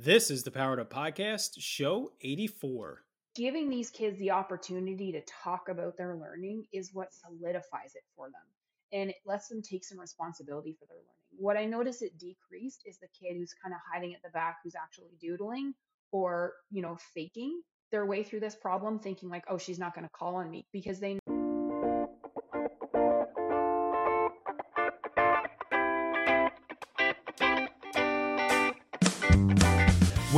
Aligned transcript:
This 0.00 0.30
is 0.30 0.44
the 0.44 0.52
Powered 0.52 0.78
Up 0.78 0.92
Podcast, 0.92 1.54
show 1.58 2.12
84. 2.20 3.02
Giving 3.34 3.68
these 3.68 3.90
kids 3.90 4.16
the 4.20 4.30
opportunity 4.30 5.10
to 5.10 5.20
talk 5.22 5.68
about 5.68 5.96
their 5.96 6.14
learning 6.14 6.66
is 6.72 6.94
what 6.94 7.12
solidifies 7.12 7.96
it 7.96 8.04
for 8.14 8.26
them. 8.26 8.40
And 8.92 9.10
it 9.10 9.16
lets 9.26 9.48
them 9.48 9.60
take 9.60 9.84
some 9.84 9.98
responsibility 9.98 10.76
for 10.78 10.86
their 10.86 10.98
learning. 10.98 11.36
What 11.36 11.56
I 11.56 11.64
notice 11.64 12.00
it 12.02 12.16
decreased 12.16 12.84
is 12.86 12.98
the 12.98 13.08
kid 13.08 13.38
who's 13.38 13.56
kind 13.60 13.74
of 13.74 13.80
hiding 13.92 14.14
at 14.14 14.22
the 14.22 14.28
back, 14.28 14.58
who's 14.62 14.76
actually 14.76 15.16
doodling 15.20 15.74
or, 16.12 16.52
you 16.70 16.80
know, 16.80 16.96
faking 17.12 17.60
their 17.90 18.06
way 18.06 18.22
through 18.22 18.38
this 18.38 18.54
problem, 18.54 19.00
thinking 19.00 19.28
like, 19.28 19.46
oh, 19.48 19.58
she's 19.58 19.80
not 19.80 19.96
going 19.96 20.06
to 20.06 20.12
call 20.12 20.36
on 20.36 20.48
me 20.48 20.64
because 20.72 21.00
they 21.00 21.18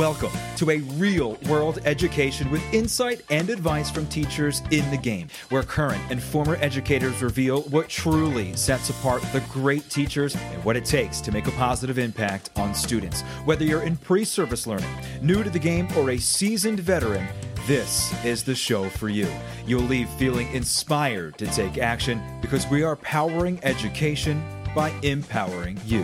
Welcome 0.01 0.31
to 0.57 0.71
a 0.71 0.79
real 0.95 1.37
world 1.47 1.77
education 1.85 2.49
with 2.49 2.63
insight 2.73 3.21
and 3.29 3.51
advice 3.51 3.91
from 3.91 4.07
teachers 4.07 4.63
in 4.71 4.89
the 4.89 4.97
game, 4.97 5.27
where 5.49 5.61
current 5.61 6.01
and 6.09 6.19
former 6.19 6.55
educators 6.55 7.21
reveal 7.21 7.61
what 7.69 7.87
truly 7.87 8.55
sets 8.55 8.89
apart 8.89 9.21
the 9.31 9.41
great 9.51 9.87
teachers 9.91 10.35
and 10.35 10.63
what 10.63 10.75
it 10.75 10.85
takes 10.85 11.21
to 11.21 11.31
make 11.31 11.45
a 11.45 11.51
positive 11.51 11.99
impact 11.99 12.49
on 12.55 12.73
students. 12.73 13.21
Whether 13.45 13.63
you're 13.63 13.83
in 13.83 13.95
pre 13.95 14.25
service 14.25 14.65
learning, 14.65 14.89
new 15.21 15.43
to 15.43 15.51
the 15.51 15.59
game, 15.59 15.87
or 15.95 16.09
a 16.09 16.17
seasoned 16.17 16.79
veteran, 16.79 17.27
this 17.67 18.11
is 18.25 18.43
the 18.43 18.55
show 18.55 18.89
for 18.89 19.07
you. 19.07 19.27
You'll 19.67 19.83
leave 19.83 20.09
feeling 20.09 20.51
inspired 20.51 21.37
to 21.37 21.45
take 21.45 21.77
action 21.77 22.23
because 22.41 22.65
we 22.69 22.81
are 22.81 22.95
powering 22.95 23.59
education 23.61 24.43
by 24.73 24.89
empowering 25.03 25.79
you. 25.85 26.03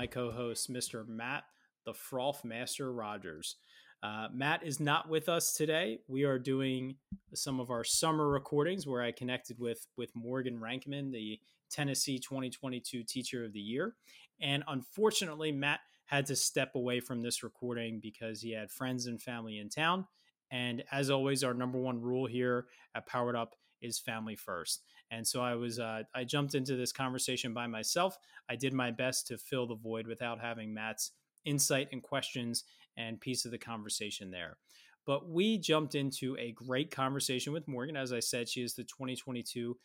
My 0.00 0.06
co 0.06 0.30
host, 0.30 0.72
Mr. 0.72 1.06
Matt, 1.06 1.44
the 1.84 1.92
Froth 1.92 2.42
Master 2.42 2.90
Rogers. 2.90 3.56
Uh, 4.02 4.28
Matt 4.32 4.62
is 4.64 4.80
not 4.80 5.10
with 5.10 5.28
us 5.28 5.52
today. 5.52 5.98
We 6.08 6.24
are 6.24 6.38
doing 6.38 6.96
some 7.34 7.60
of 7.60 7.70
our 7.70 7.84
summer 7.84 8.26
recordings 8.26 8.86
where 8.86 9.02
I 9.02 9.12
connected 9.12 9.58
with 9.60 9.86
with 9.98 10.10
Morgan 10.14 10.58
Rankin, 10.58 11.10
the 11.10 11.38
Tennessee 11.70 12.18
2022 12.18 13.02
Teacher 13.02 13.44
of 13.44 13.52
the 13.52 13.60
Year. 13.60 13.94
And 14.40 14.64
unfortunately, 14.68 15.52
Matt 15.52 15.80
had 16.06 16.24
to 16.28 16.34
step 16.34 16.76
away 16.76 17.00
from 17.00 17.20
this 17.20 17.42
recording 17.42 18.00
because 18.00 18.40
he 18.40 18.52
had 18.52 18.70
friends 18.70 19.04
and 19.04 19.20
family 19.20 19.58
in 19.58 19.68
town. 19.68 20.06
And 20.50 20.82
as 20.90 21.10
always, 21.10 21.44
our 21.44 21.52
number 21.52 21.78
one 21.78 22.00
rule 22.00 22.24
here 22.24 22.68
at 22.94 23.06
Powered 23.06 23.36
Up 23.36 23.54
is 23.82 23.98
family 23.98 24.34
first. 24.34 24.82
And 25.10 25.26
so 25.26 25.40
I 25.40 25.54
was 25.54 25.78
uh, 25.78 26.02
I 26.14 26.24
jumped 26.24 26.54
into 26.54 26.76
this 26.76 26.92
conversation 26.92 27.52
by 27.52 27.66
myself. 27.66 28.16
I 28.48 28.56
did 28.56 28.72
my 28.72 28.90
best 28.90 29.26
to 29.28 29.38
fill 29.38 29.66
the 29.66 29.74
void 29.74 30.06
without 30.06 30.40
having 30.40 30.72
Matt's 30.72 31.12
insight 31.44 31.88
and 31.92 32.02
questions 32.02 32.64
and 32.96 33.20
piece 33.20 33.44
of 33.44 33.50
the 33.50 33.58
conversation 33.58 34.30
there. 34.30 34.56
But 35.06 35.28
we 35.28 35.58
jumped 35.58 35.94
into 35.94 36.36
a 36.38 36.52
great 36.52 36.90
conversation 36.90 37.52
with 37.52 37.66
Morgan. 37.66 37.96
As 37.96 38.12
I 38.12 38.20
said, 38.20 38.48
she 38.48 38.62
is 38.62 38.74
the 38.74 38.84
2022 38.84 39.76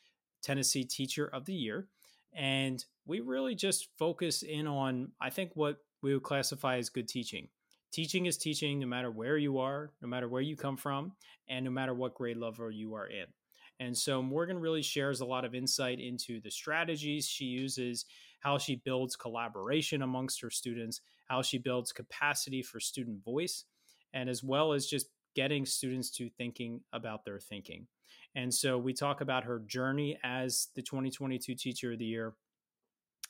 Tennessee 0.43 0.83
Teacher 0.83 1.27
of 1.27 1.45
the 1.45 1.53
Year. 1.53 1.87
And 2.35 2.83
we 3.05 3.21
really 3.21 3.55
just 3.55 3.87
focus 3.97 4.43
in 4.43 4.67
on, 4.67 5.11
I 5.21 5.29
think, 5.29 5.51
what 5.53 5.77
we 6.01 6.13
would 6.13 6.23
classify 6.23 6.77
as 6.77 6.89
good 6.89 7.07
teaching. 7.07 7.47
Teaching 7.91 8.25
is 8.25 8.37
teaching 8.37 8.79
no 8.79 8.87
matter 8.87 9.09
where 9.09 9.37
you 9.37 9.57
are, 9.59 9.93
no 10.01 10.07
matter 10.07 10.27
where 10.27 10.41
you 10.41 10.57
come 10.57 10.75
from, 10.75 11.13
and 11.47 11.63
no 11.63 11.71
matter 11.71 11.93
what 11.93 12.13
grade 12.13 12.37
level 12.37 12.69
you 12.69 12.93
are 12.93 13.07
in. 13.07 13.25
And 13.79 13.97
so 13.97 14.21
Morgan 14.21 14.59
really 14.59 14.81
shares 14.81 15.19
a 15.19 15.25
lot 15.25 15.45
of 15.45 15.53
insight 15.53 15.99
into 15.99 16.39
the 16.39 16.51
strategies 16.51 17.27
she 17.27 17.45
uses, 17.45 18.05
how 18.39 18.57
she 18.57 18.77
builds 18.77 19.15
collaboration 19.15 20.01
amongst 20.01 20.41
her 20.41 20.49
students, 20.49 21.01
how 21.27 21.41
she 21.41 21.57
builds 21.57 21.91
capacity 21.91 22.61
for 22.61 22.79
student 22.79 23.23
voice, 23.23 23.65
and 24.13 24.29
as 24.29 24.43
well 24.43 24.71
as 24.71 24.87
just 24.87 25.07
getting 25.35 25.65
students 25.65 26.09
to 26.11 26.29
thinking 26.29 26.79
about 26.93 27.25
their 27.25 27.39
thinking. 27.39 27.87
And 28.35 28.53
so 28.53 28.77
we 28.77 28.93
talk 28.93 29.21
about 29.21 29.43
her 29.43 29.59
journey 29.59 30.17
as 30.23 30.69
the 30.75 30.81
2022 30.81 31.55
Teacher 31.55 31.93
of 31.93 31.99
the 31.99 32.05
Year 32.05 32.33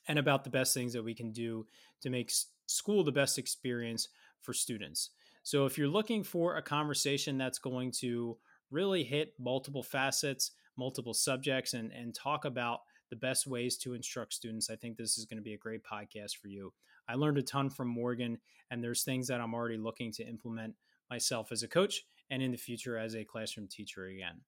and 0.07 0.19
about 0.19 0.44
the 0.44 0.50
best 0.50 0.73
things 0.73 0.94
that 0.94 1.03
we 1.03 1.16
can 1.16 1.31
do 1.31 1.66
to 2.01 2.09
make 2.09 2.31
school 2.67 3.03
the 3.03 3.12
best 3.12 3.38
experience 3.38 4.09
for 4.41 4.53
students. 4.53 5.12
So 5.44 5.66
if 5.66 5.77
you're 5.77 5.88
looking 5.88 6.23
for 6.23 6.57
a 6.57 6.62
conversation 6.62 7.38
that's 7.38 7.59
going 7.59 7.91
to 8.00 8.38
really 8.71 9.03
hit 9.03 9.33
multiple 9.39 9.83
facets, 9.83 10.51
multiple 10.77 11.13
subjects, 11.13 11.73
and, 11.73 11.91
and 11.91 12.13
talk 12.13 12.45
about 12.45 12.79
the 13.09 13.15
best 13.15 13.47
ways 13.47 13.77
to 13.77 13.93
instruct 13.93 14.33
students. 14.33 14.69
I 14.69 14.75
think 14.75 14.97
this 14.97 15.17
is 15.17 15.25
going 15.25 15.37
to 15.37 15.43
be 15.43 15.53
a 15.53 15.57
great 15.57 15.81
podcast 15.83 16.37
for 16.41 16.47
you. 16.47 16.73
I 17.07 17.15
learned 17.15 17.37
a 17.37 17.43
ton 17.43 17.69
from 17.69 17.87
Morgan, 17.87 18.37
and 18.71 18.83
there's 18.83 19.03
things 19.03 19.27
that 19.27 19.41
I'm 19.41 19.53
already 19.53 19.77
looking 19.77 20.11
to 20.13 20.27
implement 20.27 20.73
myself 21.09 21.51
as 21.51 21.63
a 21.63 21.67
coach 21.67 22.03
and 22.29 22.41
in 22.41 22.51
the 22.51 22.57
future 22.57 22.97
as 22.97 23.15
a 23.15 23.23
classroom 23.23 23.67
teacher 23.67 24.07
again. 24.07 24.41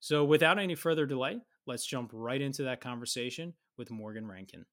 So, 0.00 0.24
without 0.24 0.58
any 0.58 0.74
further 0.74 1.06
delay, 1.06 1.38
let's 1.66 1.86
jump 1.86 2.10
right 2.12 2.40
into 2.40 2.64
that 2.64 2.80
conversation 2.80 3.54
with 3.76 3.90
Morgan 3.90 4.26
Rankin. 4.26 4.64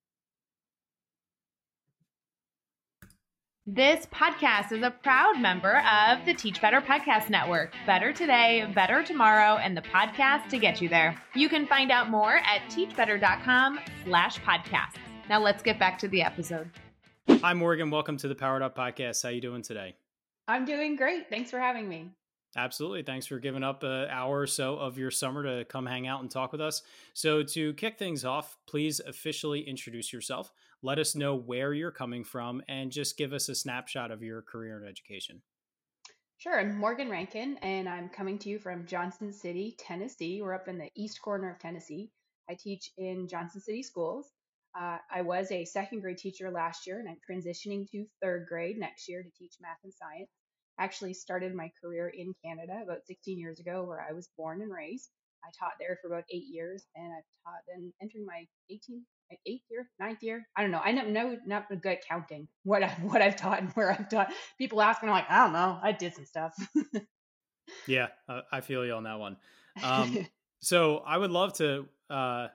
This 3.70 4.06
podcast 4.06 4.72
is 4.72 4.82
a 4.82 4.92
proud 4.92 5.42
member 5.42 5.80
of 5.80 6.26
the 6.26 6.34
Teach 6.34 6.62
Better 6.62 6.80
Podcast 6.80 7.30
Network. 7.30 7.74
Better 7.86 8.14
today, 8.14 8.66
better 8.74 9.04
tomorrow, 9.04 9.58
and 9.58 9.76
the 9.76 9.82
podcast 9.82 10.48
to 10.52 10.58
get 10.58 10.80
you 10.80 10.88
there. 10.88 11.22
You 11.36 11.50
can 11.50 11.68
find 11.68 11.92
out 11.92 12.10
more 12.10 12.38
at 12.38 12.62
teachbetter.com 12.70 13.82
slash 14.06 14.40
podcasts. 14.40 14.96
Now 15.28 15.42
let's 15.42 15.62
get 15.62 15.78
back 15.78 16.00
to 16.00 16.08
the 16.08 16.22
episode. 16.22 16.70
Hi, 17.30 17.54
Morgan. 17.54 17.92
Welcome 17.92 18.16
to 18.20 18.30
the 18.30 18.36
Powered 18.36 18.62
Up 18.62 18.74
Podcast. 18.74 19.22
How 19.22 19.28
you 19.28 19.42
doing 19.42 19.64
today? 19.64 19.98
I'm 20.48 20.64
doing 20.64 20.96
great. 20.96 21.30
Thanks 21.30 21.52
for 21.52 21.60
having 21.60 21.90
me. 21.90 22.12
Absolutely. 22.56 23.04
Thanks 23.04 23.28
for 23.28 23.38
giving 23.38 23.64
up 23.64 23.84
an 23.84 24.08
hour 24.10 24.40
or 24.40 24.48
so 24.48 24.78
of 24.78 24.98
your 24.98 25.12
summer 25.12 25.44
to 25.44 25.66
come 25.66 25.86
hang 25.86 26.08
out 26.08 26.22
and 26.22 26.32
talk 26.32 26.54
with 26.54 26.62
us. 26.62 26.84
So, 27.14 27.44
to 27.44 27.74
kick 27.74 28.00
things 28.00 28.24
off, 28.24 28.56
please 28.66 29.02
officially 29.02 29.68
introduce 29.68 30.14
yourself. 30.14 30.54
Let 30.84 31.00
us 31.00 31.16
know 31.16 31.36
where 31.36 31.74
you're 31.74 31.92
coming 31.92 32.24
from 32.24 32.62
and 32.68 32.92
just 32.92 33.18
give 33.18 33.34
us 33.34 33.50
a 33.50 33.56
snapshot 33.56 34.12
of 34.12 34.22
your 34.22 34.42
career 34.42 34.82
in 34.82 34.88
education. 34.88 35.42
Sure. 36.38 36.60
I'm 36.60 36.78
Morgan 36.78 37.10
Rankin, 37.10 37.58
and 37.64 37.90
I'm 37.90 38.10
coming 38.10 38.38
to 38.40 38.50
you 38.50 38.60
from 38.60 38.86
Johnson 38.86 39.34
City, 39.34 39.76
Tennessee. 39.80 40.40
We're 40.42 40.54
up 40.54 40.68
in 40.68 40.78
the 40.78 40.92
east 40.96 41.20
corner 41.22 41.50
of 41.50 41.60
Tennessee. 41.60 42.12
I 42.48 42.56
teach 42.60 42.92
in 42.98 43.28
Johnson 43.28 43.60
City 43.60 43.82
schools. 43.82 44.30
Uh, 44.80 44.98
I 45.12 45.24
was 45.24 45.52
a 45.52 45.66
second 45.66 46.02
grade 46.02 46.20
teacher 46.20 46.52
last 46.52 46.86
year, 46.86 47.00
and 47.00 47.10
I'm 47.10 47.18
transitioning 47.28 47.90
to 47.90 48.06
third 48.22 48.46
grade 48.48 48.78
next 48.78 49.10
year 49.10 49.24
to 49.24 49.30
teach 49.32 49.56
math 49.60 49.80
and 49.84 49.94
science 49.94 50.30
I 50.80 50.84
actually 50.84 51.14
started 51.16 51.56
my 51.56 51.72
career 51.82 52.10
in 52.10 52.34
Canada 52.46 52.82
about 52.84 53.06
16 53.08 53.40
years 53.40 53.60
ago, 53.60 53.84
where 53.84 54.06
I 54.08 54.14
was 54.14 54.30
born 54.38 54.62
and 54.62 54.72
raised. 54.72 55.10
I 55.48 55.52
taught 55.58 55.74
there 55.80 55.98
for 56.02 56.08
about 56.08 56.26
eight 56.32 56.46
years, 56.50 56.86
and 56.96 57.06
I've 57.06 57.24
taught 57.44 57.62
then 57.68 57.94
entering 58.02 58.26
my 58.26 58.46
18, 58.70 59.02
my 59.32 59.38
eighth 59.46 59.64
year, 59.70 59.90
ninth 60.00 60.22
year. 60.22 60.48
I 60.56 60.62
don't 60.62 60.72
know. 60.72 60.82
I 60.84 60.92
know, 60.92 61.06
no, 61.06 61.38
not 61.46 61.70
good 61.70 61.86
at 61.86 62.08
counting 62.08 62.48
what 62.64 62.84
I, 62.84 62.90
what 63.02 63.22
I've 63.22 63.36
taught 63.36 63.60
and 63.60 63.72
where 63.72 63.92
I've 63.92 64.10
taught. 64.10 64.32
People 64.58 64.82
ask, 64.82 65.02
and 65.02 65.10
I'm 65.10 65.16
like, 65.16 65.30
I 65.30 65.44
don't 65.44 65.54
know. 65.54 65.80
I 65.82 65.92
did 65.92 66.14
some 66.16 66.26
stuff. 66.26 66.54
yeah, 67.88 68.08
uh, 68.28 68.42
I 68.52 68.62
feel 68.62 68.86
you 68.86 68.94
on 68.94 69.04
that 69.04 69.20
one. 69.20 69.38
Um, 69.84 70.28
so 70.62 70.98
I 70.98 71.18
would 71.18 71.32
love 71.32 71.54
to 71.54 71.86
uh, 72.10 72.48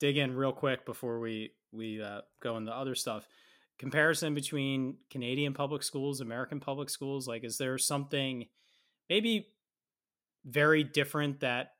dig 0.00 0.16
in 0.16 0.34
real 0.34 0.52
quick 0.52 0.86
before 0.86 1.20
we 1.20 1.52
we 1.72 2.02
uh, 2.02 2.22
go 2.42 2.56
into 2.56 2.74
other 2.74 2.94
stuff 2.94 3.26
comparison 3.78 4.34
between 4.34 4.96
Canadian 5.10 5.54
public 5.54 5.82
schools, 5.82 6.20
American 6.20 6.60
public 6.60 6.90
schools? 6.90 7.26
Like, 7.28 7.44
is 7.44 7.58
there 7.58 7.78
something 7.78 8.46
maybe 9.08 9.48
very 10.44 10.82
different 10.82 11.40
that 11.40 11.72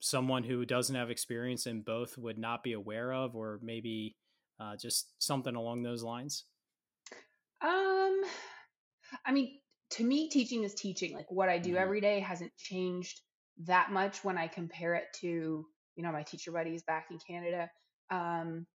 someone 0.00 0.44
who 0.44 0.64
doesn't 0.64 0.94
have 0.94 1.10
experience 1.10 1.66
in 1.66 1.82
both 1.82 2.16
would 2.18 2.38
not 2.38 2.62
be 2.62 2.72
aware 2.72 3.12
of, 3.12 3.34
or 3.34 3.58
maybe 3.62 4.16
uh, 4.60 4.76
just 4.76 5.12
something 5.22 5.54
along 5.54 5.82
those 5.82 6.02
lines? 6.02 6.44
Um, 7.60 8.22
I 9.24 9.32
mean, 9.32 9.58
to 9.90 10.04
me, 10.04 10.28
teaching 10.28 10.64
is 10.64 10.74
teaching. 10.74 11.14
Like 11.14 11.30
what 11.30 11.48
I 11.48 11.58
do 11.58 11.70
mm-hmm. 11.70 11.82
every 11.82 12.00
day 12.00 12.20
hasn't 12.20 12.56
changed 12.56 13.20
that 13.66 13.90
much 13.90 14.24
when 14.24 14.38
I 14.38 14.46
compare 14.46 14.94
it 14.94 15.06
to, 15.20 15.66
you 15.96 16.02
know, 16.02 16.12
my 16.12 16.22
teacher 16.22 16.52
buddies 16.52 16.82
back 16.82 17.06
in 17.10 17.18
Canada. 17.18 17.70
Um, 18.10 18.66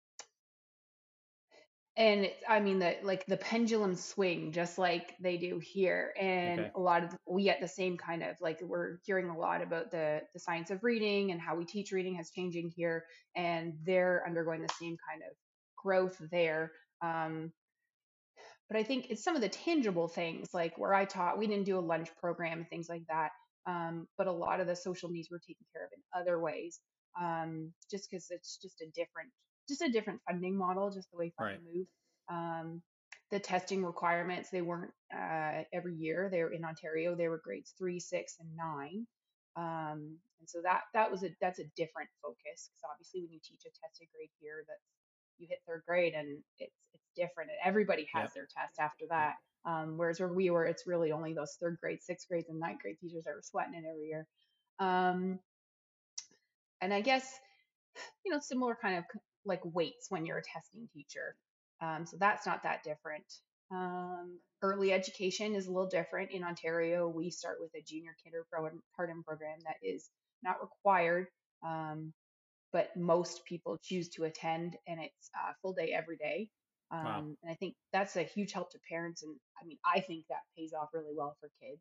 and 1.96 2.30
I 2.48 2.60
mean 2.60 2.78
the 2.78 2.96
like 3.02 3.26
the 3.26 3.36
pendulum 3.36 3.94
swing 3.96 4.52
just 4.52 4.78
like 4.78 5.14
they 5.20 5.36
do 5.36 5.58
here, 5.58 6.14
and 6.18 6.60
okay. 6.60 6.70
a 6.74 6.80
lot 6.80 7.04
of 7.04 7.14
we 7.26 7.44
get 7.44 7.60
the 7.60 7.68
same 7.68 7.96
kind 7.96 8.22
of 8.22 8.36
like 8.40 8.60
we're 8.62 8.98
hearing 9.04 9.28
a 9.28 9.38
lot 9.38 9.62
about 9.62 9.90
the 9.90 10.22
the 10.32 10.40
science 10.40 10.70
of 10.70 10.84
reading 10.84 11.32
and 11.32 11.40
how 11.40 11.54
we 11.54 11.64
teach 11.64 11.92
reading 11.92 12.14
has 12.14 12.30
changing 12.30 12.72
here, 12.74 13.04
and 13.36 13.74
they're 13.84 14.22
undergoing 14.26 14.62
the 14.62 14.74
same 14.80 14.96
kind 15.10 15.22
of 15.22 15.36
growth 15.76 16.16
there. 16.30 16.72
Um, 17.02 17.52
but 18.72 18.78
I 18.78 18.84
think 18.84 19.08
it's 19.10 19.22
some 19.22 19.36
of 19.36 19.42
the 19.42 19.50
tangible 19.50 20.08
things 20.08 20.54
like 20.54 20.78
where 20.78 20.94
I 20.94 21.04
taught, 21.04 21.38
we 21.38 21.46
didn't 21.46 21.64
do 21.66 21.78
a 21.78 21.80
lunch 21.80 22.08
program 22.18 22.58
and 22.58 22.68
things 22.70 22.88
like 22.88 23.02
that. 23.08 23.30
Um, 23.66 24.08
but 24.16 24.26
a 24.26 24.32
lot 24.32 24.60
of 24.60 24.66
the 24.66 24.74
social 24.74 25.10
needs 25.10 25.28
were 25.30 25.38
taken 25.38 25.66
care 25.74 25.84
of 25.84 25.90
in 25.92 26.20
other 26.20 26.40
ways, 26.40 26.80
um, 27.20 27.72
just 27.90 28.08
because 28.10 28.28
it's 28.30 28.56
just 28.56 28.80
a 28.80 28.86
different, 28.86 29.28
just 29.72 29.88
a 29.88 29.92
different 29.92 30.20
funding 30.28 30.56
model, 30.56 30.90
just 30.90 31.10
the 31.10 31.19
way 31.19 31.32
funding 31.36 31.60
right. 31.64 31.74
moved. 31.74 31.88
Um, 32.28 32.82
the 33.30 33.40
testing 33.40 33.84
requirements 33.84 34.50
they 34.50 34.60
weren't 34.60 34.92
uh, 35.12 35.62
every 35.72 35.94
year. 35.94 36.28
They 36.30 36.42
were 36.42 36.52
in 36.52 36.64
Ontario. 36.64 37.14
They 37.14 37.28
were 37.28 37.40
grades 37.42 37.72
three, 37.78 37.98
six, 37.98 38.36
and 38.38 38.48
nine. 38.54 39.06
Um, 39.56 40.19
and 40.40 40.48
so 40.48 40.60
that 40.62 40.82
that 40.92 41.10
was 41.10 41.22
a 41.24 41.30
that's 41.40 41.58
a 41.58 41.64
different 41.76 42.10
focus 42.22 42.69
because 42.69 42.82
obviously 42.90 43.22
when 43.22 43.32
you 43.32 43.40
teach 43.42 43.62
a 43.64 43.72
tested 43.72 44.08
grade 44.14 44.30
here, 44.40 44.64
that's 44.69 44.84
you 45.38 45.46
hit 45.48 45.58
third 45.66 45.82
grade 45.86 46.14
and 46.14 46.38
it's 46.58 46.76
it's 46.92 47.08
different 47.16 47.50
and 47.50 47.58
everybody 47.64 48.06
has 48.12 48.24
yep. 48.24 48.34
their 48.34 48.48
test 48.54 48.78
after 48.78 49.06
that. 49.08 49.34
Um, 49.64 49.96
whereas 49.96 50.19
where 50.19 50.32
we 50.32 50.50
were, 50.50 50.66
it's 50.66 50.86
really 50.86 51.12
only 51.12 51.34
those 51.34 51.56
third 51.60 51.78
grade, 51.80 52.02
sixth 52.02 52.28
grades, 52.28 52.48
and 52.48 52.58
ninth 52.58 52.80
grade 52.82 52.98
teachers 53.00 53.24
that 53.24 53.34
were 53.34 53.42
sweating 53.42 53.74
it 53.74 53.84
every 53.88 54.08
year. 54.08 54.26
Um, 54.80 55.38
and 56.80 56.92
I 56.92 57.00
guess 57.00 57.26
you 58.24 58.32
know 58.32 58.40
similar 58.40 58.76
kind 58.80 58.98
of 58.98 59.04
like 59.44 59.60
weights 59.64 60.06
when 60.08 60.24
you're 60.26 60.38
a 60.38 60.42
testing 60.42 60.88
teacher. 60.94 61.36
Um, 61.80 62.06
so 62.06 62.16
that's 62.18 62.46
not 62.46 62.62
that 62.62 62.84
different. 62.84 63.24
Um, 63.72 64.38
early 64.60 64.92
education 64.92 65.54
is 65.54 65.66
a 65.66 65.72
little 65.72 65.88
different 65.88 66.30
in 66.30 66.44
Ontario. 66.44 67.08
We 67.08 67.30
start 67.30 67.56
with 67.60 67.70
a 67.74 67.82
junior 67.82 68.14
kindergarten 68.22 68.82
program 69.24 69.58
that 69.64 69.76
is 69.82 70.10
not 70.42 70.60
required, 70.60 71.26
um, 71.64 72.12
but 72.72 72.96
most 72.96 73.44
people 73.44 73.78
choose 73.82 74.08
to 74.10 74.24
attend, 74.24 74.76
and 74.86 75.00
it's 75.00 75.30
a 75.34 75.54
full 75.62 75.72
day 75.72 75.92
every 75.96 76.16
day. 76.16 76.48
Um, 76.90 77.04
wow. 77.04 77.18
And 77.42 77.50
I 77.50 77.54
think 77.54 77.74
that's 77.92 78.16
a 78.16 78.22
huge 78.22 78.52
help 78.52 78.70
to 78.72 78.78
parents, 78.88 79.22
and 79.22 79.34
I 79.60 79.66
mean, 79.66 79.78
I 79.84 80.00
think 80.00 80.26
that 80.28 80.40
pays 80.56 80.72
off 80.72 80.90
really 80.92 81.14
well 81.16 81.36
for 81.40 81.48
kids. 81.60 81.80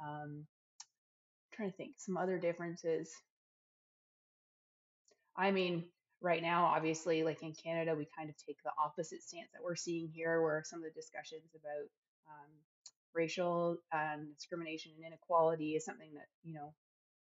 Um, 0.00 0.44
I'm 0.44 1.56
trying 1.56 1.70
to 1.70 1.76
think 1.76 1.94
some 1.96 2.16
other 2.16 2.38
differences. 2.38 3.10
I 5.36 5.50
mean, 5.50 5.84
right 6.22 6.40
now, 6.40 6.64
obviously, 6.66 7.24
like 7.24 7.42
in 7.42 7.52
Canada, 7.52 7.94
we 7.94 8.06
kind 8.16 8.30
of 8.30 8.36
take 8.38 8.62
the 8.62 8.70
opposite 8.82 9.22
stance 9.22 9.50
that 9.52 9.62
we're 9.62 9.74
seeing 9.76 10.08
here, 10.08 10.40
where 10.40 10.62
some 10.64 10.78
of 10.78 10.84
the 10.84 10.94
discussions 10.94 11.50
about 11.52 11.86
um, 12.30 12.50
racial 13.12 13.76
um, 13.92 14.30
discrimination 14.38 14.92
and 14.96 15.04
inequality 15.04 15.74
is 15.74 15.84
something 15.84 16.14
that, 16.14 16.30
you 16.44 16.54
know, 16.54 16.72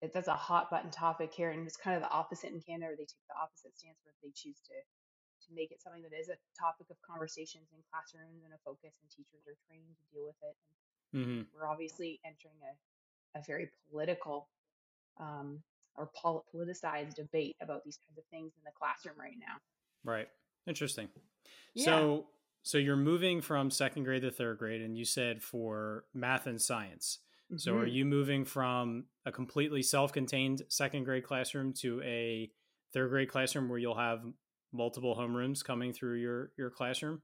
it, 0.02 0.14
that's 0.14 0.30
a 0.30 0.34
hot 0.38 0.70
button 0.70 0.92
topic 0.92 1.34
here. 1.34 1.50
And 1.50 1.66
it's 1.66 1.78
kind 1.78 1.98
of 1.98 2.04
the 2.04 2.14
opposite 2.14 2.54
in 2.54 2.62
Canada. 2.62 2.94
Where 2.94 3.02
they 3.02 3.10
take 3.10 3.28
the 3.28 3.42
opposite 3.42 3.74
stance 3.78 3.98
where 4.06 4.14
they 4.22 4.32
choose 4.34 4.62
to 4.70 4.78
to 5.48 5.50
make 5.58 5.74
it 5.74 5.82
something 5.82 6.06
that 6.06 6.14
is 6.14 6.30
a 6.30 6.38
topic 6.54 6.86
of 6.94 6.98
conversations 7.02 7.66
in 7.74 7.82
classrooms 7.90 8.46
and 8.46 8.54
a 8.54 8.62
focus, 8.62 8.94
and 9.02 9.10
teachers 9.10 9.42
are 9.50 9.58
trained 9.66 9.90
to 9.98 10.06
deal 10.14 10.30
with 10.30 10.38
it. 10.46 10.56
And 10.62 11.18
mm-hmm. 11.18 11.42
we're 11.50 11.66
obviously 11.66 12.22
entering 12.22 12.62
a, 12.62 12.74
a 13.38 13.42
very 13.42 13.74
political 13.90 14.48
um, 15.18 15.66
or 15.96 16.10
politicized 16.24 17.16
debate 17.16 17.56
about 17.62 17.84
these 17.84 17.98
kinds 17.98 18.18
of 18.18 18.24
things 18.32 18.54
in 18.58 18.64
the 18.64 18.72
classroom 18.78 19.16
right 19.20 19.38
now. 19.40 19.56
Right. 20.04 20.28
Interesting. 20.68 21.10
Yeah. 21.74 21.86
So 21.86 22.26
so 22.64 22.78
you're 22.78 22.96
moving 22.96 23.42
from 23.42 23.72
second 23.72 24.04
grade 24.04 24.22
to 24.22 24.32
third 24.32 24.60
grade 24.60 24.82
and 24.82 24.98
you 24.98 25.06
said 25.06 25.42
for 25.42 26.06
math 26.14 26.48
and 26.48 26.62
science. 26.62 27.20
Mm-hmm. 27.52 27.58
So 27.58 27.74
are 27.74 27.86
mm-hmm. 27.86 27.96
you 27.96 28.06
moving 28.06 28.46
from 28.46 29.06
a 29.26 29.32
completely 29.32 29.82
self-contained 29.82 30.64
second 30.70 31.04
grade 31.04 31.24
classroom 31.24 31.74
to 31.80 32.02
a 32.04 32.52
third 32.94 33.10
grade 33.10 33.30
classroom 33.30 33.68
where 33.68 33.80
you'll 33.80 33.98
have 33.98 34.22
multiple 34.72 35.16
homerooms 35.16 35.64
coming 35.64 35.92
through 35.92 36.16
your 36.16 36.52
your 36.58 36.70
classroom? 36.70 37.22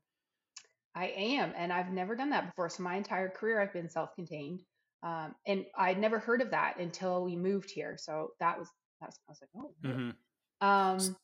I 0.96 1.14
am, 1.16 1.54
and 1.56 1.72
I've 1.72 1.92
never 1.92 2.16
done 2.16 2.32
that 2.32 2.48
before. 2.48 2.70
So 2.70 2.82
my 2.82 2.96
entire 2.96 3.30
career, 3.30 3.62
I've 3.62 3.74
been 3.74 3.90
self-contained. 3.90 4.64
Um, 5.04 5.36
and 5.46 5.66
I'd 5.78 6.00
never 6.00 6.20
heard 6.20 6.42
of 6.42 6.52
that 6.52 6.80
until 6.80 7.24
we 7.24 7.36
moved 7.36 7.70
here. 7.70 7.98
So 8.00 8.32
that 8.40 8.58
was, 8.58 8.68
that 9.00 9.08
was 9.08 9.20
I 9.28 9.32
was 9.32 9.40
like, 9.42 9.50
oh. 9.56 9.88
Mm-hmm. 9.88 10.68
Um, 10.68 11.16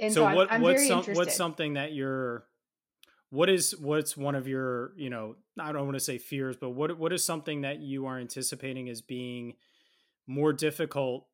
and 0.00 0.14
so, 0.14 0.20
so 0.20 0.34
what, 0.34 0.50
I'm, 0.50 0.56
I'm 0.56 0.62
what's, 0.62 0.86
some, 0.86 1.04
what's 1.14 1.36
something 1.36 1.74
that 1.74 1.92
you're, 1.92 2.44
what 3.30 3.50
is, 3.50 3.76
what's 3.76 4.16
one 4.16 4.36
of 4.36 4.46
your, 4.46 4.92
you 4.96 5.10
know, 5.10 5.34
I 5.58 5.72
don't 5.72 5.84
want 5.84 5.96
to 5.96 6.04
say 6.04 6.18
fears, 6.18 6.56
but 6.56 6.70
what, 6.70 6.96
what 6.98 7.12
is 7.12 7.24
something 7.24 7.62
that 7.62 7.80
you 7.80 8.06
are 8.06 8.18
anticipating 8.18 8.88
as 8.88 9.02
being 9.02 9.54
more 10.26 10.52
difficult 10.52 11.26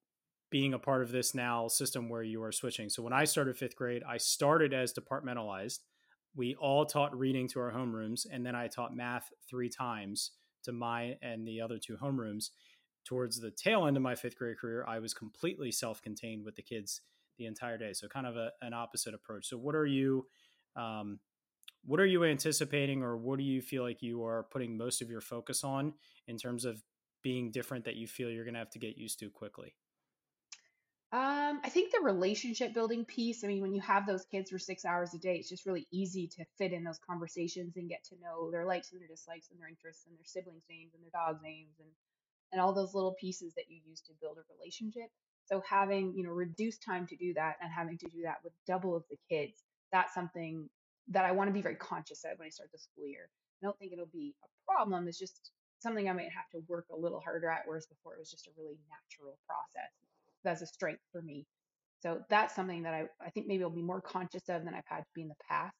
being 0.50 0.72
a 0.72 0.78
part 0.78 1.02
of 1.02 1.12
this 1.12 1.34
now 1.34 1.68
system 1.68 2.08
where 2.08 2.22
you 2.22 2.42
are 2.42 2.52
switching? 2.52 2.88
So 2.88 3.02
when 3.02 3.12
I 3.12 3.24
started 3.24 3.58
fifth 3.58 3.76
grade, 3.76 4.02
I 4.08 4.16
started 4.16 4.72
as 4.72 4.94
departmentalized. 4.94 5.80
We 6.34 6.56
all 6.56 6.86
taught 6.86 7.16
reading 7.16 7.46
to 7.48 7.60
our 7.60 7.70
homerooms, 7.70 8.26
and 8.28 8.44
then 8.44 8.56
I 8.56 8.66
taught 8.68 8.96
math 8.96 9.30
three 9.48 9.68
times 9.68 10.32
to 10.64 10.72
my 10.72 11.16
and 11.22 11.46
the 11.46 11.60
other 11.60 11.78
two 11.78 11.96
homerooms. 11.96 12.50
Towards 13.04 13.38
the 13.38 13.50
tail 13.50 13.86
end 13.86 13.96
of 13.96 14.02
my 14.02 14.14
fifth 14.14 14.38
grade 14.38 14.58
career, 14.58 14.84
I 14.88 14.98
was 14.98 15.12
completely 15.12 15.70
self 15.70 16.00
contained 16.00 16.44
with 16.44 16.56
the 16.56 16.62
kids 16.62 17.02
the 17.38 17.46
entire 17.46 17.76
day. 17.76 17.92
So 17.92 18.08
kind 18.08 18.26
of 18.26 18.36
a, 18.36 18.50
an 18.62 18.72
opposite 18.72 19.14
approach. 19.14 19.48
So 19.48 19.58
what 19.58 19.74
are 19.74 19.86
you, 19.86 20.26
um, 20.76 21.18
what 21.84 22.00
are 22.00 22.06
you 22.06 22.24
anticipating, 22.24 23.02
or 23.02 23.16
what 23.16 23.38
do 23.38 23.44
you 23.44 23.60
feel 23.60 23.82
like 23.82 24.02
you 24.02 24.24
are 24.24 24.44
putting 24.44 24.76
most 24.76 25.02
of 25.02 25.10
your 25.10 25.20
focus 25.20 25.64
on 25.64 25.92
in 26.28 26.38
terms 26.38 26.64
of 26.64 26.82
being 27.22 27.50
different 27.50 27.84
that 27.84 27.96
you 27.96 28.06
feel 28.06 28.30
you're 28.30 28.44
going 28.44 28.54
to 28.54 28.60
have 28.60 28.70
to 28.70 28.78
get 28.78 28.96
used 28.96 29.18
to 29.18 29.28
quickly? 29.28 29.74
Um, 31.14 31.60
I 31.62 31.68
think 31.68 31.92
the 31.92 32.00
relationship 32.00 32.74
building 32.74 33.04
piece. 33.04 33.44
I 33.44 33.46
mean, 33.46 33.62
when 33.62 33.72
you 33.72 33.80
have 33.82 34.04
those 34.04 34.24
kids 34.24 34.50
for 34.50 34.58
six 34.58 34.84
hours 34.84 35.14
a 35.14 35.18
day, 35.18 35.36
it's 35.36 35.48
just 35.48 35.64
really 35.64 35.86
easy 35.92 36.26
to 36.26 36.44
fit 36.58 36.72
in 36.72 36.82
those 36.82 36.98
conversations 36.98 37.76
and 37.76 37.88
get 37.88 38.02
to 38.06 38.16
know 38.20 38.50
their 38.50 38.64
likes 38.64 38.90
and 38.90 39.00
their 39.00 39.06
dislikes 39.06 39.48
and 39.52 39.60
their 39.60 39.68
interests 39.68 40.06
and 40.08 40.18
their 40.18 40.24
siblings' 40.24 40.64
names 40.68 40.92
and 40.92 41.04
their 41.04 41.12
dogs' 41.14 41.40
names 41.40 41.78
and 41.78 41.88
and 42.50 42.60
all 42.60 42.72
those 42.72 42.94
little 42.94 43.14
pieces 43.20 43.54
that 43.54 43.66
you 43.68 43.78
use 43.88 44.00
to 44.00 44.12
build 44.20 44.38
a 44.38 44.54
relationship. 44.58 45.08
So 45.44 45.62
having 45.68 46.16
you 46.16 46.24
know 46.24 46.30
reduced 46.30 46.82
time 46.82 47.06
to 47.06 47.16
do 47.16 47.32
that 47.34 47.58
and 47.62 47.70
having 47.70 47.96
to 47.98 48.08
do 48.08 48.22
that 48.22 48.38
with 48.42 48.52
double 48.66 48.96
of 48.96 49.04
the 49.08 49.18
kids, 49.30 49.62
that's 49.92 50.14
something 50.14 50.68
that 51.10 51.24
I 51.24 51.30
want 51.30 51.46
to 51.46 51.54
be 51.54 51.62
very 51.62 51.76
conscious 51.76 52.24
of 52.24 52.40
when 52.40 52.46
I 52.46 52.50
start 52.50 52.70
the 52.72 52.78
school 52.78 53.06
year. 53.06 53.28
I 53.62 53.66
don't 53.66 53.78
think 53.78 53.92
it'll 53.92 54.06
be 54.06 54.34
a 54.42 54.48
problem. 54.72 55.06
It's 55.06 55.20
just 55.20 55.52
something 55.78 56.10
I 56.10 56.12
might 56.12 56.34
have 56.34 56.50
to 56.58 56.64
work 56.66 56.86
a 56.90 56.96
little 56.96 57.20
harder 57.20 57.50
at, 57.50 57.62
whereas 57.66 57.86
before 57.86 58.14
it 58.14 58.18
was 58.18 58.32
just 58.32 58.48
a 58.48 58.50
really 58.58 58.78
natural 58.90 59.38
process 59.46 59.94
that's 60.44 60.62
a 60.62 60.66
strength 60.66 61.02
for 61.12 61.22
me. 61.22 61.46
So 62.00 62.20
that's 62.28 62.54
something 62.54 62.82
that 62.82 62.94
I, 62.94 63.04
I 63.24 63.30
think 63.30 63.46
maybe 63.46 63.64
I'll 63.64 63.70
be 63.70 63.82
more 63.82 64.02
conscious 64.02 64.48
of 64.48 64.64
than 64.64 64.74
I've 64.74 64.82
had 64.86 65.00
to 65.00 65.10
be 65.14 65.22
in 65.22 65.28
the 65.28 65.34
past. 65.48 65.74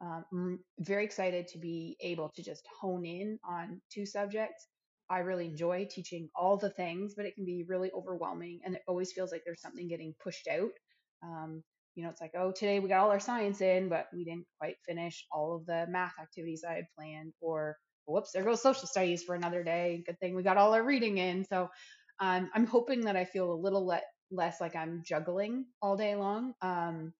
Um, 0.00 0.24
I'm 0.32 0.58
very 0.80 1.04
excited 1.04 1.48
to 1.48 1.58
be 1.58 1.96
able 2.00 2.30
to 2.34 2.42
just 2.42 2.66
hone 2.80 3.04
in 3.04 3.38
on 3.48 3.80
two 3.92 4.06
subjects. 4.06 4.66
I 5.10 5.18
really 5.18 5.46
enjoy 5.46 5.86
teaching 5.90 6.28
all 6.34 6.56
the 6.56 6.70
things, 6.70 7.14
but 7.16 7.26
it 7.26 7.34
can 7.34 7.44
be 7.44 7.64
really 7.68 7.90
overwhelming 7.92 8.60
and 8.64 8.74
it 8.74 8.82
always 8.88 9.12
feels 9.12 9.32
like 9.32 9.42
there's 9.44 9.60
something 9.60 9.88
getting 9.88 10.14
pushed 10.22 10.48
out. 10.48 10.70
Um, 11.22 11.62
you 11.94 12.02
know, 12.02 12.10
it's 12.10 12.20
like, 12.20 12.32
oh, 12.36 12.52
today 12.52 12.80
we 12.80 12.88
got 12.88 13.00
all 13.00 13.10
our 13.10 13.20
science 13.20 13.60
in, 13.60 13.88
but 13.88 14.06
we 14.12 14.24
didn't 14.24 14.46
quite 14.58 14.76
finish 14.86 15.26
all 15.30 15.56
of 15.56 15.66
the 15.66 15.86
math 15.88 16.14
activities 16.20 16.64
I 16.68 16.74
had 16.74 16.86
planned, 16.98 17.32
or 17.40 17.76
whoops, 18.06 18.32
there 18.32 18.42
goes 18.42 18.62
social 18.62 18.88
studies 18.88 19.22
for 19.22 19.34
another 19.34 19.62
day. 19.62 20.02
Good 20.06 20.18
thing 20.18 20.34
we 20.34 20.42
got 20.42 20.56
all 20.56 20.74
our 20.74 20.82
reading 20.82 21.18
in. 21.18 21.44
So 21.44 21.68
um, 22.20 22.50
I'm 22.54 22.66
hoping 22.66 23.02
that 23.02 23.16
I 23.16 23.24
feel 23.24 23.52
a 23.52 23.54
little 23.54 23.86
le- 23.86 24.00
less 24.30 24.60
like 24.60 24.76
I'm 24.76 25.02
juggling 25.04 25.66
all 25.82 25.96
day 25.96 26.14
long, 26.14 26.54
um, 26.62 27.12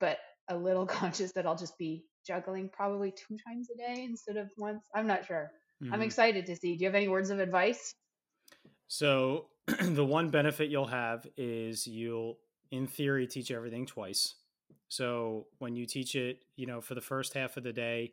but 0.00 0.18
a 0.48 0.56
little 0.56 0.86
conscious 1.00 1.32
that 1.32 1.46
I'll 1.46 1.56
just 1.56 1.78
be 1.78 2.04
juggling 2.26 2.68
probably 2.68 3.12
two 3.12 3.36
times 3.46 3.68
a 3.70 3.76
day 3.76 4.04
instead 4.04 4.36
of 4.36 4.48
once. 4.56 4.84
I'm 4.94 5.06
not 5.06 5.26
sure. 5.26 5.50
Mm-hmm. 5.82 5.94
I'm 5.94 6.02
excited 6.02 6.46
to 6.46 6.56
see. 6.56 6.76
Do 6.76 6.84
you 6.84 6.88
have 6.88 6.94
any 6.94 7.08
words 7.08 7.30
of 7.30 7.40
advice? 7.40 7.94
So, 8.86 9.46
the 9.80 10.04
one 10.04 10.30
benefit 10.30 10.70
you'll 10.70 10.86
have 10.86 11.26
is 11.36 11.86
you'll, 11.86 12.38
in 12.70 12.86
theory, 12.86 13.26
teach 13.26 13.50
everything 13.50 13.86
twice. 13.86 14.34
So, 14.88 15.46
when 15.58 15.76
you 15.76 15.86
teach 15.86 16.14
it, 16.14 16.40
you 16.56 16.66
know, 16.66 16.80
for 16.80 16.94
the 16.94 17.00
first 17.00 17.34
half 17.34 17.56
of 17.56 17.64
the 17.64 17.72
day, 17.72 18.12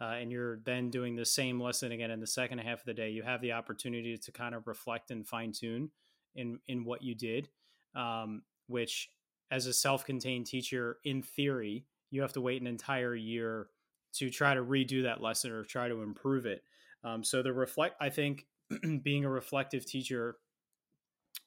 uh, 0.00 0.16
and 0.20 0.30
you're 0.30 0.58
then 0.64 0.90
doing 0.90 1.14
the 1.14 1.24
same 1.24 1.60
lesson 1.60 1.92
again 1.92 2.10
in 2.10 2.20
the 2.20 2.26
second 2.26 2.58
half 2.58 2.80
of 2.80 2.84
the 2.86 2.94
day, 2.94 3.10
you 3.10 3.22
have 3.22 3.40
the 3.40 3.52
opportunity 3.52 4.16
to 4.16 4.32
kind 4.32 4.54
of 4.54 4.66
reflect 4.66 5.10
and 5.10 5.26
fine 5.26 5.52
tune 5.52 5.90
in 6.34 6.58
in 6.66 6.84
what 6.84 7.02
you 7.02 7.14
did. 7.14 7.48
Um, 7.94 8.42
which, 8.66 9.10
as 9.50 9.66
a 9.66 9.72
self-contained 9.72 10.46
teacher, 10.46 10.98
in 11.04 11.22
theory, 11.22 11.84
you 12.10 12.22
have 12.22 12.32
to 12.32 12.40
wait 12.40 12.60
an 12.60 12.66
entire 12.66 13.14
year 13.14 13.68
to 14.14 14.30
try 14.30 14.54
to 14.54 14.64
redo 14.64 15.02
that 15.02 15.20
lesson 15.20 15.52
or 15.52 15.64
try 15.64 15.88
to 15.88 16.02
improve 16.02 16.46
it. 16.46 16.62
Um, 17.04 17.22
so 17.22 17.42
the 17.42 17.52
reflect, 17.52 17.96
I 18.00 18.08
think, 18.08 18.46
being 19.02 19.24
a 19.24 19.30
reflective 19.30 19.84
teacher 19.84 20.36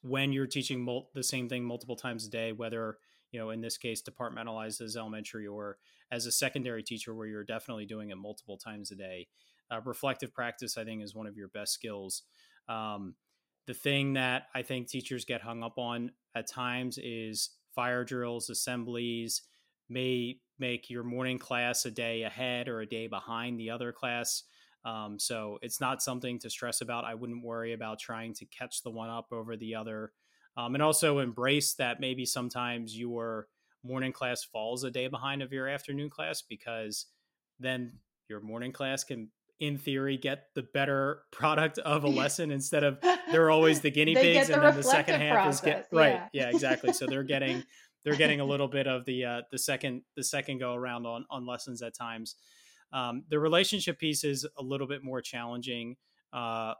when 0.02 0.32
you're 0.32 0.46
teaching 0.46 0.80
mul- 0.80 1.10
the 1.14 1.22
same 1.22 1.48
thing 1.48 1.64
multiple 1.64 1.96
times 1.96 2.26
a 2.26 2.30
day, 2.30 2.52
whether 2.52 2.98
you 3.32 3.40
know 3.40 3.50
in 3.50 3.60
this 3.60 3.76
case 3.76 4.02
departmentalized 4.02 4.80
as 4.80 4.96
elementary 4.96 5.46
or 5.46 5.78
as 6.10 6.26
a 6.26 6.32
secondary 6.32 6.82
teacher 6.82 7.14
where 7.14 7.26
you're 7.26 7.44
definitely 7.44 7.86
doing 7.86 8.10
it 8.10 8.16
multiple 8.16 8.56
times 8.56 8.90
a 8.90 8.96
day 8.96 9.26
uh, 9.70 9.80
reflective 9.84 10.32
practice 10.32 10.76
i 10.76 10.84
think 10.84 11.02
is 11.02 11.14
one 11.14 11.26
of 11.26 11.36
your 11.36 11.48
best 11.48 11.72
skills 11.72 12.22
um, 12.68 13.14
the 13.66 13.74
thing 13.74 14.14
that 14.14 14.44
i 14.54 14.62
think 14.62 14.88
teachers 14.88 15.24
get 15.24 15.42
hung 15.42 15.62
up 15.62 15.78
on 15.78 16.10
at 16.34 16.48
times 16.48 16.98
is 17.02 17.50
fire 17.74 18.04
drills 18.04 18.50
assemblies 18.50 19.42
may 19.88 20.38
make 20.58 20.90
your 20.90 21.04
morning 21.04 21.38
class 21.38 21.84
a 21.84 21.90
day 21.90 22.22
ahead 22.22 22.68
or 22.68 22.80
a 22.80 22.86
day 22.86 23.06
behind 23.06 23.58
the 23.58 23.70
other 23.70 23.92
class. 23.92 24.44
Um, 24.84 25.18
so 25.18 25.58
it's 25.62 25.80
not 25.80 26.02
something 26.02 26.38
to 26.40 26.50
stress 26.50 26.80
about. 26.80 27.04
I 27.04 27.14
wouldn't 27.14 27.44
worry 27.44 27.72
about 27.72 27.98
trying 27.98 28.34
to 28.34 28.46
catch 28.46 28.82
the 28.82 28.90
one 28.90 29.10
up 29.10 29.28
over 29.32 29.56
the 29.56 29.74
other. 29.74 30.12
Um, 30.56 30.74
and 30.74 30.82
also 30.82 31.18
embrace 31.18 31.74
that 31.74 32.00
maybe 32.00 32.26
sometimes 32.26 32.98
your 32.98 33.46
morning 33.84 34.12
class 34.12 34.42
falls 34.44 34.84
a 34.84 34.90
day 34.90 35.08
behind 35.08 35.42
of 35.42 35.52
your 35.52 35.68
afternoon 35.68 36.10
class 36.10 36.42
because 36.42 37.06
then 37.60 37.92
your 38.28 38.40
morning 38.40 38.72
class 38.72 39.04
can 39.04 39.30
in 39.60 39.76
theory 39.76 40.16
get 40.16 40.46
the 40.54 40.62
better 40.62 41.22
product 41.32 41.78
of 41.78 42.04
a 42.04 42.08
lesson 42.20 42.50
instead 42.50 42.84
of 42.84 42.98
they're 43.30 43.50
always 43.50 43.80
the 43.80 43.90
guinea 43.90 44.14
pigs 44.14 44.48
the 44.48 44.54
and 44.54 44.62
then 44.62 44.76
the 44.76 44.82
second 44.82 45.20
half 45.20 45.34
process, 45.34 45.54
is 45.54 45.60
get 45.60 45.88
right 45.92 46.20
yeah. 46.32 46.44
yeah 46.44 46.50
exactly 46.50 46.92
so 46.92 47.06
they're 47.06 47.22
getting 47.22 47.62
they're 48.04 48.16
getting 48.16 48.40
a 48.40 48.44
little 48.44 48.68
bit 48.68 48.86
of 48.86 49.04
the 49.04 49.24
uh, 49.24 49.42
the 49.50 49.58
second 49.58 50.02
the 50.16 50.22
second 50.22 50.58
go 50.58 50.74
around 50.74 51.06
on 51.06 51.24
on 51.30 51.46
lessons 51.46 51.82
at 51.82 51.94
times 51.94 52.36
um, 52.92 53.24
the 53.28 53.38
relationship 53.38 53.98
piece 53.98 54.24
is 54.24 54.46
a 54.56 54.62
little 54.62 54.86
bit 54.86 55.02
more 55.02 55.20
challenging 55.20 55.96
uh, 56.32 56.74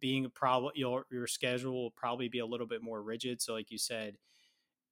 being 0.00 0.30
probably 0.34 0.72
your 0.74 1.04
your 1.10 1.26
schedule 1.26 1.72
will 1.72 1.90
probably 1.90 2.28
be 2.28 2.38
a 2.40 2.46
little 2.46 2.66
bit 2.66 2.82
more 2.82 3.02
rigid. 3.02 3.40
So 3.40 3.54
like 3.54 3.70
you 3.70 3.78
said 3.78 4.16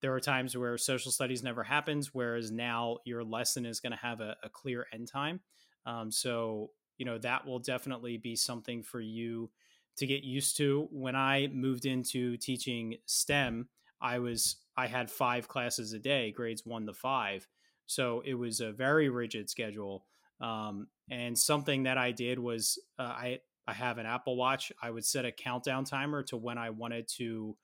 there 0.04 0.12
are 0.12 0.20
times 0.20 0.54
where 0.54 0.76
social 0.76 1.11
studies 1.11 1.42
never 1.42 1.62
happens 1.62 2.12
whereas 2.12 2.50
now 2.50 2.99
your 3.06 3.25
lesson 3.25 3.64
is 3.64 3.80
going 3.80 3.92
to 3.92 3.99
have 3.99 4.20
a, 4.20 4.37
a, 4.42 4.50
clear 4.50 4.87
end 4.92 5.08
time. 5.08 5.40
Um, 5.87 6.11
so 6.11 6.73
you 6.99 7.06
know 7.06 7.16
that 7.16 7.46
will 7.46 7.58
definitely 7.58 8.18
be 8.18 8.37
something 8.37 8.82
for 8.82 9.00
you 9.00 9.50
to 9.96 10.06
get 10.06 10.23
used 10.23 10.58
to. 10.58 10.88
When 10.90 11.16
i 11.16 11.49
moved 11.52 11.87
into 11.87 12.37
teaching 12.37 12.96
stem 13.06 13.68
i 14.00 14.18
was 14.18 14.56
i 14.76 14.87
had 14.87 15.11
five 15.11 15.49
classes 15.49 15.94
a 15.94 15.99
day 15.99 16.30
grades 16.32 16.66
one 16.66 16.84
to 16.84 16.92
five. 16.92 17.49
So 17.87 18.23
it 18.26 18.34
was 18.34 18.61
a 18.61 18.73
very 18.73 19.08
rigid 19.08 19.49
schedule. 19.49 20.04
Um, 20.40 20.88
and 21.11 21.38
something 21.38 21.84
that 21.84 21.96
i 21.96 22.11
did 22.11 22.38
was 22.38 22.78
uh, 22.99 23.02
i 23.04 23.38
i 23.66 23.73
have 23.73 23.99
an 23.99 24.06
apple 24.06 24.37
watch 24.37 24.73
i 24.83 24.90
would 24.90 25.04
set 25.04 25.25
a 25.25 25.33
countdown 25.33 25.85
timer 25.85 26.23
to 26.23 26.37
when 26.37 26.59
i 26.59 26.71
wanted 26.71 27.09
to 27.09 27.56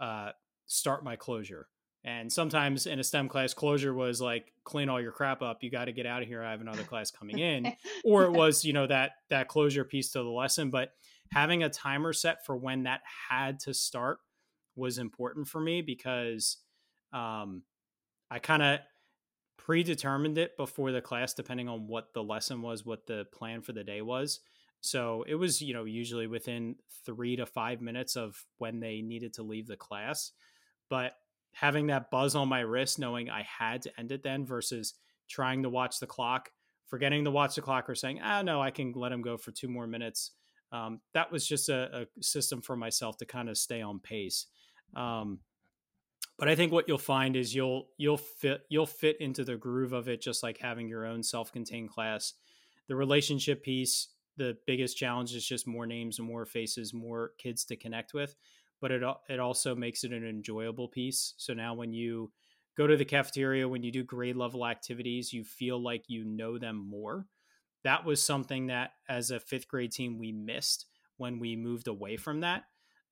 uh, 0.00 0.30
start 0.66 1.04
my 1.04 1.16
closure 1.16 1.68
and 2.04 2.32
sometimes 2.32 2.86
in 2.86 2.98
a 2.98 3.04
STEM 3.04 3.28
class, 3.28 3.52
closure 3.52 3.92
was 3.92 4.20
like 4.20 4.52
clean 4.64 4.88
all 4.88 5.00
your 5.00 5.12
crap 5.12 5.42
up. 5.42 5.62
You 5.62 5.70
got 5.70 5.84
to 5.84 5.92
get 5.92 6.06
out 6.06 6.22
of 6.22 6.28
here. 6.28 6.42
I 6.42 6.50
have 6.50 6.62
another 6.62 6.82
class 6.82 7.10
coming 7.10 7.38
in, 7.38 7.72
or 8.04 8.24
it 8.24 8.32
was 8.32 8.64
you 8.64 8.72
know 8.72 8.86
that 8.86 9.12
that 9.28 9.48
closure 9.48 9.84
piece 9.84 10.10
to 10.12 10.22
the 10.22 10.30
lesson. 10.30 10.70
But 10.70 10.92
having 11.30 11.62
a 11.62 11.68
timer 11.68 12.12
set 12.12 12.46
for 12.46 12.56
when 12.56 12.84
that 12.84 13.02
had 13.28 13.60
to 13.60 13.74
start 13.74 14.18
was 14.76 14.96
important 14.96 15.46
for 15.46 15.60
me 15.60 15.82
because 15.82 16.56
um, 17.12 17.64
I 18.30 18.38
kind 18.38 18.62
of 18.62 18.78
predetermined 19.58 20.38
it 20.38 20.56
before 20.56 20.92
the 20.92 21.02
class, 21.02 21.34
depending 21.34 21.68
on 21.68 21.86
what 21.86 22.14
the 22.14 22.22
lesson 22.22 22.62
was, 22.62 22.86
what 22.86 23.06
the 23.06 23.26
plan 23.30 23.60
for 23.60 23.72
the 23.72 23.84
day 23.84 24.00
was. 24.00 24.40
So 24.80 25.24
it 25.26 25.34
was 25.34 25.60
you 25.60 25.74
know 25.74 25.84
usually 25.84 26.26
within 26.26 26.76
three 27.04 27.36
to 27.36 27.46
five 27.46 27.80
minutes 27.80 28.16
of 28.16 28.44
when 28.58 28.80
they 28.80 29.02
needed 29.02 29.34
to 29.34 29.42
leave 29.42 29.66
the 29.66 29.76
class, 29.76 30.32
but 30.88 31.14
having 31.52 31.88
that 31.88 32.10
buzz 32.10 32.34
on 32.34 32.48
my 32.48 32.60
wrist, 32.60 32.98
knowing 32.98 33.30
I 33.30 33.42
had 33.42 33.82
to 33.82 33.98
end 33.98 34.12
it 34.12 34.22
then 34.22 34.46
versus 34.46 34.94
trying 35.28 35.62
to 35.62 35.68
watch 35.68 35.98
the 35.98 36.06
clock, 36.06 36.50
forgetting 36.86 37.24
to 37.24 37.30
watch 37.30 37.54
the 37.54 37.62
clock 37.62 37.88
or 37.88 37.94
saying, 37.94 38.20
ah, 38.22 38.42
no, 38.42 38.60
I 38.60 38.70
can 38.70 38.92
let 38.92 39.12
him 39.12 39.22
go 39.22 39.36
for 39.36 39.52
two 39.52 39.68
more 39.68 39.86
minutes. 39.86 40.32
Um, 40.72 41.00
that 41.14 41.32
was 41.32 41.46
just 41.46 41.68
a, 41.68 42.02
a, 42.02 42.22
system 42.22 42.60
for 42.60 42.76
myself 42.76 43.16
to 43.18 43.26
kind 43.26 43.48
of 43.48 43.58
stay 43.58 43.82
on 43.82 43.98
pace. 43.98 44.46
Um, 44.94 45.40
but 46.38 46.48
I 46.48 46.54
think 46.54 46.72
what 46.72 46.86
you'll 46.88 46.98
find 46.98 47.36
is 47.36 47.54
you'll 47.54 47.88
you'll 47.98 48.16
fit 48.16 48.62
you'll 48.68 48.86
fit 48.86 49.20
into 49.20 49.44
the 49.44 49.56
groove 49.56 49.92
of 49.92 50.08
it, 50.08 50.22
just 50.22 50.42
like 50.42 50.58
having 50.58 50.88
your 50.88 51.04
own 51.04 51.22
self-contained 51.22 51.90
class. 51.90 52.34
The 52.88 52.96
relationship 52.96 53.62
piece, 53.62 54.08
the 54.40 54.56
biggest 54.66 54.96
challenge 54.96 55.34
is 55.34 55.46
just 55.46 55.66
more 55.66 55.86
names, 55.86 56.18
more 56.20 56.46
faces, 56.46 56.94
more 56.94 57.32
kids 57.38 57.64
to 57.66 57.76
connect 57.76 58.14
with 58.14 58.36
but 58.80 58.90
it 58.90 59.02
it 59.28 59.38
also 59.38 59.74
makes 59.74 60.04
it 60.04 60.12
an 60.12 60.26
enjoyable 60.26 60.88
piece. 60.88 61.34
So 61.36 61.52
now 61.52 61.74
when 61.74 61.92
you 61.92 62.32
go 62.76 62.86
to 62.86 62.96
the 62.96 63.04
cafeteria, 63.04 63.68
when 63.68 63.82
you 63.82 63.92
do 63.92 64.02
grade 64.04 64.36
level 64.36 64.66
activities, 64.66 65.32
you 65.32 65.44
feel 65.44 65.82
like 65.82 66.04
you 66.08 66.24
know 66.24 66.58
them 66.58 66.76
more. 66.76 67.26
That 67.84 68.04
was 68.04 68.22
something 68.22 68.66
that 68.66 68.92
as 69.08 69.30
a 69.30 69.40
fifth 69.40 69.68
grade 69.68 69.92
team 69.92 70.18
we 70.18 70.32
missed 70.32 70.86
when 71.16 71.38
we 71.38 71.56
moved 71.56 71.88
away 71.88 72.16
from 72.16 72.40
that. 72.40 72.64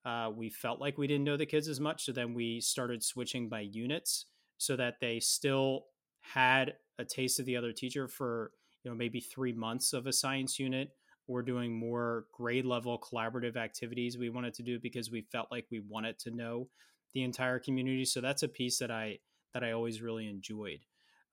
Uh, 0.04 0.30
we 0.35 0.49
felt 0.49 0.80
like 0.80 0.97
we 0.97 1.06
didn't 1.06 1.25
know 1.25 1.37
the 1.37 1.47
kids 1.47 1.68
as 1.68 1.80
much, 1.80 2.04
so 2.04 2.12
then 2.12 2.32
we 2.35 2.61
started 2.61 3.02
switching 3.02 3.49
by 3.49 3.61
units 3.61 4.26
so 4.56 4.76
that 4.76 5.00
they 5.00 5.20
still 5.20 5.87
had 6.20 6.76
a 6.99 7.04
taste 7.04 7.38
of 7.40 7.47
the 7.47 7.56
other 7.56 7.73
teacher 7.73 8.08
for 8.08 8.52
you 8.85 8.90
know 8.90 8.94
maybe 8.97 9.20
three 9.20 9.52
months 9.52 9.92
of 9.92 10.06
a 10.06 10.12
science 10.12 10.58
unit 10.58 10.90
we're 11.28 11.42
doing 11.42 11.78
more 11.78 12.25
grade 12.32 12.64
level 12.64 12.99
collaborative 12.99 13.56
activities 13.56 14.18
we 14.18 14.30
wanted 14.30 14.54
to 14.54 14.62
do 14.62 14.78
because 14.80 15.11
we 15.11 15.20
felt 15.20 15.49
like 15.50 15.66
we 15.70 15.80
wanted 15.80 16.18
to 16.18 16.30
know 16.30 16.68
the 17.14 17.23
entire 17.23 17.58
community 17.58 18.04
so 18.04 18.20
that's 18.20 18.42
a 18.42 18.49
piece 18.49 18.78
that 18.78 18.90
i 18.90 19.18
that 19.54 19.64
i 19.64 19.73
always 19.73 20.02
really 20.02 20.28
enjoyed. 20.28 20.80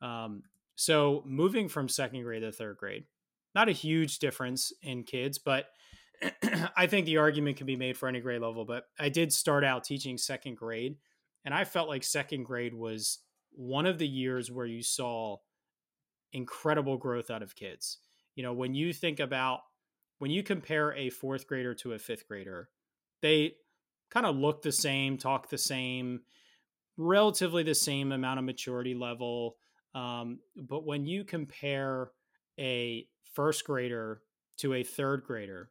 Um, 0.01 0.43
so 0.75 1.23
moving 1.25 1.67
from 1.67 1.89
second 1.89 2.23
grade 2.23 2.41
to 2.43 2.51
third 2.51 2.77
grade 2.77 3.05
not 3.53 3.69
a 3.69 3.73
huge 3.73 4.19
difference 4.19 4.73
in 4.83 5.03
kids 5.03 5.37
but 5.37 5.67
i 6.77 6.85
think 6.87 7.05
the 7.05 7.17
argument 7.17 7.57
can 7.57 7.65
be 7.65 7.75
made 7.75 7.97
for 7.97 8.07
any 8.07 8.19
grade 8.19 8.41
level 8.41 8.65
but 8.65 8.83
i 8.99 9.09
did 9.09 9.31
start 9.31 9.63
out 9.63 9.83
teaching 9.83 10.17
second 10.17 10.55
grade 10.55 10.97
and 11.45 11.53
i 11.53 11.63
felt 11.63 11.87
like 11.87 12.03
second 12.03 12.43
grade 12.43 12.73
was 12.73 13.19
one 13.55 13.85
of 13.85 13.97
the 13.97 14.07
years 14.07 14.51
where 14.51 14.65
you 14.65 14.83
saw 14.83 15.37
incredible 16.33 16.97
growth 16.97 17.31
out 17.31 17.41
of 17.41 17.55
kids. 17.55 17.99
You 18.35 18.43
know 18.43 18.53
when 18.53 18.75
you 18.75 18.93
think 18.93 19.19
about 19.19 19.61
when 20.19 20.31
you 20.31 20.43
compare 20.43 20.93
a 20.93 21.09
fourth 21.09 21.47
grader 21.47 21.73
to 21.75 21.93
a 21.93 21.99
fifth 21.99 22.27
grader, 22.27 22.69
they 23.21 23.53
kind 24.09 24.25
of 24.25 24.35
look 24.35 24.61
the 24.61 24.71
same, 24.71 25.17
talk 25.17 25.49
the 25.49 25.57
same, 25.57 26.21
relatively 26.97 27.63
the 27.63 27.75
same 27.75 28.11
amount 28.11 28.39
of 28.39 28.45
maturity 28.45 28.93
level. 28.93 29.57
Um, 29.93 30.39
but 30.55 30.85
when 30.85 31.05
you 31.05 31.23
compare 31.23 32.11
a 32.59 33.07
first 33.33 33.65
grader 33.65 34.21
to 34.57 34.73
a 34.73 34.83
third 34.83 35.23
grader, 35.23 35.69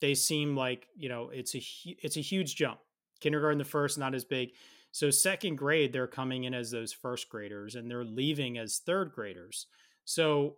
they 0.00 0.14
seem 0.14 0.56
like 0.56 0.88
you 0.96 1.08
know 1.08 1.30
it's 1.32 1.54
a 1.54 1.62
it's 1.84 2.16
a 2.16 2.22
huge 2.22 2.56
jump. 2.56 2.78
Kindergarten, 3.20 3.58
the 3.58 3.64
first, 3.64 3.98
not 3.98 4.14
as 4.14 4.24
big. 4.24 4.50
So 4.92 5.10
second 5.10 5.56
grade, 5.56 5.92
they're 5.92 6.06
coming 6.06 6.44
in 6.44 6.54
as 6.54 6.70
those 6.70 6.92
first 6.92 7.28
graders, 7.28 7.74
and 7.74 7.90
they're 7.90 8.04
leaving 8.04 8.58
as 8.58 8.78
third 8.78 9.12
graders. 9.12 9.66
So 10.04 10.56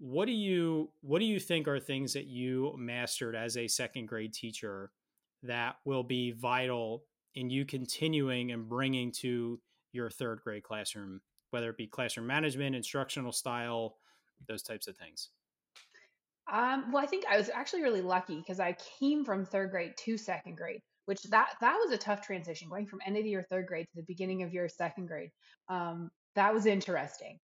what 0.00 0.24
do 0.24 0.32
you 0.32 0.90
what 1.02 1.18
do 1.18 1.26
you 1.26 1.38
think 1.38 1.68
are 1.68 1.78
things 1.78 2.14
that 2.14 2.26
you 2.26 2.74
mastered 2.78 3.36
as 3.36 3.58
a 3.58 3.68
second 3.68 4.06
grade 4.06 4.32
teacher 4.32 4.90
that 5.42 5.76
will 5.84 6.02
be 6.02 6.32
vital 6.32 7.04
in 7.34 7.50
you 7.50 7.66
continuing 7.66 8.50
and 8.50 8.66
bringing 8.66 9.12
to 9.12 9.60
your 9.92 10.08
third 10.08 10.40
grade 10.42 10.62
classroom 10.62 11.20
whether 11.50 11.68
it 11.68 11.76
be 11.76 11.86
classroom 11.86 12.26
management 12.26 12.74
instructional 12.74 13.30
style 13.30 13.96
those 14.48 14.62
types 14.62 14.88
of 14.88 14.96
things? 14.96 15.28
Um, 16.50 16.90
well 16.90 17.02
i 17.02 17.06
think 17.06 17.24
i 17.30 17.36
was 17.36 17.50
actually 17.50 17.82
really 17.82 18.00
lucky 18.00 18.36
because 18.36 18.58
i 18.58 18.74
came 18.98 19.22
from 19.22 19.44
third 19.44 19.70
grade 19.70 19.92
to 19.98 20.16
second 20.16 20.56
grade 20.56 20.80
which 21.04 21.24
that 21.24 21.56
that 21.60 21.74
was 21.74 21.92
a 21.92 21.98
tough 21.98 22.24
transition 22.24 22.68
going 22.68 22.86
from 22.86 23.00
end 23.04 23.16
of 23.16 23.26
year 23.26 23.44
third 23.50 23.66
grade 23.66 23.86
to 23.86 23.96
the 23.96 24.04
beginning 24.06 24.42
of 24.42 24.54
your 24.54 24.68
second 24.68 25.06
grade. 25.06 25.30
Um, 25.68 26.10
that 26.36 26.54
was 26.54 26.66
interesting 26.66 27.38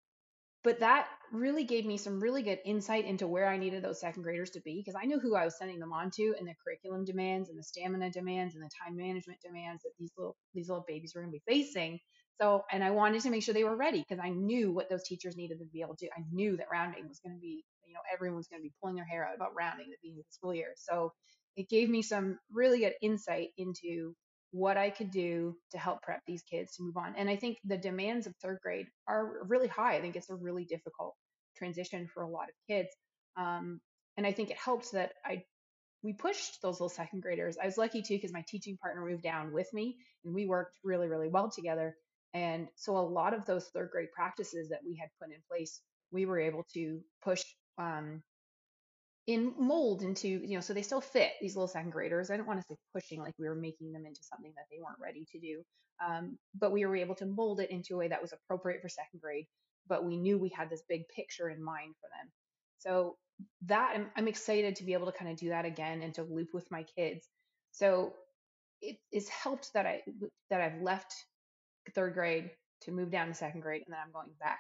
but 0.65 0.81
that 0.81 1.09
really 1.33 1.65
gave 1.65 1.85
me 1.85 1.97
some 1.97 2.21
really 2.21 2.43
good 2.43 2.61
insight 2.65 3.05
into 3.05 3.27
where 3.27 3.49
I 3.49 3.57
needed 3.57 3.83
those 3.83 4.01
second 4.01 4.23
graders 4.23 4.51
to 4.51 4.61
be 4.61 4.81
because 4.81 4.99
I 5.01 5.07
knew 5.07 5.19
who 5.19 5.35
I 5.35 5.45
was 5.45 5.59
sending 5.59 5.79
them 5.79 5.93
on 5.93 6.11
to 6.13 6.35
and 6.39 6.47
the 6.47 6.55
curriculum 6.65 7.05
demands 7.05 7.49
and 7.49 7.59
the 7.59 7.65
stamina 7.65 8.11
demands 8.11 8.55
and 8.55 8.63
the 8.63 8.71
time 8.85 8.97
management 8.97 9.41
demands 9.41 9.83
that 9.83 9.93
these 9.99 10.13
little 10.17 10.37
these 10.55 10.69
little 10.69 10.85
babies 10.87 11.13
were 11.15 11.23
going 11.23 11.33
to 11.33 11.39
be 11.45 11.53
facing. 11.53 11.99
So, 12.41 12.65
and 12.73 12.83
I 12.83 12.91
wanted 12.91 13.23
to 13.23 13.31
make 13.31 13.43
sure 13.43 13.55
they 13.55 13.65
were 13.65 13.77
ready 13.77 14.05
because 14.07 14.23
I 14.23 14.31
knew 14.31 14.73
what 14.73 14.89
those 14.89 15.05
teachers 15.05 15.37
needed 15.37 15.59
to 15.59 15.65
be 15.67 15.83
able 15.83 15.97
to. 15.97 16.07
I 16.07 16.23
knew 16.33 16.57
that 16.57 16.67
rounding 16.73 17.07
was 17.09 17.21
going 17.21 17.37
to 17.37 17.41
be, 17.41 17.65
you 17.87 17.95
know, 17.95 18.01
everyone's 18.13 18.49
going 18.49 18.61
to 18.61 18.69
be 18.69 18.73
pulling 18.81 18.97
their 18.97 19.05
hair 19.05 19.27
out 19.27 19.37
about 19.37 19.55
rounding 19.55 19.87
at 19.87 19.91
the 19.91 19.97
beginning 20.03 20.21
of 20.21 20.27
the 20.27 20.33
school 20.33 20.55
year. 20.55 20.73
So, 20.77 21.13
it 21.57 21.69
gave 21.69 21.91
me 21.91 22.03
some 22.03 22.39
really 22.51 22.81
good 22.81 22.95
insight 23.03 23.49
into 23.59 24.15
what 24.53 24.77
I 24.77 24.91
could 24.91 25.11
do 25.11 25.57
to 25.73 25.79
help 25.79 26.03
prep 26.03 26.21
these 26.27 26.43
kids 26.43 26.77
to 26.77 26.83
move 26.83 26.97
on. 26.97 27.15
And 27.17 27.29
I 27.29 27.37
think 27.37 27.59
the 27.65 27.77
demands 27.79 28.27
of 28.27 28.35
third 28.37 28.59
grade 28.63 28.87
are 29.09 29.45
really 29.49 29.69
high. 29.69 29.97
I 29.97 30.01
think 30.01 30.15
it's 30.15 30.31
a 30.31 30.35
really 30.35 30.65
difficult 30.65 31.15
transition 31.57 32.07
for 32.13 32.23
a 32.23 32.29
lot 32.29 32.49
of 32.49 32.55
kids. 32.69 32.89
Um, 33.37 33.81
and 34.17 34.27
I 34.27 34.33
think 34.33 34.51
it 34.51 34.59
helped 34.59 34.93
that 34.93 35.13
I 35.25 35.43
we 36.03 36.13
pushed 36.13 36.61
those 36.63 36.75
little 36.75 36.89
second 36.89 37.23
graders. 37.23 37.57
I 37.63 37.67
was 37.67 37.79
lucky 37.79 38.03
too 38.03 38.15
because 38.15 38.33
my 38.33 38.45
teaching 38.49 38.77
partner 38.77 39.07
moved 39.07 39.23
down 39.23 39.53
with 39.53 39.73
me 39.73 39.97
and 40.25 40.35
we 40.35 40.47
worked 40.47 40.77
really, 40.83 41.07
really 41.07 41.29
well 41.29 41.51
together. 41.51 41.95
And 42.35 42.69
so 42.75 42.97
a 42.97 42.99
lot 42.99 43.35
of 43.35 43.47
those 43.47 43.69
third 43.69 43.91
grade 43.93 44.09
practices 44.13 44.69
that 44.71 44.81
we 44.85 44.97
had 44.97 45.11
put 45.21 45.33
in 45.33 45.41
place, 45.49 45.81
we 46.11 46.27
were 46.27 46.41
able 46.41 46.65
to 46.75 47.01
push 47.23 47.45
um, 47.79 48.23
in 49.27 49.55
mold 49.59 50.03
into 50.03 50.29
you 50.29 50.55
know 50.55 50.61
so 50.61 50.73
they 50.75 50.83
still 50.83 51.01
fit 51.01 51.33
these 51.41 51.55
little 51.55 51.69
second 51.69 51.91
graders 51.91 52.31
i 52.31 52.37
don't 52.37 52.47
want 52.47 52.61
to 52.61 52.67
say 52.69 52.77
pushing 52.93 53.21
like 53.21 53.35
we 53.39 53.49
were 53.49 53.55
making 53.55 53.93
them 53.93 54.05
into 54.05 54.23
something 54.23 54.53
that 54.57 54.65
they 54.71 54.79
weren't 54.81 54.99
ready 55.01 55.27
to 55.31 55.39
do 55.39 55.63
um, 56.05 56.37
but 56.59 56.73
we 56.73 56.85
were 56.85 56.97
able 56.97 57.15
to 57.15 57.27
mold 57.27 57.61
it 57.61 57.71
into 57.71 57.95
a 57.95 57.99
way 57.99 58.09
that 58.09 58.21
was 58.21 58.33
appropriate 58.33 58.83
for 58.83 58.89
second 58.89 59.21
grade 59.21 59.47
but 59.89 60.05
we 60.05 60.17
knew 60.17 60.39
we 60.39 60.51
had 60.51 60.71
this 60.71 60.83
big 60.89 61.09
picture 61.09 61.49
in 61.49 61.63
mind 61.63 61.95
for 62.01 62.09
them. 62.09 62.31
So 62.79 63.17
that 63.67 63.93
I'm, 63.95 64.11
I'm 64.17 64.29
excited 64.29 64.77
to 64.77 64.85
be 64.85 64.93
able 64.93 65.07
to 65.07 65.13
kind 65.19 65.31
of 65.31 65.37
do 65.37 65.51
that 65.51 65.65
again 65.65 66.03
and 66.03 66.15
to 66.15 66.23
loop 66.23 66.49
with 66.53 66.71
my 66.71 66.85
kids. 66.85 67.29
So 67.73 68.15
it 68.81 68.97
is 69.13 69.29
helped 69.29 69.73
that 69.75 69.87
I 69.87 70.03
that 70.51 70.61
I've 70.61 70.81
left 70.83 71.15
third 71.95 72.15
grade 72.15 72.51
to 72.83 72.93
move 72.93 73.11
down 73.11 73.29
to 73.29 73.35
second 73.35 73.61
grade 73.61 73.83
and 73.87 73.93
then 73.93 74.01
I'm 74.05 74.13
going 74.13 74.31
back 74.41 74.59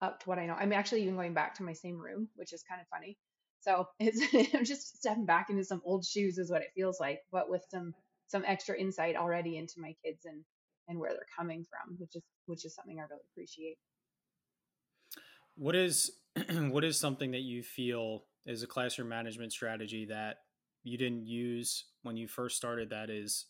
up 0.00 0.20
to 0.20 0.28
what 0.28 0.38
I 0.38 0.46
know. 0.46 0.54
I'm 0.54 0.72
actually 0.72 1.02
even 1.02 1.16
going 1.16 1.34
back 1.34 1.54
to 1.56 1.62
my 1.62 1.72
same 1.72 1.98
room, 1.98 2.28
which 2.36 2.52
is 2.52 2.62
kind 2.68 2.80
of 2.80 2.86
funny. 2.88 3.16
So 3.64 3.88
it's 3.98 4.20
I'm 4.54 4.64
just 4.64 4.98
stepping 4.98 5.26
back 5.26 5.48
into 5.50 5.64
some 5.64 5.82
old 5.84 6.04
shoes 6.04 6.38
is 6.38 6.50
what 6.50 6.62
it 6.62 6.72
feels 6.74 7.00
like, 7.00 7.20
but 7.32 7.48
with 7.48 7.64
some 7.70 7.94
some 8.26 8.44
extra 8.46 8.78
insight 8.78 9.16
already 9.16 9.56
into 9.56 9.74
my 9.78 9.94
kids 10.04 10.24
and 10.24 10.44
and 10.86 10.98
where 10.98 11.10
they're 11.10 11.26
coming 11.36 11.64
from, 11.64 11.96
which 11.98 12.14
is 12.14 12.22
which 12.46 12.64
is 12.64 12.74
something 12.74 12.98
I 12.98 13.02
really 13.02 13.22
appreciate. 13.32 13.78
What 15.56 15.74
is 15.74 16.12
what 16.50 16.84
is 16.84 16.98
something 16.98 17.30
that 17.30 17.42
you 17.42 17.62
feel 17.62 18.24
is 18.46 18.62
a 18.62 18.66
classroom 18.66 19.08
management 19.08 19.52
strategy 19.52 20.04
that 20.06 20.38
you 20.82 20.98
didn't 20.98 21.26
use 21.26 21.86
when 22.02 22.16
you 22.16 22.28
first 22.28 22.56
started 22.56 22.90
that 22.90 23.08
is 23.08 23.46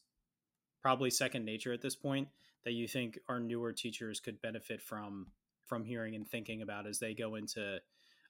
probably 0.80 1.10
second 1.10 1.44
nature 1.44 1.72
at 1.72 1.82
this 1.82 1.96
point 1.96 2.28
that 2.64 2.72
you 2.72 2.86
think 2.86 3.18
our 3.28 3.40
newer 3.40 3.72
teachers 3.72 4.20
could 4.20 4.40
benefit 4.40 4.80
from 4.80 5.26
from 5.66 5.84
hearing 5.84 6.14
and 6.14 6.28
thinking 6.28 6.62
about 6.62 6.86
as 6.86 7.00
they 7.00 7.14
go 7.14 7.34
into 7.34 7.78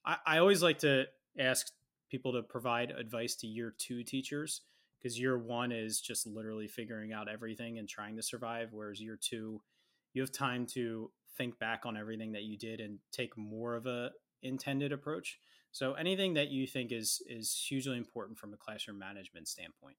I, 0.07 0.17
I 0.27 0.39
always 0.39 0.63
like 0.63 0.79
to 0.79 1.07
ask 1.39 1.69
people 2.11 2.33
to 2.33 2.43
provide 2.43 2.91
advice 2.91 3.35
to 3.37 3.47
year 3.47 3.75
two 3.79 4.03
teachers 4.03 4.63
because 4.99 5.19
year 5.19 5.39
one 5.39 5.73
is 5.73 6.01
just 6.01 6.27
literally 6.27 6.69
figuring 6.69 7.13
out 7.13 7.29
everything 7.29 7.79
and 7.79 7.89
trying 7.89 8.17
to 8.17 8.23
survive 8.23 8.69
whereas 8.73 9.01
year 9.01 9.19
two 9.21 9.61
you 10.13 10.23
have 10.23 10.33
time 10.33 10.65
to 10.65 11.11
think 11.37 11.59
back 11.59 11.85
on 11.85 11.97
everything 11.97 12.33
that 12.33 12.45
you 12.45 12.57
did 12.57 12.81
and 12.81 12.99
take 13.13 13.37
more 13.37 13.75
of 13.75 13.87
a 13.87 14.11
intended 14.43 14.93
approach. 14.93 15.39
So 15.73 15.95
anything 15.95 16.35
that 16.35 16.51
you 16.51 16.67
think 16.67 16.93
is 16.93 17.21
is 17.29 17.55
hugely 17.69 17.97
important 17.97 18.39
from 18.39 18.55
a 18.55 18.57
classroom 18.57 18.99
management 18.99 19.49
standpoint. 19.49 19.97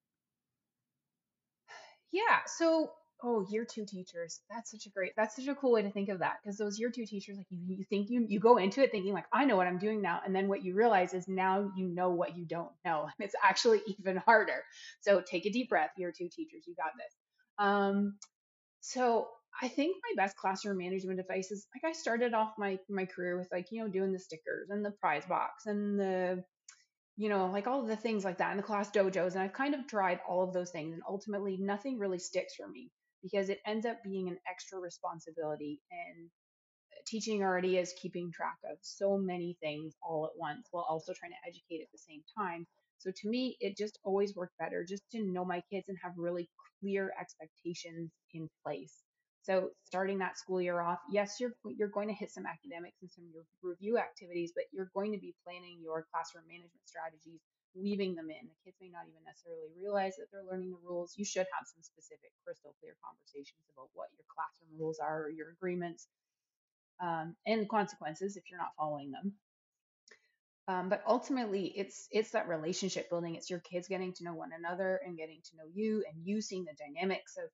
Yeah 2.12 2.40
so 2.46 2.92
oh 3.24 3.46
year 3.50 3.66
two 3.66 3.86
teachers 3.86 4.42
that's 4.50 4.72
such 4.72 4.86
a 4.86 4.90
great 4.90 5.12
that's 5.16 5.36
such 5.36 5.48
a 5.48 5.56
cool 5.56 5.72
way 5.72 5.82
to 5.82 5.92
think 5.92 6.10
of 6.10 6.20
that 6.20 6.36
because 6.44 6.58
those 6.58 6.80
year 6.80 6.90
two 6.90 7.06
teachers 7.06 7.38
like 7.38 7.48
you, 7.50 7.60
you 7.78 7.84
think 7.90 8.10
you 8.10 8.26
you 8.28 8.40
go 8.40 8.58
into 8.58 8.82
it 8.82 8.92
thinking 8.92 9.14
like 9.14 9.26
i 9.32 9.46
know 9.46 9.56
what 9.56 9.68
i'm 9.68 9.78
doing 9.78 10.02
now 10.02 10.20
and 10.26 10.36
then 10.36 10.48
what 10.48 10.64
you 10.64 10.74
realize 10.74 11.14
is 11.14 11.28
now 11.28 11.72
you 11.76 11.88
know 11.88 12.10
what 12.10 12.38
you 12.38 12.46
don't 12.46 12.72
know 12.84 13.04
and 13.04 13.14
it's 13.20 13.36
actually 13.44 13.82
even 14.00 14.18
harder 14.18 14.64
so 15.02 15.22
take 15.22 15.46
a 15.46 15.52
deep 15.52 15.70
breath 15.70 15.92
year 15.98 16.12
two 16.16 16.30
teachers 16.30 16.64
you 16.68 16.76
got 16.76 16.92
this 16.98 17.14
um 17.58 18.16
so 18.82 19.28
i 19.62 19.68
think 19.68 19.96
my 20.04 20.24
best 20.24 20.36
classroom 20.36 20.78
management 20.78 21.20
advice 21.20 21.52
is 21.52 21.68
like 21.74 21.90
i 21.90 21.94
started 21.94 22.34
off 22.34 22.54
my 22.58 22.78
my 22.90 23.06
career 23.06 23.38
with 23.38 23.48
like 23.52 23.68
you 23.72 23.82
know 23.82 23.90
doing 23.90 24.12
the 24.12 24.20
stickers 24.20 24.70
and 24.70 24.84
the 24.84 24.92
prize 24.92 25.26
box 25.26 25.66
and 25.66 26.00
the 26.00 26.44
you 27.18 27.30
know, 27.30 27.48
like 27.48 27.66
all 27.66 27.82
the 27.82 27.96
things 27.96 28.26
like 28.26 28.40
that 28.40 28.52
in 28.52 28.58
the 28.58 28.64
class 28.64 28.92
dojos. 28.92 29.34
And 29.36 29.42
I've 29.42 29.54
kind 29.54 29.74
of 29.74 29.88
tried 29.88 30.20
all 30.28 30.44
of 30.44 30.54
those 30.54 30.72
things. 30.72 30.94
And 30.94 31.02
ultimately, 31.08 31.58
nothing 31.58 31.98
really 31.98 32.20
sticks 32.20 32.56
for 32.56 32.68
me 32.68 32.92
because 33.26 33.50
it 33.50 33.60
ends 33.66 33.88
up 33.88 34.04
being 34.04 34.28
an 34.30 34.38
extra 34.50 34.80
responsibility. 34.80 35.82
And 35.92 36.30
uh, 36.94 37.02
teaching 37.08 37.44
already 37.44 37.78
is 37.78 37.94
keeping 38.02 38.32
track 38.32 38.58
of 38.72 38.78
so 38.82 39.18
many 39.18 39.58
things 39.62 39.96
all 40.04 40.26
at 40.26 40.38
once 40.40 40.68
while 40.72 40.86
also 40.90 41.14
trying 41.14 41.32
to 41.32 41.48
educate 41.50 41.82
at 41.84 41.92
the 41.92 42.00
same 42.00 42.22
time. 42.38 42.68
So 43.00 43.12
to 43.12 43.30
me, 43.30 43.58
it 43.60 43.78
just 43.78 44.00
always 44.04 44.36
worked 44.36 44.58
better 44.60 44.86
just 44.88 45.04
to 45.14 45.24
know 45.24 45.46
my 45.46 45.62
kids 45.72 45.90
and 45.90 45.98
have 46.04 46.14
really 46.18 46.50
clear 46.82 47.12
expectations 47.20 48.12
in 48.34 48.50
place. 48.64 48.94
So 49.42 49.70
starting 49.86 50.20
that 50.20 50.38
school 50.38 50.62
year 50.62 50.82
off, 50.82 51.00
yes, 51.12 51.38
you're 51.40 51.54
you're 51.78 51.90
going 51.94 52.08
to 52.10 52.16
hit 52.16 52.32
some 52.32 52.46
academics 52.46 52.98
and 53.02 53.12
some 53.12 53.26
review 53.62 53.98
activities, 54.00 54.54
but 54.56 54.66
you're 54.72 54.92
going 54.96 55.14
to 55.14 55.20
be 55.20 55.36
planning 55.46 55.80
your 55.84 56.06
classroom 56.12 56.46
management 56.48 56.86
strategies 56.86 57.42
weaving 57.76 58.16
them 58.16 58.32
in. 58.32 58.48
The 58.48 58.60
kids 58.64 58.78
may 58.82 58.90
not 58.90 59.06
even 59.08 59.22
necessarily 59.28 59.70
realize 59.78 60.16
that 60.18 60.32
they're 60.32 60.48
learning 60.48 60.72
the 60.72 60.82
rules. 60.88 61.14
You 61.18 61.26
should 61.26 61.46
have 61.52 61.68
some 61.68 61.84
specific, 61.84 62.32
crystal 62.44 62.74
clear 62.80 62.96
conversations 63.04 63.68
about 63.76 63.92
what 63.94 64.10
your 64.16 64.26
classroom 64.32 64.80
rules 64.80 65.00
are 65.00 65.28
or 65.28 65.30
your 65.30 65.52
agreements 65.52 66.08
um, 67.02 67.36
and 67.46 67.70
consequences 67.70 68.38
if 68.38 68.44
you're 68.50 68.60
not 68.60 68.76
following 68.78 69.12
them. 69.12 69.34
Um, 70.68 70.90
but 70.90 71.04
ultimately, 71.08 71.72
it's 71.76 72.08
it's 72.12 72.32
that 72.32 72.48
relationship 72.48 73.10
building. 73.10 73.36
It's 73.36 73.50
your 73.52 73.60
kids 73.60 73.88
getting 73.88 74.14
to 74.14 74.24
know 74.24 74.34
one 74.34 74.50
another 74.58 75.00
and 75.06 75.16
getting 75.16 75.42
to 75.52 75.58
know 75.58 75.70
you, 75.72 76.04
and 76.10 76.26
you 76.26 76.42
seeing 76.42 76.66
the 76.66 76.74
dynamics 76.74 77.38
of 77.38 77.50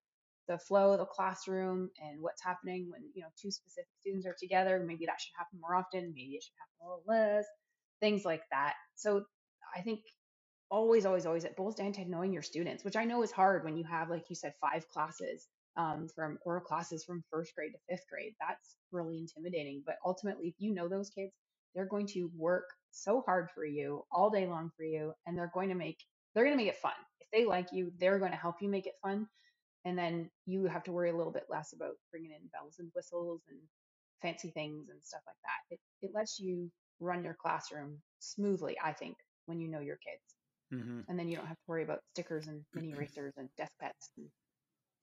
the 0.48 0.58
flow 0.58 0.94
of 0.94 1.00
the 1.00 1.06
classroom 1.06 1.90
and 2.02 2.22
what's 2.22 2.42
happening 2.42 2.90
when 2.90 3.02
you 3.14 3.22
know 3.22 3.28
two 3.42 3.52
specific 3.52 3.90
students 4.00 4.26
are 4.26 4.36
together. 4.40 4.82
Maybe 4.86 5.06
that 5.08 5.20
should 5.20 5.34
happen 5.38 5.60
more 5.60 5.76
often. 5.76 6.14
Maybe 6.16 6.36
it 6.36 6.44
should 6.44 6.56
happen 6.58 6.86
a 6.86 6.90
little 6.90 7.04
less. 7.06 7.46
Things 8.00 8.24
like 8.24 8.44
that. 8.52 8.76
So 8.96 9.26
I 9.76 9.82
think 9.82 10.02
always, 10.72 11.06
always, 11.06 11.26
always 11.26 11.44
it 11.44 11.58
boils 11.58 11.76
down 11.76 11.94
to 11.94 12.06
knowing 12.10 12.34
your 12.34 12.42
students, 12.42 12.84
which 12.84 12.96
I 12.96 13.06
know 13.06 13.24
is 13.24 13.32
hard 13.32 13.64
when 13.66 13.78
you 13.78 13.84
have, 13.84 14.10
like 14.10 14.30
you 14.30 14.36
said, 14.36 14.54
five 14.62 14.88
classes 14.88 15.48
um, 15.78 16.08
from 16.16 16.40
or 16.46 16.62
classes 16.62 17.04
from 17.04 17.24
first 17.32 17.54
grade 17.56 17.74
to 17.74 17.80
fifth 17.90 18.06
grade. 18.10 18.34
That's 18.40 18.78
really 18.92 19.20
intimidating. 19.20 19.84
But 19.86 19.98
ultimately, 20.06 20.48
if 20.48 20.56
you 20.60 20.74
know 20.74 20.88
those 20.88 21.10
kids, 21.10 21.34
they're 21.76 21.86
going 21.86 22.08
to 22.08 22.32
work 22.36 22.66
so 22.92 23.22
hard 23.22 23.50
for 23.54 23.66
you 23.66 24.04
all 24.12 24.30
day 24.30 24.48
long 24.48 24.72
for 24.76 24.84
you, 24.84 25.14
and 25.28 25.38
they're 25.38 25.52
going 25.54 25.70
to 25.70 25.76
make 25.76 25.98
they're 26.34 26.46
going 26.46 26.58
to 26.58 26.64
make 26.64 26.74
it 26.74 26.80
fun. 26.82 26.94
If 27.20 27.28
they 27.32 27.46
like 27.46 27.68
you, 27.74 27.92
they're 28.00 28.20
going 28.20 28.32
to 28.32 28.38
help 28.38 28.56
you 28.62 28.70
make 28.70 28.88
it 28.88 28.96
fun, 29.04 29.28
and 29.86 29.98
then 29.98 30.30
you 30.46 30.66
have 30.66 30.84
to 30.86 30.92
worry 30.92 31.10
a 31.10 31.16
little 31.18 31.34
bit 31.34 31.48
less 31.50 31.74
about 31.74 31.96
bringing 32.12 32.32
in 32.32 32.50
bells 32.54 32.78
and 32.80 32.92
whistles 32.96 33.42
and 33.50 33.60
fancy 34.22 34.52
things 34.52 34.90
and 34.90 35.00
stuff 35.04 35.22
like 35.28 35.36
that. 35.44 35.76
It 35.76 35.80
it 36.02 36.12
lets 36.16 36.40
you 36.40 36.72
run 37.00 37.24
your 37.24 37.38
classroom 37.42 38.00
smoothly, 38.20 38.78
I 38.84 38.94
think, 38.94 39.18
when 39.46 39.60
you 39.60 39.70
know 39.70 39.80
your 39.82 39.98
kids. 39.98 40.41
Mm-hmm. 40.74 41.02
And 41.08 41.20
then 41.20 41.28
you 41.28 41.36
don't 41.36 41.48
have 41.48 41.58
to 41.58 41.64
worry 41.68 41.84
about 41.84 42.00
stickers 42.14 42.48
and 42.48 42.62
mini 42.74 42.92
erasers 42.96 43.34
and 43.38 43.50
desk 43.58 43.72
pets 43.80 44.12
and 44.18 44.28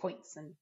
points 0.00 0.37
and 0.37 0.54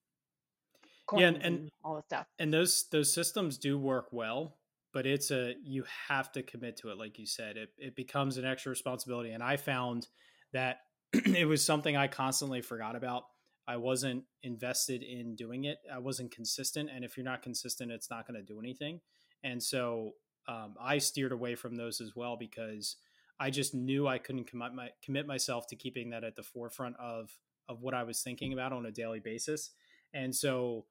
yeah, 1.17 1.29
and, 1.29 1.37
and, 1.37 1.45
and 1.45 1.71
all 1.85 1.97
the 1.97 2.03
stuff. 2.03 2.27
And 2.39 2.53
those 2.53 2.87
those 2.91 3.13
systems 3.13 3.59
do 3.59 3.79
work 3.79 4.09
well, 4.11 4.57
but 4.93 5.07
it's 5.07 5.31
a 5.31 5.55
you 5.63 5.85
have 6.09 6.33
to 6.33 6.43
commit 6.43 6.77
to 6.79 6.91
it, 6.91 6.99
like 6.99 7.19
you 7.19 7.27
said. 7.27 7.57
It 7.57 7.69
it 7.79 7.95
becomes 7.95 8.39
an 8.39 8.45
extra 8.45 8.71
responsibility. 8.71 9.31
And 9.31 9.43
I 9.43 9.57
found 9.57 10.09
that 10.53 10.79
it 11.13 11.47
was 11.47 11.65
something 11.65 11.97
I 11.97 12.09
constantly 12.09 12.61
forgot 12.61 12.97
about. 12.97 13.25
I 13.69 13.77
wasn't 13.77 14.25
invested 14.43 15.03
in 15.03 15.35
doing 15.35 15.65
it. 15.65 15.79
I 15.93 15.99
wasn't 15.99 16.33
consistent, 16.33 16.89
and 16.93 17.05
if 17.05 17.17
you're 17.17 17.25
not 17.25 17.43
consistent, 17.43 17.93
it's 17.93 18.11
not 18.11 18.27
going 18.27 18.41
to 18.41 18.47
do 18.47 18.61
anything. 18.61 19.01
And 19.43 19.63
so 19.63 20.13
um, 20.49 20.75
I 20.81 20.99
steered 20.99 21.33
away 21.33 21.57
from 21.57 21.77
those 21.77 22.01
as 22.01 22.15
well 22.15 22.37
because 22.37 22.97
I 23.39 23.51
just 23.51 23.75
knew 23.75 24.07
I 24.07 24.19
couldn't 24.19 24.47
commit 24.47 24.73
my 24.75 24.89
commit 25.05 25.27
myself 25.27 25.67
to 25.69 25.77
keeping 25.77 26.11
that 26.11 26.25
at 26.25 26.37
the 26.37 26.43
forefront 26.43 26.97
of 26.99 27.31
of 27.69 27.83
what 27.83 27.95
I 27.95 28.05
was 28.05 28.23
thinking 28.23 28.53
about 28.53 28.73
on 28.73 28.87
a 28.87 28.93
daily 28.93 29.21
basis. 29.21 29.71
And 30.15 30.35
so 30.35 30.87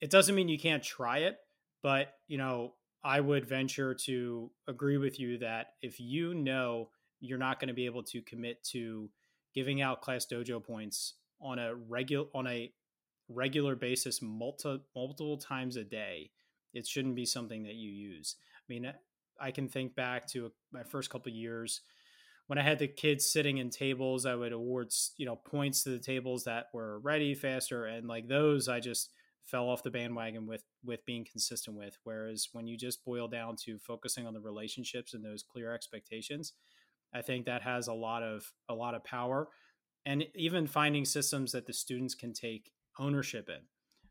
it 0.00 0.10
doesn't 0.10 0.34
mean 0.34 0.48
you 0.48 0.58
can't 0.58 0.82
try 0.82 1.18
it, 1.18 1.36
but 1.82 2.14
you 2.26 2.38
know, 2.38 2.74
I 3.02 3.20
would 3.20 3.46
venture 3.46 3.94
to 4.06 4.50
agree 4.66 4.96
with 4.96 5.20
you 5.20 5.38
that 5.38 5.68
if 5.82 6.00
you 6.00 6.34
know 6.34 6.88
you're 7.20 7.38
not 7.38 7.60
going 7.60 7.68
to 7.68 7.74
be 7.74 7.86
able 7.86 8.02
to 8.04 8.22
commit 8.22 8.62
to 8.72 9.10
giving 9.54 9.80
out 9.80 10.02
class 10.02 10.26
dojo 10.26 10.62
points 10.62 11.14
on 11.40 11.58
a 11.58 11.74
regular 11.74 12.26
on 12.34 12.46
a 12.46 12.72
regular 13.28 13.76
basis 13.76 14.20
multi, 14.20 14.80
multiple 14.94 15.38
times 15.38 15.76
a 15.76 15.84
day, 15.84 16.30
it 16.72 16.86
shouldn't 16.86 17.14
be 17.14 17.26
something 17.26 17.62
that 17.64 17.74
you 17.74 17.90
use. 17.90 18.36
I 18.56 18.72
mean, 18.72 18.92
I 19.40 19.50
can 19.50 19.68
think 19.68 19.94
back 19.94 20.26
to 20.28 20.52
my 20.72 20.82
first 20.82 21.10
couple 21.10 21.32
years 21.32 21.80
when 22.46 22.58
I 22.58 22.62
had 22.62 22.78
the 22.78 22.88
kids 22.88 23.30
sitting 23.30 23.58
in 23.58 23.70
tables. 23.70 24.26
I 24.26 24.34
would 24.34 24.52
award 24.52 24.88
you 25.16 25.26
know 25.26 25.36
points 25.36 25.82
to 25.84 25.90
the 25.90 25.98
tables 25.98 26.44
that 26.44 26.66
were 26.72 26.98
ready 27.00 27.34
faster, 27.34 27.86
and 27.86 28.06
like 28.06 28.28
those, 28.28 28.68
I 28.68 28.80
just 28.80 29.10
fell 29.44 29.68
off 29.68 29.82
the 29.82 29.90
bandwagon 29.90 30.46
with 30.46 30.62
with 30.84 31.04
being 31.06 31.26
consistent 31.30 31.76
with. 31.76 31.96
Whereas 32.04 32.48
when 32.52 32.66
you 32.66 32.76
just 32.76 33.04
boil 33.04 33.28
down 33.28 33.56
to 33.64 33.78
focusing 33.78 34.26
on 34.26 34.34
the 34.34 34.40
relationships 34.40 35.14
and 35.14 35.24
those 35.24 35.42
clear 35.42 35.72
expectations, 35.72 36.52
I 37.14 37.22
think 37.22 37.46
that 37.46 37.62
has 37.62 37.88
a 37.88 37.94
lot 37.94 38.22
of 38.22 38.52
a 38.68 38.74
lot 38.74 38.94
of 38.94 39.04
power, 39.04 39.48
and 40.04 40.24
even 40.34 40.66
finding 40.66 41.04
systems 41.04 41.52
that 41.52 41.66
the 41.66 41.72
students 41.72 42.14
can 42.14 42.32
take 42.32 42.72
ownership 42.98 43.48
in. 43.48 43.62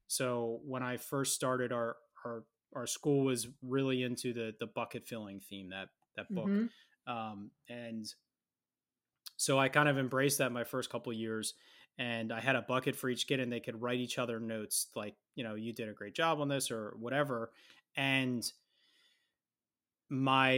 So 0.07 0.59
when 0.65 0.83
I 0.83 0.97
first 0.97 1.35
started 1.35 1.71
our 1.71 1.97
our 2.25 2.43
our 2.75 2.87
school 2.87 3.25
was 3.25 3.47
really 3.61 4.03
into 4.03 4.33
the 4.33 4.53
the 4.59 4.67
bucket 4.67 5.07
filling 5.07 5.39
theme 5.39 5.69
that 5.69 5.89
that 6.15 6.29
book. 6.29 6.47
Mm-hmm. 6.47 7.13
um, 7.13 7.51
and 7.69 8.05
so 9.37 9.57
i 9.59 9.67
kind 9.69 9.89
of 9.89 9.97
embraced 9.97 10.37
that 10.37 10.51
my 10.51 10.63
first 10.63 10.89
couple 10.89 11.11
years 11.11 11.53
and 11.97 12.31
i 12.31 12.39
had 12.39 12.55
a 12.55 12.61
bucket 12.61 12.95
for 12.95 13.09
each 13.09 13.27
kid 13.27 13.39
and 13.39 13.51
they 13.51 13.59
could 13.59 13.81
write 13.81 13.99
each 13.99 14.17
other 14.17 14.39
notes 14.39 14.87
like 14.95 15.15
you 15.35 15.43
know 15.43 15.55
you 15.55 15.73
did 15.73 15.89
a 15.89 15.93
great 15.93 16.15
job 16.15 16.39
on 16.39 16.47
this 16.47 16.71
or 16.71 16.93
whatever. 16.99 17.51
And 17.95 18.43
my 20.09 20.51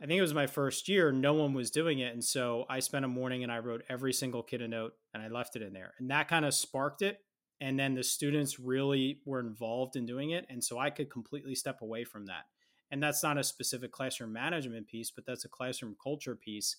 i 0.00 0.06
think 0.06 0.12
it 0.12 0.22
was 0.22 0.32
my 0.32 0.46
first 0.46 0.88
year 0.88 1.12
no 1.12 1.34
one 1.34 1.52
was 1.52 1.70
doing 1.70 1.98
it 1.98 2.14
and 2.14 2.24
so 2.24 2.64
i 2.70 2.78
spent 2.80 3.04
a 3.04 3.08
morning 3.08 3.42
and 3.42 3.52
i 3.52 3.58
wrote 3.58 3.82
every 3.88 4.12
single 4.12 4.42
kid 4.42 4.62
a 4.62 4.68
note 4.68 4.94
and 5.12 5.22
i 5.22 5.28
left 5.28 5.54
it 5.56 5.60
in 5.60 5.72
there. 5.72 5.92
And 5.98 6.10
that 6.10 6.28
kind 6.28 6.44
of 6.44 6.54
sparked 6.54 7.02
it 7.02 7.18
and 7.62 7.78
then 7.78 7.94
the 7.94 8.02
students 8.02 8.58
really 8.58 9.20
were 9.24 9.38
involved 9.38 9.94
in 9.94 10.04
doing 10.04 10.30
it 10.30 10.44
and 10.50 10.62
so 10.62 10.78
i 10.78 10.90
could 10.90 11.08
completely 11.08 11.54
step 11.54 11.80
away 11.80 12.04
from 12.04 12.26
that. 12.26 12.44
And 12.90 13.02
that's 13.02 13.22
not 13.22 13.38
a 13.38 13.44
specific 13.44 13.90
classroom 13.90 14.32
management 14.32 14.88
piece 14.88 15.10
but 15.10 15.24
that's 15.24 15.46
a 15.46 15.48
classroom 15.48 15.96
culture 16.02 16.36
piece 16.36 16.76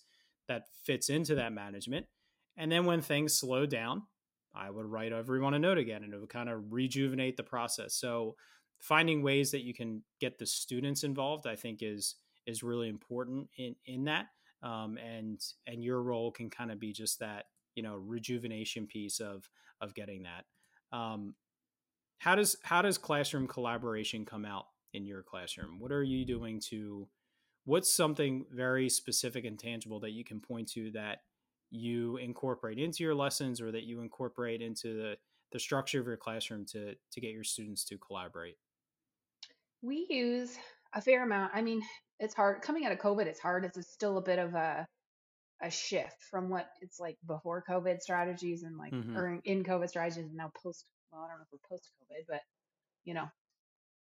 that 0.48 0.68
fits 0.84 1.10
into 1.10 1.36
that 1.36 1.54
management. 1.54 2.06
And 2.58 2.72
then 2.72 2.86
when 2.86 3.02
things 3.02 3.34
slow 3.34 3.66
down 3.66 4.04
i 4.54 4.70
would 4.70 4.86
write 4.86 5.14
everyone 5.14 5.56
a 5.56 5.60
note 5.60 5.80
again 5.80 6.04
and 6.04 6.14
it 6.14 6.20
would 6.20 6.30
kind 6.30 6.50
of 6.50 6.72
rejuvenate 6.72 7.38
the 7.38 7.44
process. 7.44 7.96
So 7.96 8.36
finding 8.80 9.24
ways 9.24 9.52
that 9.52 9.64
you 9.64 9.74
can 9.74 10.04
get 10.20 10.38
the 10.38 10.46
students 10.46 11.04
involved 11.06 11.48
i 11.48 11.56
think 11.56 11.80
is 11.82 12.16
is 12.46 12.62
really 12.62 12.90
important 12.90 13.48
in 13.58 13.74
in 13.86 14.04
that 14.04 14.26
um, 14.62 14.98
and 14.98 15.40
and 15.66 15.84
your 15.84 16.02
role 16.02 16.32
can 16.32 16.50
kind 16.50 16.72
of 16.72 16.80
be 16.80 16.92
just 16.92 17.20
that 17.20 17.46
you 17.76 17.84
know 17.84 17.96
rejuvenation 17.96 18.86
piece 18.86 19.22
of 19.22 19.50
of 19.80 19.94
getting 19.94 20.24
that 20.24 20.44
um, 20.94 21.36
how 22.20 22.36
does 22.36 22.56
how 22.64 22.82
does 22.82 22.98
classroom 22.98 23.48
collaboration 23.48 24.26
come 24.26 24.46
out 24.46 24.68
in 24.94 25.06
your 25.06 25.24
classroom? 25.24 25.80
What 25.80 25.92
are 25.92 26.04
you 26.04 26.26
doing 26.26 26.62
to 26.70 27.08
what's 27.66 27.92
something 27.92 28.46
very 28.52 28.90
specific 28.90 29.44
and 29.44 29.60
tangible 29.60 30.00
that 30.02 30.12
you 30.12 30.24
can 30.24 30.40
point 30.40 30.70
to 30.74 30.92
that 30.92 31.20
you 31.72 32.18
incorporate 32.18 32.78
into 32.78 33.04
your 33.04 33.16
lessons 33.16 33.60
or 33.60 33.72
that 33.72 33.84
you 33.84 34.02
incorporate 34.02 34.62
into 34.62 34.94
the 34.94 35.18
the 35.52 35.60
structure 35.60 36.00
of 36.00 36.08
your 36.08 36.18
classroom 36.18 36.66
to 36.68 36.96
to 37.12 37.22
get 37.22 37.32
your 37.32 37.44
students 37.44 37.84
to 37.86 37.98
collaborate? 37.98 38.56
We 39.82 40.08
use 40.10 40.58
a 40.94 41.02
fair 41.02 41.24
amount 41.24 41.52
i 41.54 41.62
mean 41.62 41.82
it's 42.20 42.34
hard 42.34 42.62
coming 42.62 42.86
out 42.86 42.92
of 42.92 43.00
covid 43.00 43.26
it's 43.26 43.40
hard 43.40 43.66
it's 43.66 43.92
still 43.92 44.18
a 44.18 44.22
bit 44.22 44.40
of 44.40 44.54
a 44.54 44.86
a 45.64 45.72
shift 45.72 46.22
from 46.30 46.50
what 46.50 46.68
it's 46.82 47.00
like 47.00 47.18
before 47.26 47.64
COVID 47.68 48.02
strategies 48.02 48.64
and 48.64 48.78
like 48.78 48.92
mm-hmm. 48.92 49.18
or 49.18 49.40
in 49.46 49.64
COVID 49.64 49.90
strategies 49.90 50.26
and 50.26 50.36
now 50.36 50.52
post 50.62 50.86
well, 51.12 51.22
I 51.22 51.28
don't 51.30 51.40
know 51.40 51.44
if 51.44 51.52
we're 51.52 51.70
post 51.70 51.90
COVID, 52.02 52.26
but 52.28 52.42
you 53.06 53.14
know, 53.14 53.28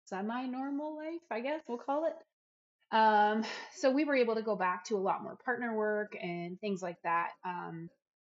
semi 0.06 0.46
normal 0.48 0.96
life, 0.98 1.22
I 1.32 1.42
guess 1.42 1.62
we'll 1.68 1.78
call 1.78 2.06
it. 2.06 2.96
Um, 2.96 3.44
so 3.76 3.92
we 3.92 4.06
were 4.06 4.16
able 4.16 4.36
to 4.36 4.42
go 4.42 4.56
back 4.56 4.86
to 4.86 4.96
a 4.96 5.00
lot 5.00 5.24
more 5.24 5.38
partner 5.44 5.76
work 5.76 6.16
and 6.22 6.60
things 6.60 6.82
like 6.82 6.98
that. 7.04 7.30
Um, 7.46 7.90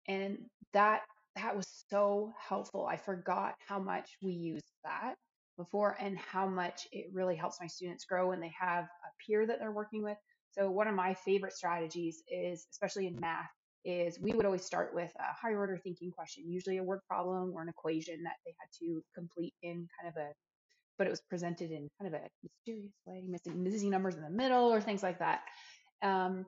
and 0.07 0.37
that 0.73 1.01
that 1.35 1.55
was 1.55 1.67
so 1.89 2.33
helpful. 2.39 2.87
I 2.89 2.97
forgot 2.97 3.55
how 3.67 3.79
much 3.79 4.09
we 4.21 4.31
used 4.31 4.71
that 4.83 5.15
before 5.57 5.97
and 5.99 6.17
how 6.17 6.47
much 6.47 6.87
it 6.91 7.07
really 7.13 7.35
helps 7.35 7.57
my 7.61 7.67
students 7.67 8.05
grow 8.05 8.29
when 8.29 8.39
they 8.39 8.53
have 8.59 8.85
a 8.85 9.25
peer 9.25 9.45
that 9.45 9.59
they're 9.59 9.71
working 9.71 10.03
with 10.03 10.17
so 10.57 10.69
one 10.71 10.87
of 10.87 10.95
my 10.95 11.13
favorite 11.13 11.53
strategies 11.53 12.23
is, 12.29 12.65
especially 12.71 13.07
in 13.07 13.19
math, 13.19 13.49
is 13.83 14.19
we 14.19 14.31
would 14.31 14.45
always 14.45 14.65
start 14.65 14.95
with 14.95 15.11
a 15.19 15.33
higher 15.39 15.59
order 15.59 15.77
thinking 15.77 16.11
question, 16.11 16.43
usually 16.47 16.77
a 16.77 16.83
word 16.83 17.01
problem 17.07 17.51
or 17.53 17.61
an 17.61 17.69
equation 17.69 18.23
that 18.23 18.37
they 18.45 18.53
had 18.59 18.69
to 18.79 19.01
complete 19.13 19.53
in 19.61 19.87
kind 20.01 20.15
of 20.15 20.21
a, 20.21 20.29
but 20.97 21.07
it 21.07 21.09
was 21.11 21.21
presented 21.29 21.71
in 21.71 21.89
kind 21.99 22.13
of 22.13 22.19
a 22.19 22.27
mysterious 22.41 22.93
way, 23.05 23.23
missing, 23.27 23.63
missing 23.63 23.89
numbers 23.89 24.15
in 24.15 24.23
the 24.23 24.29
middle 24.29 24.73
or 24.73 24.81
things 24.81 25.03
like 25.03 25.19
that. 25.19 25.41
Um, 26.01 26.45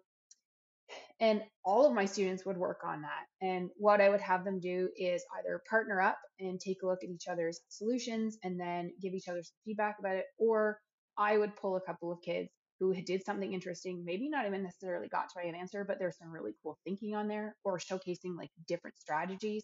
and 1.20 1.42
all 1.66 1.86
of 1.86 1.94
my 1.94 2.06
students 2.06 2.46
would 2.46 2.58
work 2.58 2.80
on 2.86 3.02
that. 3.02 3.26
And 3.46 3.70
what 3.76 4.00
I 4.00 4.10
would 4.10 4.22
have 4.22 4.46
them 4.46 4.60
do 4.60 4.90
is 4.96 5.24
either 5.38 5.62
partner 5.70 6.00
up 6.00 6.18
and 6.40 6.60
take 6.60 6.78
a 6.82 6.88
look 6.88 7.04
at 7.04 7.10
each 7.10 7.28
other's 7.30 7.60
solutions 7.68 8.38
and 8.44 8.60
then 8.60 8.92
give 9.02 9.14
each 9.14 9.28
other 9.28 9.44
some 9.44 9.58
feedback 9.66 9.98
about 10.00 10.16
it, 10.16 10.26
or 10.38 10.80
I 11.18 11.38
would 11.38 11.58
pull 11.58 11.76
a 11.76 11.82
couple 11.82 12.12
of 12.12 12.22
kids 12.22 12.50
who 12.80 12.94
did 13.02 13.26
something 13.26 13.54
interesting, 13.54 14.04
maybe 14.06 14.30
not 14.30 14.46
even 14.46 14.64
necessarily 14.64 15.08
got 15.08 15.30
to 15.30 15.48
an 15.48 15.56
answer, 15.56 15.84
but 15.84 15.98
there's 16.00 16.18
some 16.18 16.32
really 16.32 16.54
cool 16.62 16.78
thinking 16.84 17.16
on 17.16 17.28
there 17.28 17.56
or 17.64 17.80
showcasing 17.80 18.38
like 18.38 18.50
different 18.68 18.98
strategies. 18.98 19.64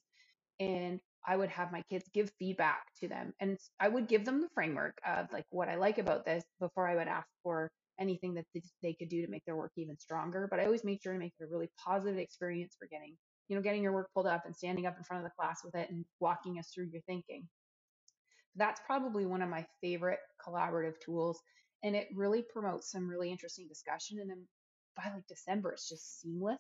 And 0.60 1.00
I 1.26 1.36
would 1.38 1.50
have 1.50 1.72
my 1.72 1.82
kids 1.90 2.10
give 2.14 2.32
feedback 2.40 2.84
to 3.00 3.08
them. 3.08 3.34
And 3.40 3.58
I 3.80 3.88
would 3.88 4.08
give 4.08 4.26
them 4.26 4.42
the 4.42 4.50
framework 4.54 4.98
of 5.06 5.32
like 5.32 5.46
what 5.50 5.70
I 5.70 5.76
like 5.76 5.98
about 5.98 6.26
this 6.26 6.44
before 6.60 6.88
I 6.88 6.96
would 6.96 7.08
ask 7.08 7.28
for 7.44 7.72
anything 8.00 8.34
that 8.34 8.46
they 8.82 8.94
could 8.94 9.10
do 9.10 9.24
to 9.24 9.32
make 9.32 9.46
their 9.46 9.56
work 9.56 9.72
even 9.78 9.98
stronger. 9.98 10.48
But 10.50 10.60
I 10.60 10.66
always 10.66 10.84
made 10.84 11.02
sure 11.02 11.14
to 11.14 11.20
make 11.20 11.34
it 11.40 11.44
a 11.44 11.48
really 11.48 11.70
positive 11.84 12.18
experience 12.18 12.76
for 12.78 12.88
getting, 12.88 13.16
you 13.48 13.56
know, 13.56 13.62
getting 13.62 13.84
your 13.84 13.94
work 13.94 14.10
pulled 14.14 14.28
up 14.28 14.44
and 14.46 14.56
standing 14.56 14.86
up 14.86 14.98
in 14.98 15.04
front 15.04 15.24
of 15.24 15.30
the 15.30 15.36
class 15.40 15.62
with 15.64 15.76
it 15.76 15.90
and 15.92 16.04
walking 16.20 16.58
us 16.60 16.72
through 16.74 16.88
your 16.92 17.02
thinking. 17.04 17.48
That's 18.56 18.82
probably 18.86 19.26
one 19.26 19.42
of 19.42 19.50
my 19.50 19.66
favorite 19.82 20.20
collaborative 20.46 21.00
tools 21.04 21.42
and 21.84 21.96
it 21.96 22.08
really 22.16 22.42
promotes 22.42 22.92
some 22.92 23.10
really 23.10 23.32
interesting 23.32 23.68
discussion. 23.68 24.20
And 24.20 24.30
then 24.30 24.48
by 24.96 25.12
like 25.14 25.28
December, 25.28 25.72
it's 25.72 25.90
just 25.90 26.22
seamless. 26.22 26.60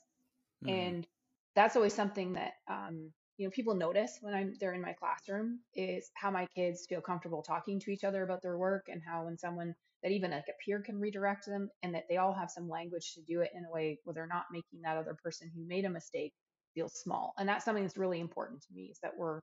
Mm-hmm. 0.65 0.73
And 0.73 1.07
that's 1.55 1.75
always 1.75 1.93
something 1.93 2.33
that 2.33 2.53
um, 2.69 3.11
you 3.37 3.47
know 3.47 3.51
people 3.51 3.75
notice 3.75 4.17
when 4.21 4.33
I'm 4.33 4.53
there 4.59 4.73
in 4.73 4.81
my 4.81 4.93
classroom 4.93 5.59
is 5.73 6.09
how 6.13 6.31
my 6.31 6.47
kids 6.55 6.85
feel 6.87 7.01
comfortable 7.01 7.41
talking 7.41 7.79
to 7.81 7.91
each 7.91 8.03
other 8.03 8.23
about 8.23 8.41
their 8.41 8.57
work 8.57 8.85
and 8.87 9.01
how 9.05 9.25
when 9.25 9.37
someone 9.37 9.73
that 10.03 10.11
even 10.11 10.31
like 10.31 10.45
a 10.49 10.63
peer 10.63 10.81
can 10.81 10.99
redirect 10.99 11.45
them 11.45 11.69
and 11.81 11.95
that 11.95 12.03
they 12.09 12.17
all 12.17 12.33
have 12.33 12.51
some 12.51 12.69
language 12.69 13.13
to 13.13 13.21
do 13.21 13.39
it 13.39 13.51
in 13.55 13.65
a 13.65 13.71
way 13.71 13.99
where 14.03 14.13
they're 14.13 14.27
not 14.27 14.43
making 14.51 14.81
that 14.83 14.97
other 14.97 15.15
person 15.23 15.49
who 15.55 15.65
made 15.65 15.85
a 15.85 15.89
mistake 15.89 16.33
feel 16.75 16.89
small. 16.89 17.33
And 17.39 17.47
that's 17.47 17.63
something 17.63 17.83
that's 17.83 17.97
really 17.97 18.19
important 18.19 18.61
to 18.63 18.73
me 18.73 18.89
is 18.91 18.99
that 19.01 19.13
we're 19.17 19.39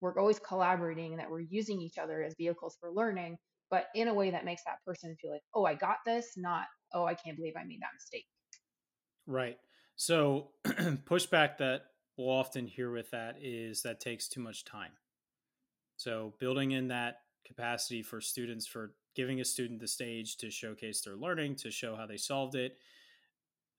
we're 0.00 0.18
always 0.18 0.40
collaborating 0.40 1.12
and 1.12 1.20
that 1.20 1.30
we're 1.30 1.40
using 1.40 1.80
each 1.80 1.96
other 1.96 2.22
as 2.22 2.34
vehicles 2.36 2.76
for 2.80 2.90
learning 2.90 3.38
but 3.72 3.86
in 3.94 4.06
a 4.06 4.14
way 4.14 4.30
that 4.30 4.44
makes 4.44 4.62
that 4.64 4.84
person 4.86 5.16
feel 5.20 5.32
like, 5.32 5.42
oh, 5.54 5.64
I 5.64 5.72
got 5.72 5.96
this, 6.04 6.34
not, 6.36 6.66
oh, 6.92 7.06
I 7.06 7.14
can't 7.14 7.38
believe 7.38 7.54
I 7.56 7.64
made 7.64 7.80
that 7.80 7.94
mistake. 7.94 8.26
Right. 9.26 9.56
So, 9.96 10.50
pushback 10.66 11.56
that 11.56 11.84
we'll 12.18 12.28
often 12.28 12.66
hear 12.66 12.92
with 12.92 13.10
that 13.12 13.36
is 13.40 13.80
that 13.82 13.98
takes 13.98 14.28
too 14.28 14.42
much 14.42 14.66
time. 14.66 14.90
So, 15.96 16.34
building 16.38 16.72
in 16.72 16.88
that 16.88 17.20
capacity 17.46 18.02
for 18.02 18.20
students 18.20 18.66
for 18.66 18.92
giving 19.16 19.40
a 19.40 19.44
student 19.44 19.80
the 19.80 19.88
stage 19.88 20.36
to 20.38 20.50
showcase 20.50 21.00
their 21.00 21.16
learning, 21.16 21.56
to 21.56 21.70
show 21.70 21.96
how 21.96 22.06
they 22.06 22.18
solved 22.18 22.54
it. 22.54 22.76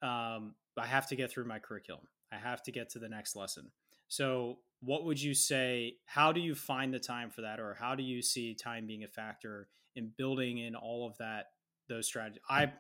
Um, 0.02 0.56
I 0.76 0.88
have 0.88 1.08
to 1.10 1.16
get 1.16 1.32
through 1.32 1.46
my 1.46 1.60
curriculum. 1.60 2.08
I 2.32 2.38
have 2.38 2.64
to 2.64 2.72
get 2.72 2.90
to 2.92 3.00
the 3.00 3.10
next 3.10 3.36
lesson. 3.36 3.70
So, 4.08 4.58
what 4.82 5.06
would 5.06 5.22
you 5.22 5.36
say? 5.36 5.98
How 6.06 6.32
do 6.32 6.40
you 6.40 6.56
find 6.56 6.92
the 6.92 7.00
time 7.00 7.30
for 7.30 7.42
that, 7.42 7.60
or 7.60 7.76
how 7.80 7.94
do 7.94 8.02
you 8.02 8.24
see 8.24 8.56
time 8.56 8.88
being 8.88 9.04
a 9.04 9.08
factor 9.08 9.68
in 9.96 10.12
building 10.18 10.60
in 10.60 10.76
all 10.76 11.08
of 11.08 11.18
that 11.18 11.48
those 11.90 12.08
strategies. 12.08 12.42
I 12.50 12.72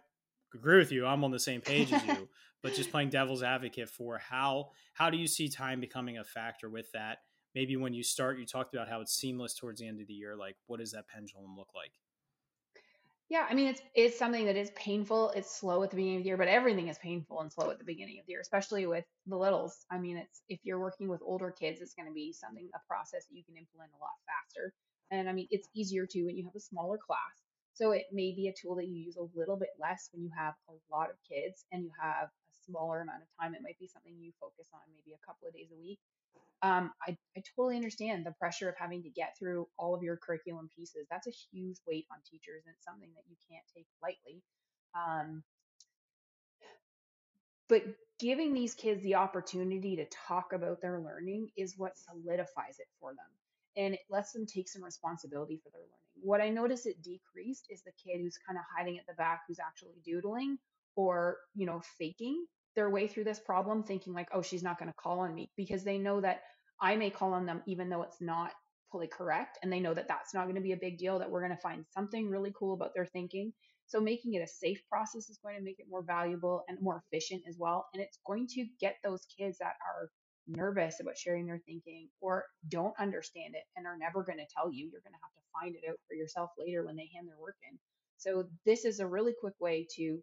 agree 0.53 0.77
with 0.77 0.91
you. 0.91 1.05
I'm 1.05 1.23
on 1.23 1.31
the 1.31 1.39
same 1.39 1.61
page 1.61 1.91
as 1.91 2.03
you, 2.05 2.29
but 2.63 2.73
just 2.73 2.91
playing 2.91 3.09
devil's 3.09 3.43
advocate 3.43 3.89
for 3.89 4.17
how 4.17 4.69
how 4.93 5.09
do 5.09 5.17
you 5.17 5.27
see 5.27 5.49
time 5.49 5.79
becoming 5.79 6.17
a 6.17 6.23
factor 6.23 6.69
with 6.69 6.91
that? 6.93 7.19
Maybe 7.55 7.75
when 7.75 7.93
you 7.93 8.03
start, 8.03 8.39
you 8.39 8.45
talked 8.45 8.73
about 8.73 8.89
how 8.89 9.01
it's 9.01 9.13
seamless 9.13 9.53
towards 9.53 9.79
the 9.79 9.87
end 9.87 10.01
of 10.01 10.07
the 10.07 10.13
year. 10.13 10.35
Like, 10.35 10.55
what 10.65 10.79
does 10.79 10.91
that 10.93 11.07
pendulum 11.07 11.55
look 11.55 11.69
like? 11.75 11.91
Yeah, 13.29 13.47
I 13.49 13.53
mean 13.53 13.67
it's 13.67 13.81
it's 13.95 14.19
something 14.19 14.45
that 14.45 14.55
is 14.55 14.69
painful. 14.75 15.31
It's 15.31 15.49
slow 15.49 15.81
at 15.83 15.89
the 15.89 15.95
beginning 15.95 16.17
of 16.17 16.23
the 16.23 16.27
year, 16.27 16.37
but 16.37 16.47
everything 16.47 16.87
is 16.89 16.97
painful 16.99 17.41
and 17.41 17.51
slow 17.51 17.71
at 17.71 17.79
the 17.79 17.83
beginning 17.83 18.19
of 18.19 18.25
the 18.25 18.33
year, 18.33 18.41
especially 18.41 18.85
with 18.85 19.05
the 19.25 19.37
littles. 19.37 19.85
I 19.89 19.97
mean, 19.97 20.17
it's 20.17 20.43
if 20.49 20.59
you're 20.63 20.79
working 20.79 21.07
with 21.07 21.21
older 21.25 21.49
kids, 21.49 21.81
it's 21.81 21.93
going 21.93 22.07
to 22.07 22.13
be 22.13 22.33
something 22.33 22.69
a 22.75 22.79
process 22.87 23.25
that 23.25 23.35
you 23.35 23.43
can 23.43 23.55
implement 23.57 23.91
a 23.97 24.01
lot 24.01 24.11
faster. 24.27 24.73
And 25.13 25.29
I 25.29 25.33
mean, 25.33 25.47
it's 25.51 25.69
easier 25.75 26.07
to 26.07 26.25
when 26.25 26.35
you 26.35 26.43
have 26.45 26.55
a 26.55 26.59
smaller 26.59 26.97
class. 26.97 27.37
So 27.75 27.91
it 27.91 28.05
may 28.11 28.33
be 28.33 28.47
a 28.47 28.53
tool 28.59 28.75
that 28.75 28.87
you 28.87 28.97
use 28.97 29.15
a 29.15 29.29
little 29.37 29.57
bit 29.57 29.69
less 29.79 30.09
when 30.11 30.23
you 30.23 30.31
have 30.35 30.55
a 30.69 30.73
lot 30.91 31.09
of 31.11 31.15
kids 31.29 31.65
and 31.71 31.83
you 31.83 31.91
have 32.01 32.29
a 32.29 32.53
smaller 32.65 33.01
amount 33.01 33.21
of 33.21 33.29
time. 33.39 33.53
It 33.53 33.61
might 33.61 33.77
be 33.79 33.87
something 33.87 34.13
you 34.17 34.31
focus 34.41 34.69
on 34.73 34.81
maybe 34.91 35.13
a 35.13 35.25
couple 35.25 35.47
of 35.47 35.53
days 35.53 35.69
a 35.71 35.79
week. 35.79 35.99
Um, 36.63 36.91
I, 37.05 37.15
I 37.37 37.43
totally 37.55 37.75
understand 37.75 38.25
the 38.25 38.33
pressure 38.39 38.69
of 38.69 38.75
having 38.77 39.03
to 39.03 39.09
get 39.09 39.37
through 39.37 39.67
all 39.77 39.93
of 39.93 40.01
your 40.01 40.17
curriculum 40.17 40.69
pieces. 40.75 41.05
That's 41.11 41.27
a 41.27 41.37
huge 41.51 41.77
weight 41.85 42.05
on 42.11 42.17
teachers, 42.29 42.63
and 42.65 42.73
it's 42.73 42.85
something 42.85 43.09
that 43.13 43.29
you 43.29 43.35
can't 43.49 43.65
take 43.75 43.85
lightly. 44.01 44.41
Um, 44.95 45.43
but 47.69 47.83
giving 48.19 48.53
these 48.53 48.73
kids 48.73 49.03
the 49.03 49.15
opportunity 49.15 49.97
to 49.97 50.05
talk 50.27 50.53
about 50.53 50.81
their 50.81 51.01
learning 51.01 51.49
is 51.57 51.75
what 51.77 51.97
solidifies 51.97 52.79
it 52.79 52.87
for 52.99 53.11
them 53.11 53.42
and 53.77 53.93
it 53.93 54.01
lets 54.09 54.31
them 54.31 54.45
take 54.45 54.69
some 54.69 54.83
responsibility 54.83 55.59
for 55.63 55.69
their 55.71 55.81
learning. 55.81 56.21
What 56.21 56.41
I 56.41 56.49
notice 56.49 56.85
it 56.85 57.01
decreased 57.01 57.67
is 57.69 57.81
the 57.83 57.91
kid 57.91 58.21
who's 58.21 58.37
kind 58.45 58.57
of 58.57 58.65
hiding 58.75 58.97
at 58.99 59.07
the 59.07 59.13
back 59.13 59.41
who's 59.47 59.59
actually 59.59 59.95
doodling 60.05 60.57
or, 60.95 61.37
you 61.55 61.65
know, 61.65 61.81
faking 61.97 62.45
their 62.75 62.89
way 62.89 63.07
through 63.07 63.23
this 63.23 63.39
problem, 63.39 63.83
thinking 63.83 64.13
like, 64.13 64.29
oh, 64.33 64.41
she's 64.41 64.63
not 64.63 64.79
going 64.79 64.89
to 64.89 64.95
call 64.95 65.19
on 65.19 65.33
me 65.33 65.49
because 65.57 65.83
they 65.83 65.97
know 65.97 66.21
that 66.21 66.41
I 66.81 66.95
may 66.95 67.09
call 67.09 67.33
on 67.33 67.45
them 67.45 67.61
even 67.65 67.89
though 67.89 68.03
it's 68.03 68.21
not 68.21 68.51
fully 68.91 69.07
correct. 69.07 69.57
And 69.63 69.71
they 69.71 69.79
know 69.79 69.93
that 69.93 70.07
that's 70.07 70.33
not 70.33 70.43
going 70.43 70.55
to 70.55 70.61
be 70.61 70.73
a 70.73 70.77
big 70.77 70.97
deal, 70.97 71.19
that 71.19 71.29
we're 71.29 71.41
going 71.41 71.55
to 71.55 71.61
find 71.61 71.85
something 71.93 72.29
really 72.29 72.53
cool 72.57 72.73
about 72.73 72.93
their 72.93 73.05
thinking. 73.07 73.53
So 73.87 73.99
making 73.99 74.35
it 74.35 74.41
a 74.41 74.47
safe 74.47 74.81
process 74.89 75.29
is 75.29 75.39
going 75.43 75.57
to 75.57 75.63
make 75.63 75.79
it 75.79 75.87
more 75.89 76.03
valuable 76.03 76.63
and 76.67 76.77
more 76.81 77.03
efficient 77.05 77.43
as 77.47 77.57
well. 77.59 77.87
And 77.93 78.01
it's 78.01 78.19
going 78.25 78.47
to 78.55 78.65
get 78.79 78.95
those 79.03 79.25
kids 79.37 79.57
that 79.59 79.73
are 79.85 80.09
nervous 80.47 80.99
about 81.01 81.17
sharing 81.17 81.45
their 81.47 81.61
thinking 81.65 82.09
or 82.21 82.45
don't 82.69 82.93
understand 82.99 83.55
it 83.55 83.63
and 83.75 83.87
are 83.87 83.97
never 83.97 84.23
going 84.23 84.39
to 84.39 84.47
tell 84.55 84.71
you. 84.71 84.89
You're 84.91 85.01
going 85.01 85.13
to 85.13 85.23
have 85.23 85.35
to 85.35 85.43
find 85.53 85.75
it 85.75 85.89
out 85.89 85.97
for 86.07 86.15
yourself 86.15 86.51
later 86.57 86.85
when 86.85 86.95
they 86.95 87.09
hand 87.15 87.27
their 87.27 87.39
work 87.39 87.57
in. 87.69 87.77
So, 88.17 88.45
this 88.65 88.85
is 88.85 88.99
a 88.99 89.07
really 89.07 89.33
quick 89.39 89.55
way 89.59 89.87
to 89.97 90.19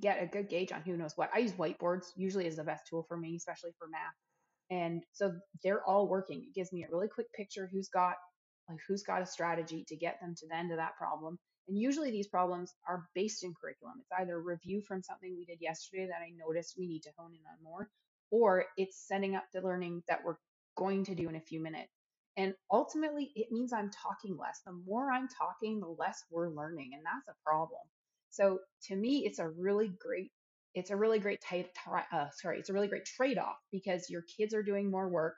get 0.00 0.22
a 0.22 0.26
good 0.26 0.48
gauge 0.48 0.72
on 0.72 0.82
who 0.82 0.96
knows 0.96 1.12
what. 1.16 1.30
I 1.34 1.40
use 1.40 1.52
whiteboards 1.52 2.06
usually 2.16 2.46
is 2.46 2.56
the 2.56 2.64
best 2.64 2.84
tool 2.88 3.04
for 3.08 3.16
me, 3.16 3.36
especially 3.36 3.72
for 3.78 3.88
math. 3.88 4.14
And 4.70 5.02
so 5.12 5.32
they're 5.64 5.84
all 5.86 6.08
working. 6.08 6.42
It 6.42 6.54
gives 6.54 6.72
me 6.72 6.84
a 6.84 6.88
really 6.90 7.08
quick 7.08 7.32
picture 7.34 7.68
who's 7.72 7.88
got 7.88 8.14
like 8.68 8.78
who's 8.88 9.02
got 9.02 9.22
a 9.22 9.26
strategy 9.26 9.84
to 9.88 9.96
get 9.96 10.18
them 10.20 10.34
to 10.38 10.46
the 10.48 10.56
end 10.56 10.70
of 10.72 10.78
that 10.78 10.96
problem. 10.96 11.38
And 11.68 11.78
usually 11.78 12.10
these 12.10 12.28
problems 12.28 12.72
are 12.88 13.06
based 13.14 13.44
in 13.44 13.54
curriculum. 13.60 13.96
It's 14.00 14.10
either 14.20 14.40
review 14.40 14.82
from 14.82 15.02
something 15.02 15.34
we 15.36 15.44
did 15.44 15.60
yesterday 15.60 16.06
that 16.06 16.22
I 16.22 16.32
noticed 16.38 16.76
we 16.78 16.86
need 16.88 17.02
to 17.04 17.10
hone 17.18 17.32
in 17.32 17.40
on 17.46 17.62
more, 17.62 17.88
or 18.30 18.64
it's 18.76 19.06
setting 19.06 19.36
up 19.36 19.44
the 19.52 19.60
learning 19.60 20.02
that 20.08 20.20
we're 20.24 20.36
going 20.76 21.04
to 21.04 21.14
do 21.14 21.28
in 21.28 21.36
a 21.36 21.40
few 21.40 21.60
minutes. 21.62 21.92
And 22.36 22.54
ultimately, 22.70 23.32
it 23.34 23.48
means 23.50 23.72
I'm 23.72 23.90
talking 23.90 24.36
less. 24.36 24.60
The 24.64 24.72
more 24.72 25.10
I'm 25.10 25.28
talking, 25.28 25.80
the 25.80 25.94
less 25.98 26.22
we're 26.30 26.48
learning, 26.50 26.92
and 26.94 27.02
that's 27.04 27.28
a 27.28 27.42
problem. 27.44 27.80
So 28.30 28.60
to 28.84 28.96
me, 28.96 29.24
it's 29.26 29.40
a 29.40 29.48
really 29.48 29.92
great, 29.98 30.30
it's 30.74 30.90
a 30.90 30.96
really 30.96 31.18
great 31.18 31.40
tight, 31.42 31.68
uh, 32.12 32.26
sorry, 32.32 32.58
it's 32.58 32.70
a 32.70 32.72
really 32.72 32.88
great 32.88 33.04
trade-off 33.04 33.56
because 33.72 34.08
your 34.08 34.22
kids 34.22 34.54
are 34.54 34.62
doing 34.62 34.90
more 34.90 35.08
work, 35.08 35.36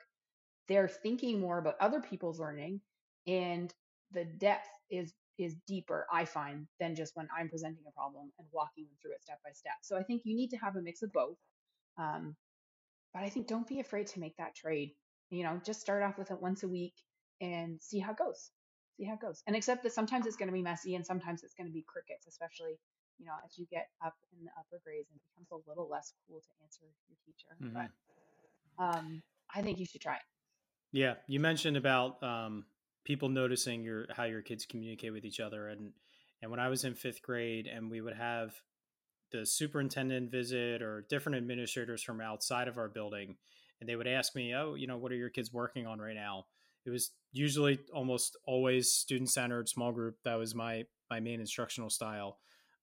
they're 0.67 0.87
thinking 0.87 1.41
more 1.41 1.57
about 1.57 1.75
other 1.81 1.99
people's 1.99 2.39
learning, 2.39 2.79
and 3.27 3.73
the 4.11 4.25
depth 4.25 4.67
is 4.89 5.13
is 5.39 5.55
deeper, 5.67 6.05
I 6.13 6.25
find, 6.25 6.67
than 6.79 6.95
just 6.95 7.15
when 7.15 7.27
I'm 7.35 7.49
presenting 7.49 7.83
a 7.87 7.91
problem 7.91 8.31
and 8.37 8.47
walking 8.51 8.83
them 8.85 8.93
through 9.01 9.13
it 9.13 9.23
step 9.23 9.39
by 9.43 9.51
step. 9.51 9.73
So 9.81 9.97
I 9.97 10.03
think 10.03 10.21
you 10.25 10.35
need 10.35 10.49
to 10.51 10.57
have 10.57 10.75
a 10.75 10.81
mix 10.81 11.01
of 11.01 11.11
both. 11.11 11.37
Um, 11.97 12.35
but 13.13 13.23
I 13.23 13.29
think 13.29 13.47
don't 13.47 13.67
be 13.67 13.79
afraid 13.79 14.07
to 14.07 14.19
make 14.19 14.37
that 14.37 14.55
trade. 14.55 14.91
You 15.29 15.43
know, 15.43 15.59
just 15.65 15.81
start 15.81 16.03
off 16.03 16.17
with 16.17 16.31
it 16.31 16.41
once 16.41 16.63
a 16.63 16.67
week 16.67 16.93
and 17.41 17.81
see 17.81 17.99
how 17.99 18.11
it 18.11 18.17
goes. 18.17 18.51
See 18.97 19.05
how 19.05 19.13
it 19.13 19.21
goes. 19.21 19.41
And 19.47 19.55
accept 19.55 19.83
that 19.83 19.93
sometimes 19.93 20.27
it's 20.27 20.35
going 20.35 20.49
to 20.49 20.53
be 20.53 20.61
messy 20.61 20.95
and 20.95 21.05
sometimes 21.05 21.43
it's 21.43 21.53
going 21.53 21.67
to 21.67 21.73
be 21.73 21.83
crickets, 21.87 22.27
especially, 22.27 22.79
you 23.17 23.25
know, 23.25 23.33
as 23.45 23.57
you 23.57 23.65
get 23.71 23.87
up 24.05 24.13
in 24.37 24.45
the 24.45 24.51
upper 24.57 24.81
grades 24.83 25.09
and 25.11 25.19
it 25.19 25.39
becomes 25.39 25.65
a 25.65 25.69
little 25.69 25.89
less 25.89 26.13
cool 26.27 26.39
to 26.39 26.63
answer 26.63 26.85
your 27.07 27.17
teacher. 27.25 27.55
Mm-hmm. 27.61 27.87
But 28.77 28.83
um, 28.83 29.23
I 29.53 29.61
think 29.61 29.79
you 29.79 29.85
should 29.85 30.01
try 30.01 30.15
it. 30.15 30.21
Yeah. 30.91 31.15
You 31.27 31.39
mentioned 31.39 31.77
about 31.77 32.21
um, 32.21 32.65
people 33.03 33.29
noticing 33.29 33.83
your 33.83 34.05
how 34.15 34.23
your 34.23 34.41
kids 34.41 34.65
communicate 34.65 35.11
with 35.11 35.25
each 35.25 35.39
other 35.39 35.67
and 35.67 35.91
and 36.41 36.51
when 36.51 36.59
I 36.59 36.69
was 36.69 36.83
in 36.83 36.93
fifth 36.93 37.21
grade 37.21 37.67
and 37.67 37.89
we 37.89 38.01
would 38.01 38.15
have 38.15 38.53
the 39.33 39.45
superintendent 39.45 40.31
visit 40.31 40.81
or 40.81 41.05
different 41.09 41.37
administrators 41.37 42.01
from 42.01 42.21
outside 42.21 42.67
of 42.69 42.77
our 42.77 42.87
building 42.87 43.35
and 43.83 43.89
they 43.89 43.97
would 43.97 44.07
ask 44.07 44.33
me 44.33 44.55
oh 44.55 44.75
you 44.75 44.87
know 44.87 44.97
what 44.97 45.11
are 45.11 45.15
your 45.15 45.29
kids 45.29 45.51
working 45.51 45.85
on 45.85 45.99
right 45.99 46.15
now? 46.15 46.45
It 46.85 46.89
was 46.89 47.11
usually 47.33 47.79
almost 47.93 48.37
always 48.45 48.91
student 48.91 49.29
centered 49.29 49.67
small 49.67 49.91
group. 49.91 50.15
That 50.23 50.35
was 50.35 50.55
my 50.55 50.85
my 51.09 51.19
main 51.19 51.41
instructional 51.41 51.89
style. 51.89 52.37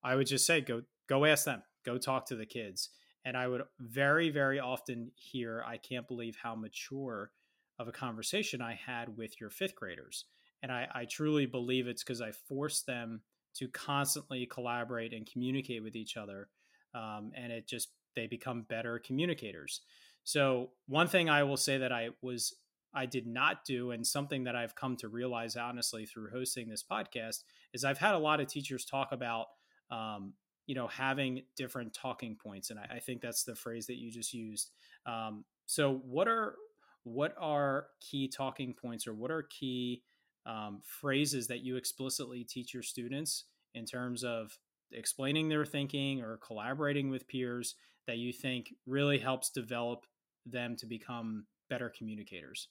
I 0.05 0.15
would 0.15 0.27
just 0.27 0.47
say 0.47 0.61
go 0.61 0.83
go 1.09 1.25
ask 1.25 1.47
them. 1.47 1.63
Go 1.87 1.97
talk 1.97 2.27
to 2.27 2.37
the 2.37 2.47
kids. 2.47 2.91
And 3.25 3.37
i 3.37 3.47
would 3.49 3.63
very 3.79 4.31
very 4.31 4.61
often 4.61 5.11
hear 5.15 5.65
i 5.67 5.77
can't 5.77 6.09
believe 6.09 6.37
how 6.43 6.55
mature 6.55 7.31
of 7.79 7.89
a 7.89 7.93
conversation 7.93 8.61
i 8.61 8.75
had 8.75 9.17
with 9.17 9.41
your 9.41 9.51
fifth 9.51 9.77
graders. 9.77 10.27
And 10.63 10.71
i, 10.71 10.87
I 10.95 11.05
truly 11.07 11.47
believe 11.47 11.87
it's 11.87 12.03
because 12.03 12.21
i 12.21 12.33
forced 12.33 12.87
them 12.87 13.23
to 13.57 13.69
constantly 13.69 14.47
collaborate 14.47 15.13
and 15.13 15.31
communicate 15.31 15.83
with 15.83 15.97
each 15.97 16.17
other 16.17 16.49
um, 16.95 17.33
and 17.35 17.53
it 17.53 17.69
just 17.69 17.91
they 18.17 18.27
become 18.27 18.63
better 18.69 18.99
communicators. 18.99 19.83
So 20.25 20.71
one 20.87 21.07
thing 21.07 21.31
i 21.31 21.43
will 21.43 21.57
say 21.57 21.79
that 21.79 21.93
i 21.93 22.11
was 22.21 22.55
i 22.95 23.07
did 23.07 23.27
not 23.27 23.65
do 23.65 23.91
and 23.91 24.07
something 24.07 24.45
that 24.45 24.55
i've 24.55 24.75
come 24.75 24.97
to 24.97 25.09
realize 25.09 25.57
honestly 25.57 26.05
through 26.05 26.29
hosting 26.31 26.69
this 26.69 26.85
podcast 26.85 27.39
is 27.73 27.85
i've 27.85 27.99
had 27.99 28.15
a 28.15 28.19
lot 28.19 28.39
of 28.39 28.47
teachers 28.47 28.85
talk 28.85 29.13
about 29.13 29.47
um, 29.91 30.35
you 30.71 30.77
know 30.77 30.87
having 30.87 31.43
different 31.57 31.93
talking 31.93 32.37
points 32.37 32.71
and 32.71 32.79
I, 32.79 32.97
I, 32.97 32.99
think 33.01 33.23
that's 33.23 33.43
the 33.43 33.57
phrase 33.57 33.87
that 33.89 33.97
you 33.97 34.13
just 34.13 34.33
used. 34.33 34.71
Um, 35.05 35.45
so 35.67 36.01
what 36.05 36.29
are 36.29 36.55
what 37.03 37.35
are 37.41 37.87
key 38.01 38.29
talking 38.29 38.75
points 38.81 39.09
or 39.09 39.15
what 39.15 39.33
are 39.33 39.43
key 39.43 40.05
um, 40.47 40.81
phrases 40.85 41.47
that 41.49 41.61
you 41.61 41.77
explicitly 41.77 42.45
teach 42.45 42.75
your 42.75 42.83
students 42.83 43.45
in 43.75 43.85
terms 43.85 44.25
of 44.25 44.59
explaining 44.93 45.49
their 45.49 45.65
thinking 45.65 46.21
or 46.21 46.39
collaborating 46.39 47.11
with 47.11 47.29
peers 47.29 47.77
that 48.07 48.19
you 48.19 48.33
think 48.33 48.75
really 48.87 49.19
helps 49.19 49.51
develop 49.51 50.07
them 50.47 50.77
to 50.77 50.87
become 50.87 51.47
better 51.69 51.93
communicators? 51.97 52.69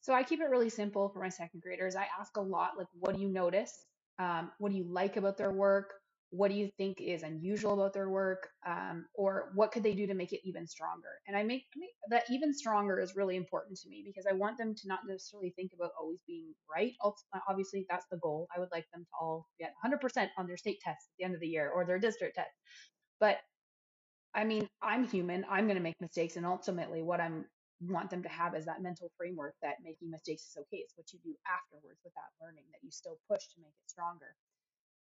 So 0.00 0.14
I 0.14 0.22
keep 0.22 0.40
it 0.40 0.48
really 0.50 0.70
simple 0.70 1.08
for 1.08 1.20
my 1.20 1.28
second 1.28 1.60
graders. 1.60 1.96
I 1.96 2.06
ask 2.18 2.36
a 2.36 2.40
lot 2.40 2.78
like, 2.78 2.86
what 2.98 3.14
do 3.14 3.20
you 3.20 3.28
notice? 3.28 3.84
Um, 4.18 4.50
what 4.58 4.72
do 4.72 4.78
you 4.78 4.86
like 4.88 5.16
about 5.16 5.36
their 5.36 5.52
work? 5.52 5.94
What 6.30 6.50
do 6.50 6.56
you 6.56 6.70
think 6.76 7.00
is 7.00 7.22
unusual 7.22 7.74
about 7.74 7.94
their 7.94 8.10
work 8.10 8.50
um, 8.66 9.06
or 9.14 9.50
what 9.54 9.72
could 9.72 9.82
they 9.82 9.94
do 9.94 10.06
to 10.06 10.14
make 10.14 10.32
it 10.32 10.40
even 10.44 10.66
stronger? 10.66 11.08
And 11.26 11.36
I 11.36 11.42
make, 11.42 11.64
make, 11.76 11.90
that 12.10 12.24
even 12.30 12.52
stronger 12.52 13.00
is 13.00 13.16
really 13.16 13.36
important 13.36 13.78
to 13.78 13.88
me 13.88 14.02
because 14.06 14.26
i 14.30 14.34
want 14.34 14.58
them 14.58 14.74
to 14.74 14.88
not 14.88 15.00
necessarily 15.08 15.52
think 15.56 15.72
about 15.74 15.92
always 16.00 16.18
being 16.26 16.52
right. 16.74 16.92
Obviously 17.48 17.86
that's 17.88 18.06
the 18.10 18.18
goal. 18.18 18.46
I 18.54 18.60
would 18.60 18.68
like 18.72 18.86
them 18.92 19.04
to 19.04 19.10
all 19.20 19.46
get 19.58 19.72
100% 19.84 20.28
on 20.36 20.46
their 20.46 20.56
state 20.56 20.80
test 20.84 20.98
at 21.08 21.14
the 21.18 21.24
end 21.24 21.34
of 21.34 21.40
the 21.40 21.48
year 21.48 21.70
or 21.70 21.84
their 21.86 21.98
district 21.98 22.36
test. 22.36 22.50
But 23.20 23.38
i 24.34 24.44
mean 24.44 24.68
i'm 24.82 25.06
human. 25.06 25.44
I'm 25.50 25.64
going 25.66 25.78
to 25.78 25.82
make 25.82 26.00
mistakes 26.00 26.36
and 26.36 26.44
ultimately 26.44 27.02
what 27.02 27.20
i'm 27.20 27.46
want 27.80 28.10
them 28.10 28.22
to 28.22 28.28
have 28.28 28.54
is 28.54 28.64
that 28.64 28.82
mental 28.82 29.10
framework 29.16 29.54
that 29.62 29.76
making 29.84 30.10
mistakes 30.10 30.42
is 30.42 30.56
okay. 30.58 30.78
It's 30.78 30.94
what 30.96 31.12
you 31.12 31.18
do 31.22 31.34
afterwards 31.46 32.00
with 32.04 32.12
that 32.14 32.30
learning 32.44 32.64
that 32.72 32.82
you 32.82 32.90
still 32.90 33.18
push 33.30 33.46
to 33.54 33.60
make 33.60 33.70
it 33.70 33.90
stronger. 33.90 34.34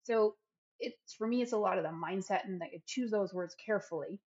So 0.02 0.34
it's 0.80 1.14
for 1.14 1.26
me 1.26 1.42
it's 1.42 1.52
a 1.52 1.56
lot 1.56 1.78
of 1.78 1.84
the 1.84 1.90
mindset 1.90 2.44
and 2.44 2.60
that 2.60 2.68
choose 2.86 3.10
those 3.10 3.32
words 3.32 3.54
carefully 3.64 4.20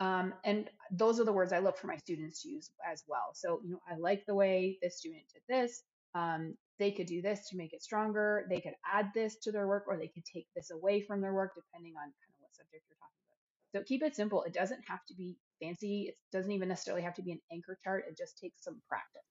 um, 0.00 0.34
and 0.44 0.68
those 0.90 1.20
are 1.20 1.24
the 1.24 1.32
words 1.32 1.52
i 1.52 1.58
look 1.58 1.78
for 1.78 1.86
my 1.86 1.96
students 1.96 2.42
to 2.42 2.48
use 2.48 2.70
as 2.90 3.04
well. 3.06 3.30
So 3.34 3.60
you 3.64 3.72
know 3.72 3.80
i 3.90 3.96
like 3.96 4.24
the 4.26 4.34
way 4.34 4.78
this 4.82 4.98
student 4.98 5.22
did 5.32 5.42
this 5.48 5.82
um, 6.14 6.56
they 6.78 6.90
could 6.90 7.06
do 7.06 7.22
this 7.22 7.48
to 7.48 7.56
make 7.56 7.72
it 7.72 7.82
stronger 7.82 8.46
they 8.48 8.60
could 8.60 8.74
add 8.92 9.10
this 9.14 9.36
to 9.42 9.52
their 9.52 9.66
work 9.66 9.84
or 9.86 9.96
they 9.96 10.08
could 10.08 10.24
take 10.24 10.46
this 10.54 10.70
away 10.70 11.00
from 11.00 11.20
their 11.20 11.32
work 11.32 11.52
depending 11.54 11.94
on 11.96 12.02
kind 12.02 12.12
of 12.30 12.40
what 12.40 12.54
subject 12.54 12.84
you're 12.88 12.98
talking 12.98 13.22
about. 13.28 13.80
So 13.80 13.84
keep 13.86 14.02
it 14.02 14.16
simple 14.16 14.42
it 14.42 14.52
doesn't 14.52 14.82
have 14.86 15.04
to 15.06 15.14
be 15.14 15.36
fancy 15.62 16.06
it 16.08 16.16
doesn't 16.32 16.52
even 16.52 16.68
necessarily 16.68 17.02
have 17.02 17.14
to 17.14 17.22
be 17.22 17.32
an 17.32 17.40
anchor 17.52 17.78
chart 17.82 18.04
it 18.08 18.18
just 18.18 18.38
takes 18.38 18.62
some 18.62 18.80
practice. 18.88 19.22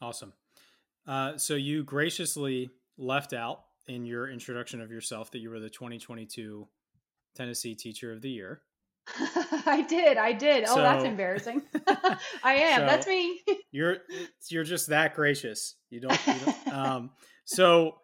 Awesome. 0.00 0.32
Uh, 1.06 1.36
so 1.36 1.54
you 1.54 1.82
graciously 1.82 2.70
left 2.96 3.32
out 3.32 3.64
in 3.88 4.04
your 4.04 4.28
introduction 4.28 4.80
of 4.80 4.90
yourself 4.90 5.30
that 5.32 5.38
you 5.38 5.50
were 5.50 5.60
the 5.60 5.70
2022 5.70 6.68
Tennessee 7.34 7.74
Teacher 7.74 8.12
of 8.12 8.20
the 8.20 8.30
Year. 8.30 8.62
I 9.66 9.84
did. 9.88 10.18
I 10.18 10.32
did. 10.32 10.64
Oh, 10.68 10.76
that's 10.76 11.04
embarrassing. 11.04 11.62
I 12.44 12.54
am. 12.54 12.80
So 12.80 12.86
that's 12.86 13.06
me. 13.06 13.40
you're 13.70 13.98
you're 14.50 14.64
just 14.64 14.88
that 14.88 15.14
gracious. 15.14 15.76
You 15.90 16.00
don't. 16.00 16.26
You 16.26 16.34
don't 16.44 16.68
um, 16.74 17.10
so, 17.44 17.96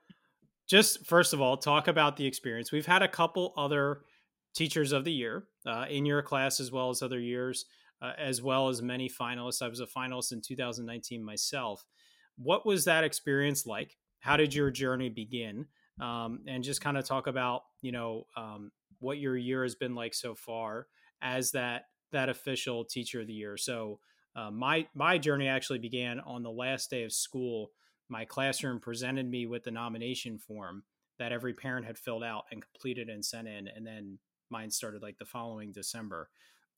just 0.69 1.07
first 1.07 1.35
of 1.35 1.41
all, 1.41 1.57
talk 1.57 1.89
about 1.89 2.17
the 2.17 2.27
experience. 2.27 2.73
We've 2.73 2.87
had 2.87 3.03
a 3.03 3.09
couple 3.09 3.53
other 3.57 4.01
teachers 4.55 4.93
of 4.93 5.05
the 5.05 5.13
year 5.13 5.45
uh, 5.67 5.85
in 5.91 6.07
your 6.07 6.23
class, 6.23 6.61
as 6.61 6.73
well 6.73 6.89
as 6.89 7.03
other 7.03 7.21
years, 7.21 7.67
uh, 8.01 8.13
as 8.17 8.41
well 8.41 8.69
as 8.69 8.81
many 8.81 9.11
finalists. 9.11 9.61
I 9.61 9.69
was 9.69 9.81
a 9.81 9.87
finalist 9.87 10.33
in 10.33 10.41
2019 10.41 11.23
myself. 11.23 11.85
What 12.37 12.65
was 12.65 12.87
that 12.87 13.05
experience 13.05 13.67
like? 13.67 13.97
How 14.25 14.39
did 14.39 14.55
your 14.55 14.71
journey 14.71 15.11
begin? 15.11 15.67
Um, 16.01 16.41
and 16.49 16.65
just 16.65 16.81
kind 16.81 16.97
of 16.97 17.05
talk 17.05 17.27
about, 17.27 17.61
you 17.83 17.93
know, 17.93 18.25
um, 18.39 18.73
what 18.99 19.19
your 19.19 19.37
year 19.37 19.63
has 19.65 19.75
been 19.75 19.95
like 19.95 20.15
so 20.15 20.35
far 20.35 20.87
as 21.21 21.51
that 21.53 21.83
that 22.11 22.31
official 22.31 22.87
teacher 22.87 23.21
of 23.21 23.27
the 23.27 23.35
year. 23.35 23.59
So 23.59 24.01
uh, 24.35 24.51
my 24.51 24.87
my 24.95 25.19
journey 25.19 25.47
actually 25.47 25.79
began 25.79 26.21
on 26.21 26.43
the 26.43 26.51
last 26.51 26.89
day 26.89 27.05
of 27.05 27.13
school. 27.13 27.73
My 28.09 28.25
classroom 28.25 28.81
presented 28.81 29.31
me 29.31 29.45
with 29.45 29.65
the 29.65 29.71
nomination 29.71 30.39
form 30.39 30.85
that 31.19 31.31
every 31.31 31.53
parent 31.53 31.85
had 31.85 31.99
filled 31.99 32.25
out 32.25 32.45
and 32.51 32.63
completed 32.63 33.11
and 33.11 33.23
sent 33.23 33.47
in, 33.47 33.69
and 33.69 33.87
then 33.87 34.19
mine 34.49 34.71
started 34.71 35.03
like 35.03 35.19
the 35.19 35.27
following 35.27 35.71
December. 35.71 36.31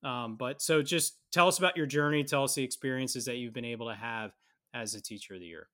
Um, 0.03 0.37
but 0.37 0.61
so 0.61 0.83
just 0.83 1.19
tell 1.31 1.47
us 1.47 1.59
about 1.59 1.77
your 1.77 1.87
journey. 1.87 2.25
Tell 2.25 2.43
us 2.43 2.57
the 2.57 2.65
experiences 2.65 3.25
that 3.27 3.37
you've 3.37 3.55
been 3.55 3.65
able 3.65 3.89
to 3.89 3.95
have 3.95 4.33
as 4.75 4.95
a 4.95 5.01
teacher 5.01 5.35
of 5.35 5.41
the 5.41 5.47
year. 5.47 5.69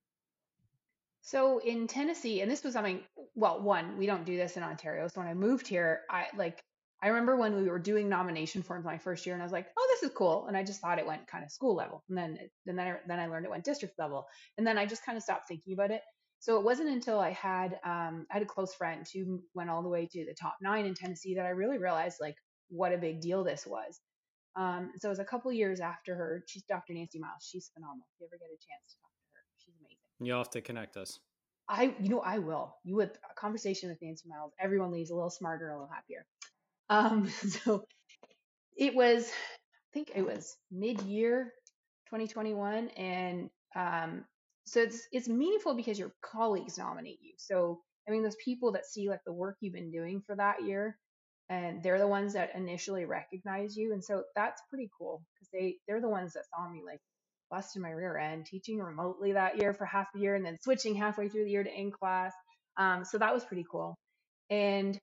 So 1.23 1.59
in 1.59 1.87
Tennessee, 1.87 2.41
and 2.41 2.51
this 2.51 2.65
was 2.65 2.75
something, 2.75 3.01
well, 3.37 3.63
one, 3.63 3.97
we 3.97 4.07
don't 4.07 4.27
do 4.27 4.37
this 4.37 4.57
in 4.57 4.65
Ontario. 4.65 5.07
So 5.07 5.21
when 5.21 5.29
I 5.29 5.35
moved 5.35 5.69
here, 5.69 6.01
I 6.11 6.27
like, 6.37 6.63
I 7.01 7.09
remember 7.09 7.37
when 7.37 7.57
we 7.57 7.69
were 7.69 7.79
doing 7.79 8.09
nomination 8.09 8.63
forms 8.63 8.85
my 8.85 8.99
first 8.99 9.25
year 9.25 9.35
and 9.35 9.43
I 9.43 9.47
was 9.47 9.53
like, 9.53 9.69
oh, 9.79 9.89
this 9.91 10.11
is 10.11 10.17
cool. 10.17 10.47
And 10.49 10.57
I 10.57 10.65
just 10.65 10.81
thought 10.81 10.99
it 10.99 11.07
went 11.07 11.29
kind 11.29 11.45
of 11.45 11.51
school 11.51 11.77
level. 11.77 12.03
And 12.09 12.19
then, 12.19 12.39
then 12.67 12.81
I, 12.81 12.97
then 13.07 13.21
I 13.21 13.27
learned 13.29 13.47
it 13.47 13.51
went 13.51 13.65
district 13.65 13.99
level. 14.01 14.27
And 14.59 14.67
then 14.67 14.79
I 14.79 14.85
just 14.85 15.07
kind 15.07 15.17
of 15.17 15.23
stopped 15.23 15.47
thinking 15.47 15.75
about 15.75 15.93
it. 15.93 16.03
So 16.41 16.59
it 16.59 16.65
wasn't 16.65 16.89
until 16.91 17.21
I 17.21 17.31
had, 17.31 17.79
um, 17.85 18.27
I 18.29 18.35
had 18.35 18.43
a 18.43 18.47
close 18.47 18.75
friend 18.75 19.07
who 19.15 19.43
went 19.55 19.71
all 19.71 19.83
the 19.83 19.89
way 19.89 20.09
to 20.11 20.25
the 20.25 20.35
top 20.35 20.57
nine 20.61 20.87
in 20.87 20.95
Tennessee 20.95 21.37
that 21.37 21.47
I 21.47 21.51
really 21.51 21.79
realized 21.79 22.17
like 22.21 22.35
what 22.69 22.93
a 22.93 22.99
big 22.99 23.21
deal 23.21 23.45
this 23.45 23.65
was. 23.65 24.01
Um, 24.57 24.91
so 24.99 25.09
it 25.09 25.11
was 25.11 25.19
a 25.21 25.25
couple 25.25 25.53
years 25.53 25.79
after 25.79 26.17
her. 26.17 26.43
She's 26.49 26.65
Dr. 26.65 26.95
Nancy 26.95 27.21
Miles. 27.21 27.49
She's 27.49 27.71
phenomenal. 27.75 28.07
If 28.17 28.21
you 28.21 28.27
ever 28.27 28.39
get 28.39 28.47
a 28.47 28.59
chance 28.59 28.97
to. 28.97 29.02
You'll 30.25 30.39
have 30.39 30.51
to 30.51 30.61
connect 30.61 30.97
us. 30.97 31.19
I, 31.69 31.95
you 32.01 32.09
know, 32.09 32.21
I 32.21 32.39
will. 32.39 32.77
You 32.85 32.97
would 32.97 33.11
a 33.31 33.35
conversation 33.35 33.89
with 33.89 33.99
Nancy 34.03 34.29
Miles. 34.29 34.53
Everyone 34.61 34.91
leaves 34.93 35.11
a 35.11 35.15
little 35.15 35.31
smarter, 35.31 35.71
a 35.71 35.75
little 35.75 35.91
happier. 35.93 36.27
Um, 36.91 37.31
so 37.31 37.87
it 38.77 38.95
was, 38.95 39.25
I 39.25 39.89
think 39.95 40.11
it 40.15 40.27
was 40.27 40.57
mid-year 40.71 41.53
2021, 42.11 42.89
and 42.89 43.49
um, 43.75 44.25
so 44.67 44.83
it's 44.83 45.07
it's 45.11 45.29
meaningful 45.29 45.75
because 45.75 45.99
your 45.99 46.13
colleagues 46.21 46.77
nominate 46.77 47.19
you. 47.23 47.33
So 47.39 47.81
I 48.07 48.11
mean, 48.11 48.23
those 48.23 48.37
people 48.45 48.73
that 48.73 48.85
see 48.85 49.09
like 49.09 49.23
the 49.25 49.33
work 49.33 49.57
you've 49.61 49.73
been 49.73 49.91
doing 49.91 50.23
for 50.27 50.37
that 50.37 50.65
year, 50.65 50.99
and 51.49 51.83
they're 51.83 51.99
the 51.99 52.07
ones 52.07 52.35
that 52.35 52.51
initially 52.55 53.07
recognize 53.07 53.75
you, 53.77 53.95
and 53.95 54.05
so 54.05 54.25
that's 54.37 54.61
pretty 54.69 54.91
cool 54.99 55.23
because 55.35 55.49
they 55.53 55.77
they're 55.89 56.03
the 56.03 56.09
ones 56.09 56.35
that 56.35 56.45
saw 56.55 56.69
me 56.69 56.83
like 56.85 57.01
busting 57.53 57.83
my 57.83 57.91
rear 57.91 58.17
end, 58.17 58.47
teaching 58.47 58.79
remotely 58.79 59.33
that 59.35 59.61
year 59.61 59.75
for 59.75 59.85
half 59.85 60.07
the 60.15 60.21
year, 60.21 60.35
and 60.35 60.45
then 60.45 60.57
switching 60.63 60.97
halfway 60.97 61.29
through 61.29 61.45
the 61.45 61.51
year 61.51 61.63
to 61.63 61.71
in 61.71 61.93
class. 61.93 62.33
Um, 62.79 63.05
so 63.05 63.19
that 63.19 63.35
was 63.35 63.45
pretty 63.45 63.67
cool. 63.71 63.95
And 64.51 64.99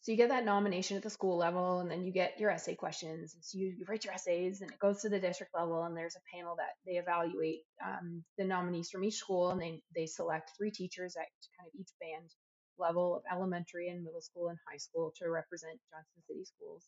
so 0.00 0.10
you 0.10 0.18
get 0.18 0.30
that 0.30 0.44
nomination 0.44 0.96
at 0.96 1.04
the 1.04 1.10
school 1.10 1.36
level, 1.36 1.80
and 1.80 1.90
then 1.90 2.02
you 2.02 2.12
get 2.12 2.40
your 2.40 2.50
essay 2.50 2.74
questions. 2.74 3.34
And 3.34 3.44
so 3.44 3.58
you, 3.58 3.66
you 3.78 3.84
write 3.88 4.04
your 4.04 4.14
essays, 4.14 4.62
and 4.62 4.70
it 4.70 4.78
goes 4.80 5.02
to 5.02 5.10
the 5.10 5.20
district 5.20 5.52
level, 5.54 5.84
and 5.84 5.96
there's 5.96 6.16
a 6.16 6.36
panel 6.36 6.56
that 6.56 6.72
they 6.86 6.98
evaluate 6.98 7.60
um, 7.86 8.24
the 8.38 8.44
nominees 8.44 8.90
from 8.90 9.04
each 9.04 9.16
school, 9.16 9.50
and 9.50 9.60
they 9.60 9.80
they 9.94 10.06
select 10.06 10.50
three 10.56 10.72
teachers 10.72 11.14
at 11.14 11.28
kind 11.58 11.68
of 11.68 11.78
each 11.78 11.90
band 12.00 12.30
level 12.78 13.14
of 13.16 13.22
elementary 13.30 13.90
and 13.90 14.02
middle 14.02 14.20
school 14.22 14.48
and 14.48 14.58
high 14.68 14.78
school 14.78 15.12
to 15.18 15.28
represent 15.30 15.78
Johnson 15.92 16.22
City 16.26 16.44
schools. 16.44 16.84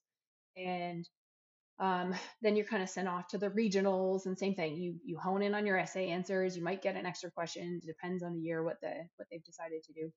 And 0.57 1.07
um, 1.79 2.15
then 2.43 2.57
you're 2.57 2.67
kind 2.67 2.83
of 2.83 2.89
sent 2.89 3.09
off 3.09 3.29
to 3.29 3.39
the 3.39 3.51
regionals, 3.51 4.27
and 4.27 4.39
same 4.39 4.55
thing. 4.55 4.77
You 4.77 4.97
you 5.05 5.19
hone 5.19 5.43
in 5.43 5.55
on 5.55 5.67
your 5.67 5.79
essay 5.79 6.09
answers. 6.09 6.57
You 6.57 6.63
might 6.63 6.83
get 6.83 6.97
an 6.97 7.07
extra 7.07 7.31
question. 7.31 7.81
It 7.83 7.87
depends 7.87 8.23
on 8.23 8.35
the 8.35 8.41
year 8.41 8.63
what 8.63 8.81
the 8.81 8.93
what 9.17 9.29
they've 9.31 9.45
decided 9.45 9.83
to 9.85 9.93
do. 9.93 10.13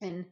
And 0.00 0.24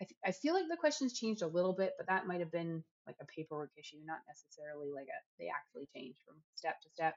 I, 0.00 0.04
th- 0.04 0.18
I 0.26 0.32
feel 0.32 0.54
like 0.54 0.66
the 0.70 0.76
questions 0.76 1.18
changed 1.18 1.42
a 1.42 1.46
little 1.48 1.74
bit, 1.74 1.92
but 1.98 2.06
that 2.08 2.26
might 2.26 2.40
have 2.40 2.52
been 2.52 2.84
like 3.06 3.16
a 3.20 3.26
paperwork 3.26 3.70
issue, 3.78 3.98
not 4.04 4.20
necessarily 4.28 4.90
like 4.94 5.06
a 5.06 5.18
they 5.38 5.48
actually 5.48 5.88
changed 5.94 6.20
from 6.26 6.36
step 6.56 6.80
to 6.82 6.90
step. 6.90 7.14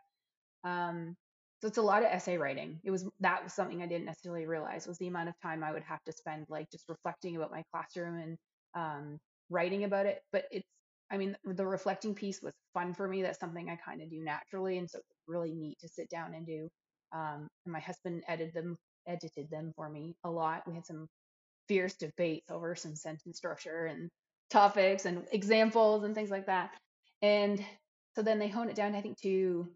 Um, 0.63 1.15
so 1.62 1.67
it's 1.67 1.77
a 1.80 1.82
lot 1.84 2.03
of 2.03 2.10
essay 2.12 2.38
writing. 2.38 2.80
It 2.84 2.91
was 2.91 3.08
that 3.21 3.43
was 3.43 3.53
something 3.53 3.82
I 3.82 3.88
didn't 3.88 4.06
necessarily 4.06 4.45
realize 4.47 4.88
was 4.88 4.99
the 4.99 5.08
amount 5.08 5.30
of 5.30 5.36
time 5.41 5.63
I 5.63 5.73
would 5.73 5.84
have 5.84 6.03
to 6.06 6.12
spend 6.13 6.45
like 6.49 6.71
just 6.71 6.89
reflecting 6.89 7.36
about 7.36 7.51
my 7.51 7.63
classroom 7.71 8.19
and 8.19 8.38
um, 8.75 9.19
writing 9.49 9.84
about 9.84 10.06
it. 10.06 10.21
But 10.32 10.45
it's 10.51 10.67
I 11.12 11.17
mean 11.17 11.38
the 11.46 11.65
reflecting 11.65 12.13
piece 12.15 12.41
was 12.41 12.54
fun 12.74 12.93
for 12.93 13.08
me. 13.08 13.22
That's 13.22 13.39
something 13.39 13.70
I 13.70 13.78
kind 13.78 14.02
of 14.02 14.10
do 14.10 14.24
naturally, 14.24 14.78
and 14.78 14.89
so 14.89 15.00
it's 15.00 15.08
really 15.28 15.54
neat 15.54 15.80
to 15.80 15.88
sit 15.88 16.10
down 16.10 16.34
and 16.34 16.46
do. 16.46 16.70
Um, 17.13 17.48
and 17.65 17.74
my 17.74 17.80
husband 17.80 18.24
edited 18.28 18.54
them 18.54 18.78
edited 19.08 19.50
them 19.50 19.72
for 19.76 19.89
me 19.89 20.15
a 20.24 20.30
lot. 20.30 20.67
We 20.67 20.76
had 20.76 20.86
some 20.86 21.08
fierce 21.67 21.96
debates 21.96 22.52
over 22.52 22.76
some 22.76 22.96
sentence 22.96 23.38
structure 23.38 23.86
and 23.86 24.10
topics 24.50 25.06
and 25.06 25.26
examples 25.32 26.04
and 26.04 26.15
things 26.15 26.30
like 26.30 26.46
that. 26.48 26.72
And 27.22 27.63
so 28.15 28.22
then 28.22 28.39
they 28.39 28.48
hone 28.48 28.70
it 28.70 28.76
down, 28.76 28.96
I 28.96 29.02
think, 29.02 29.20
to 29.22 29.67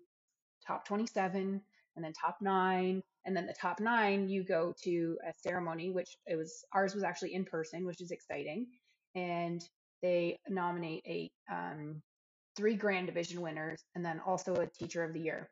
top 0.65 0.85
27 0.87 1.61
and 1.95 2.05
then 2.05 2.13
top 2.13 2.37
nine. 2.41 3.01
And 3.25 3.35
then 3.35 3.45
the 3.45 3.53
top 3.53 3.79
nine, 3.79 4.29
you 4.29 4.43
go 4.43 4.73
to 4.83 5.17
a 5.27 5.33
ceremony, 5.47 5.91
which 5.91 6.17
it 6.25 6.35
was 6.35 6.63
ours 6.73 6.95
was 6.95 7.03
actually 7.03 7.33
in 7.33 7.45
person, 7.45 7.85
which 7.85 8.01
is 8.01 8.11
exciting. 8.11 8.67
And 9.15 9.61
they 10.01 10.39
nominate 10.49 11.03
a 11.05 11.31
um, 11.51 12.01
three 12.55 12.75
grand 12.75 13.07
division 13.07 13.41
winners 13.41 13.83
and 13.95 14.05
then 14.05 14.19
also 14.25 14.55
a 14.55 14.67
teacher 14.67 15.03
of 15.03 15.13
the 15.13 15.19
year. 15.19 15.49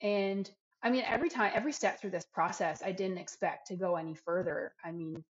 And 0.00 0.50
I 0.82 0.90
mean, 0.90 1.04
every 1.06 1.28
time, 1.28 1.52
every 1.54 1.72
step 1.72 2.00
through 2.00 2.10
this 2.10 2.26
process, 2.32 2.82
I 2.84 2.92
didn't 2.92 3.18
expect 3.18 3.68
to 3.68 3.76
go 3.76 3.96
any 3.96 4.14
further. 4.14 4.72
I 4.84 4.90
mean, 4.90 5.22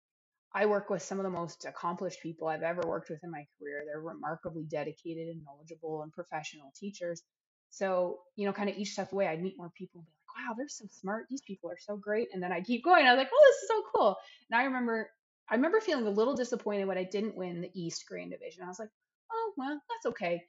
I 0.54 0.66
work 0.66 0.90
with 0.90 1.02
some 1.02 1.18
of 1.20 1.24
the 1.24 1.30
most 1.30 1.66
accomplished 1.66 2.22
people 2.22 2.48
I've 2.48 2.64
ever 2.64 2.82
worked 2.86 3.10
with 3.10 3.24
in 3.24 3.32
my 3.32 3.46
career. 3.58 3.84
They're 3.86 4.02
remarkably 4.02 4.64
dedicated 4.64 5.28
and 5.30 5.44
knowledgeable 5.44 6.04
and 6.04 6.12
professional 6.12 6.72
teachers. 6.78 7.24
So, 7.70 8.20
you 8.36 8.46
know, 8.46 8.54
kind 8.54 8.70
of 8.70 8.78
each 8.78 8.92
step 8.92 9.14
away, 9.14 9.28
I'd 9.28 9.42
meet 9.42 9.58
more 9.58 9.72
people 9.78 10.00
and 10.00 10.06
be 10.06 10.12
like, 10.12 10.50
wow, 10.50 10.54
they're 10.58 10.68
so 10.68 10.86
smart. 10.90 11.26
These 11.30 11.42
people 11.42 11.70
are 11.72 11.78
so 11.80 11.96
great. 11.96 12.28
And 12.34 12.44
then 12.44 12.52
I 12.52 12.62
keep 12.62 12.84
going. 12.84 13.06
I 13.06 13.14
was 13.14 13.18
like, 13.18 13.30
oh, 13.34 13.46
this 13.48 13.62
is 13.62 13.68
so 13.70 13.84
cool. 13.96 14.18
And 14.50 14.60
I 14.60 14.66
remember, 14.66 15.10
I 15.49 15.56
remember 15.56 15.82
feeling 15.82 16.08
a 16.08 16.12
little 16.12 16.36
disappointed 16.36 16.88
when 16.88 16.97
I 16.97 17.04
didn't 17.04 17.38
win 17.38 17.62
the 17.62 17.71
East 17.73 18.06
Grand 18.08 18.32
Division. 18.32 18.63
I 18.63 18.67
was 18.67 18.80
like, 18.80 18.89
oh, 19.32 19.54
well, 19.58 19.82
that's 19.89 20.13
okay. 20.13 20.43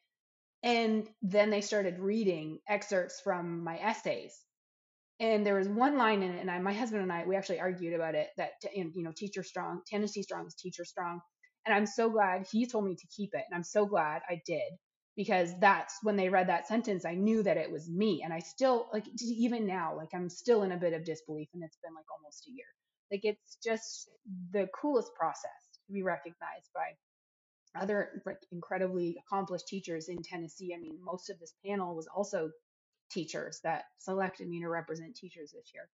And 0.63 1.09
then 1.23 1.51
they 1.51 1.61
started 1.61 1.99
reading 1.99 2.61
excerpts 2.69 3.21
from 3.21 3.65
my 3.65 3.79
essays 3.79 4.37
and 5.21 5.47
there 5.47 5.55
was 5.57 5.69
one 5.69 5.97
line 5.97 6.23
in 6.23 6.33
it 6.33 6.41
and 6.41 6.51
I, 6.51 6.59
my 6.59 6.73
husband 6.73 7.03
and 7.03 7.13
i 7.13 7.25
we 7.27 7.37
actually 7.37 7.61
argued 7.61 7.95
about 7.95 8.15
it 8.15 8.29
that 8.37 8.53
you 8.75 8.91
know 8.97 9.13
teacher 9.17 9.43
strong 9.43 9.81
tennessee 9.87 10.23
strong 10.23 10.47
is 10.47 10.55
teacher 10.55 10.85
strong 10.85 11.21
and 11.67 11.75
i'm 11.75 11.87
so 11.87 12.11
glad 12.11 12.47
he 12.51 12.67
told 12.67 12.85
me 12.85 12.97
to 12.97 13.07
keep 13.17 13.31
it 13.35 13.45
and 13.49 13.57
i'm 13.57 13.65
so 13.65 13.87
glad 13.87 14.23
i 14.29 14.41
did 14.47 14.73
because 15.17 15.53
that's 15.61 15.97
when 16.03 16.17
they 16.17 16.29
read 16.29 16.49
that 16.49 16.67
sentence 16.67 17.05
i 17.05 17.15
knew 17.15 17.43
that 17.43 17.57
it 17.57 17.71
was 17.71 17.89
me 17.89 18.23
and 18.25 18.33
i 18.33 18.41
still 18.41 18.89
like 18.93 19.05
even 19.23 19.67
now 19.67 19.97
like 19.97 20.11
i'm 20.15 20.29
still 20.29 20.63
in 20.63 20.73
a 20.73 20.77
bit 20.77 20.93
of 20.93 21.05
disbelief 21.05 21.49
and 21.55 21.63
it's 21.63 21.79
been 21.83 21.95
like 21.95 22.07
almost 22.17 22.47
a 22.49 22.53
year 22.53 22.67
like 23.13 23.21
it's 23.25 23.59
just 23.63 24.11
the 24.53 24.69
coolest 24.81 25.15
process 25.19 25.69
to 25.87 25.93
be 25.93 26.03
recognized 26.03 26.71
by 26.75 26.91
other 27.81 28.23
like 28.27 28.39
incredibly 28.51 29.17
accomplished 29.27 29.69
teachers 29.69 30.09
in 30.09 30.23
tennessee 30.23 30.75
i 30.77 30.81
mean 30.81 30.99
most 31.05 31.31
of 31.31 31.39
this 31.39 31.55
panel 31.65 31.95
was 31.95 32.09
also 32.15 32.51
teachers 33.13 33.61
that 33.65 33.85
selected 33.99 34.49
me 34.49 34.61
to 34.61 34.69
represent 34.69 35.15
teachers 35.15 35.53
this 35.53 35.71
year. 35.75 35.89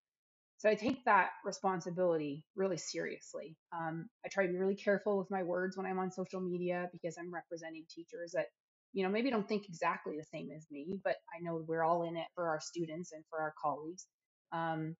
So 0.59 0.68
I 0.68 0.74
take 0.74 1.04
that 1.04 1.31
responsibility 1.44 2.44
really 2.57 2.78
seriously. 2.78 3.57
Um, 3.72 4.09
I 4.24 4.28
try 4.28 4.46
to 4.46 4.52
be 4.52 4.59
really 4.59 4.74
careful 4.74 5.18
with 5.18 5.31
my 5.31 5.42
words 5.42 5.76
when 5.76 5.87
I'm 5.87 5.98
on 5.98 6.11
social 6.11 6.40
media 6.40 6.88
because 6.92 7.16
I'm 7.18 7.33
representing 7.33 7.85
teachers 7.88 8.33
that, 8.35 8.46
you 8.92 9.04
know, 9.04 9.09
maybe 9.09 9.31
don't 9.31 9.48
think 9.48 9.68
exactly 9.68 10.16
the 10.16 10.24
same 10.24 10.48
as 10.57 10.66
me, 10.70 10.98
but 11.04 11.16
I 11.33 11.42
know 11.42 11.62
we're 11.66 11.85
all 11.85 12.09
in 12.09 12.16
it 12.16 12.26
for 12.35 12.48
our 12.48 12.61
students 12.61 13.12
and 13.12 13.22
for 13.31 13.40
our 13.40 13.54
colleagues. 13.61 14.07
Um, 14.50 14.96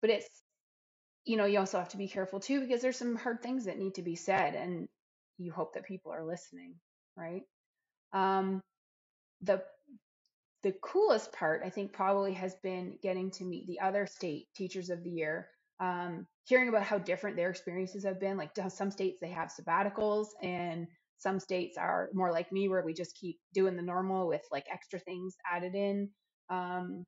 but 0.00 0.10
it's, 0.10 0.28
you 1.26 1.36
know, 1.36 1.44
you 1.44 1.58
also 1.58 1.78
have 1.78 1.88
to 1.90 1.96
be 1.98 2.08
careful 2.08 2.40
too 2.40 2.60
because 2.60 2.80
there's 2.80 2.96
some 2.96 3.16
hard 3.16 3.42
things 3.42 3.66
that 3.66 3.78
need 3.78 3.96
to 3.96 4.02
be 4.02 4.16
said, 4.16 4.54
and 4.54 4.88
you 5.38 5.52
hope 5.52 5.74
that 5.74 5.84
people 5.84 6.12
are 6.12 6.24
listening, 6.24 6.76
right? 7.16 7.42
Um, 8.12 8.62
the 9.42 9.62
the 10.62 10.72
coolest 10.82 11.32
part, 11.32 11.62
I 11.64 11.70
think, 11.70 11.92
probably 11.92 12.32
has 12.34 12.54
been 12.62 12.98
getting 13.02 13.30
to 13.32 13.44
meet 13.44 13.66
the 13.66 13.80
other 13.80 14.06
state 14.06 14.46
teachers 14.54 14.90
of 14.90 15.02
the 15.04 15.10
year, 15.10 15.48
um, 15.80 16.26
hearing 16.44 16.68
about 16.68 16.82
how 16.84 16.98
different 16.98 17.36
their 17.36 17.50
experiences 17.50 18.04
have 18.04 18.20
been. 18.20 18.36
Like 18.36 18.52
some 18.68 18.90
states, 18.90 19.18
they 19.20 19.30
have 19.30 19.52
sabbaticals, 19.52 20.28
and 20.42 20.86
some 21.18 21.40
states 21.40 21.76
are 21.76 22.08
more 22.14 22.32
like 22.32 22.52
me, 22.52 22.68
where 22.68 22.84
we 22.84 22.94
just 22.94 23.16
keep 23.16 23.38
doing 23.52 23.76
the 23.76 23.82
normal 23.82 24.28
with 24.28 24.42
like 24.52 24.66
extra 24.72 25.00
things 25.00 25.36
added 25.50 25.74
in. 25.74 26.08
Um, 26.50 27.04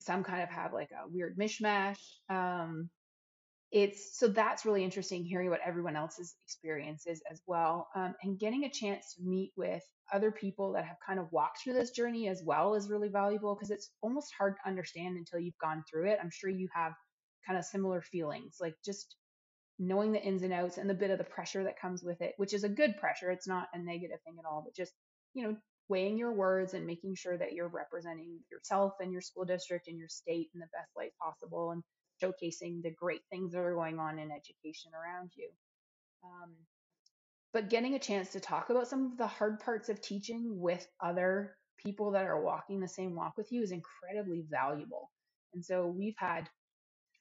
some 0.00 0.24
kind 0.24 0.42
of 0.42 0.50
have 0.50 0.72
like 0.72 0.90
a 0.90 1.08
weird 1.08 1.38
mishmash. 1.38 1.98
Um, 2.28 2.90
it's 3.72 4.18
so 4.18 4.28
that's 4.28 4.64
really 4.64 4.84
interesting 4.84 5.24
hearing 5.24 5.50
what 5.50 5.60
everyone 5.64 5.96
else's 5.96 6.36
experiences 6.46 7.22
as 7.30 7.40
well 7.46 7.88
um, 7.96 8.14
and 8.22 8.38
getting 8.38 8.64
a 8.64 8.70
chance 8.70 9.14
to 9.14 9.22
meet 9.22 9.52
with 9.56 9.82
other 10.12 10.30
people 10.30 10.72
that 10.72 10.84
have 10.84 10.96
kind 11.06 11.18
of 11.18 11.26
walked 11.32 11.62
through 11.62 11.72
this 11.72 11.90
journey 11.90 12.28
as 12.28 12.42
well 12.44 12.74
is 12.74 12.90
really 12.90 13.08
valuable 13.08 13.54
because 13.54 13.70
it's 13.70 13.90
almost 14.02 14.32
hard 14.38 14.54
to 14.56 14.68
understand 14.68 15.16
until 15.16 15.38
you've 15.38 15.58
gone 15.60 15.82
through 15.90 16.08
it. 16.08 16.18
I'm 16.22 16.30
sure 16.30 16.50
you 16.50 16.68
have 16.74 16.92
kind 17.46 17.58
of 17.58 17.64
similar 17.64 18.00
feelings 18.00 18.56
like 18.60 18.74
just 18.84 19.16
knowing 19.78 20.12
the 20.12 20.22
ins 20.22 20.42
and 20.42 20.52
outs 20.52 20.78
and 20.78 20.88
the 20.88 20.94
bit 20.94 21.10
of 21.10 21.18
the 21.18 21.24
pressure 21.24 21.64
that 21.64 21.78
comes 21.78 22.02
with 22.02 22.20
it 22.20 22.32
which 22.36 22.54
is 22.54 22.64
a 22.64 22.68
good 22.68 22.96
pressure 22.96 23.30
it's 23.30 23.48
not 23.48 23.68
a 23.74 23.78
negative 23.78 24.18
thing 24.24 24.36
at 24.38 24.48
all 24.48 24.62
but 24.64 24.74
just 24.74 24.92
you 25.34 25.42
know 25.42 25.56
weighing 25.88 26.16
your 26.16 26.32
words 26.32 26.72
and 26.72 26.86
making 26.86 27.14
sure 27.14 27.36
that 27.36 27.52
you're 27.52 27.68
representing 27.68 28.38
yourself 28.50 28.94
and 29.00 29.12
your 29.12 29.20
school 29.20 29.44
district 29.44 29.88
and 29.88 29.98
your 29.98 30.08
state 30.08 30.48
in 30.54 30.60
the 30.60 30.66
best 30.72 30.88
light 30.96 31.12
possible 31.22 31.72
and 31.72 31.82
showcasing 32.24 32.82
the 32.82 32.90
great 32.90 33.22
things 33.30 33.52
that 33.52 33.60
are 33.60 33.74
going 33.74 33.98
on 33.98 34.18
in 34.18 34.30
education 34.30 34.92
around 34.94 35.30
you. 35.36 35.48
Um, 36.24 36.52
but 37.52 37.70
getting 37.70 37.94
a 37.94 37.98
chance 37.98 38.30
to 38.30 38.40
talk 38.40 38.70
about 38.70 38.88
some 38.88 39.12
of 39.12 39.18
the 39.18 39.26
hard 39.26 39.60
parts 39.60 39.88
of 39.88 40.00
teaching 40.00 40.60
with 40.60 40.86
other 41.00 41.56
people 41.78 42.10
that 42.12 42.24
are 42.24 42.40
walking 42.40 42.80
the 42.80 42.88
same 42.88 43.14
walk 43.14 43.36
with 43.36 43.52
you 43.52 43.62
is 43.62 43.70
incredibly 43.70 44.44
valuable. 44.50 45.10
And 45.54 45.64
so 45.64 45.86
we've 45.86 46.16
had 46.16 46.48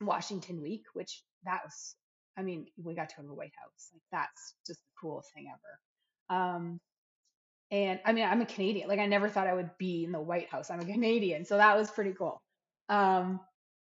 Washington 0.01 0.61
Week, 0.61 0.85
which 0.93 1.23
that 1.45 1.61
was, 1.63 1.95
I 2.37 2.41
mean, 2.41 2.65
we 2.81 2.95
got 2.95 3.09
to 3.09 3.15
go 3.17 3.21
to 3.21 3.27
the 3.27 3.33
White 3.33 3.53
House. 3.59 3.89
Like 3.93 4.01
that's 4.11 4.55
just 4.65 4.79
the 4.79 4.91
coolest 4.99 5.31
thing 5.33 5.47
ever. 5.49 6.39
Um, 6.39 6.79
and 7.69 7.99
I 8.05 8.13
mean, 8.13 8.25
I'm 8.25 8.41
a 8.41 8.45
Canadian. 8.45 8.87
Like 8.87 8.99
I 8.99 9.05
never 9.05 9.29
thought 9.29 9.47
I 9.47 9.53
would 9.53 9.71
be 9.77 10.03
in 10.03 10.11
the 10.11 10.21
White 10.21 10.49
House. 10.49 10.69
I'm 10.69 10.79
a 10.79 10.85
Canadian, 10.85 11.45
so 11.45 11.57
that 11.57 11.77
was 11.77 11.91
pretty 11.91 12.13
cool. 12.13 12.41
Um, 12.89 13.39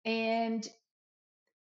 and 0.05 0.67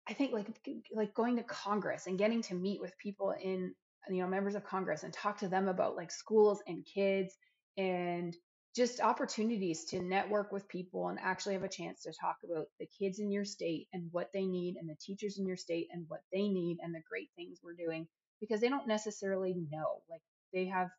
I 0.08 0.14
think 0.14 0.34
like 0.34 0.48
like 0.94 1.14
going 1.14 1.38
to 1.38 1.44
Congress 1.44 2.08
and 2.08 2.18
getting 2.18 2.42
to 2.44 2.56
meet 2.56 2.82
with 2.82 2.98
people 2.98 3.34
in 3.42 3.74
you 4.10 4.22
know 4.22 4.28
members 4.28 4.56
of 4.56 4.66
Congress 4.66 5.04
and 5.04 5.14
talk 5.14 5.40
to 5.40 5.48
them 5.48 5.68
about 5.68 5.96
like 5.96 6.12
schools 6.12 6.62
and 6.68 6.86
kids 6.86 7.36
and 7.78 8.36
just 8.76 9.02
opportunities 9.02 9.86
to 9.86 10.02
network 10.02 10.52
with 10.52 10.68
people 10.68 11.10
and 11.10 11.20
actually 11.22 11.54
have 11.54 11.64
a 11.64 11.70
chance 11.70 12.04
to 12.04 12.14
talk 12.20 12.38
about 12.44 12.68
the 12.80 12.88
kids 13.00 13.20
in 13.20 13.32
your 13.32 13.46
state 13.46 13.88
and 13.94 14.08
what 14.12 14.30
they 14.34 14.46
need 14.46 14.78
and 14.80 14.90
the 14.90 14.96
teachers 14.96 15.38
in 15.38 15.46
your 15.46 15.58
state 15.58 15.88
and 15.92 16.06
what 16.08 16.22
they 16.34 16.48
need 16.48 16.78
and 16.82 16.96
the 16.96 17.02
great 17.10 17.30
things 17.36 17.60
we're 17.64 17.74
doing 17.74 18.08
because 18.40 18.62
they 18.62 18.70
don't 18.70 18.88
necessarily 18.88 19.56
know 19.72 20.02
like 20.10 20.22
they 20.54 20.66
have 20.66 20.90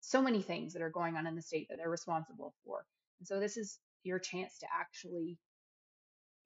so 0.00 0.20
many 0.20 0.42
things 0.42 0.72
that 0.72 0.82
are 0.82 0.90
going 0.90 1.16
on 1.16 1.26
in 1.26 1.36
the 1.36 1.42
state 1.42 1.68
that 1.70 1.78
they're 1.78 1.90
responsible 1.90 2.54
for. 2.66 2.84
And 3.20 3.28
so 3.28 3.40
this 3.40 3.56
is 3.56 3.78
your 4.02 4.18
chance 4.18 4.58
to 4.58 4.66
actually 4.78 5.38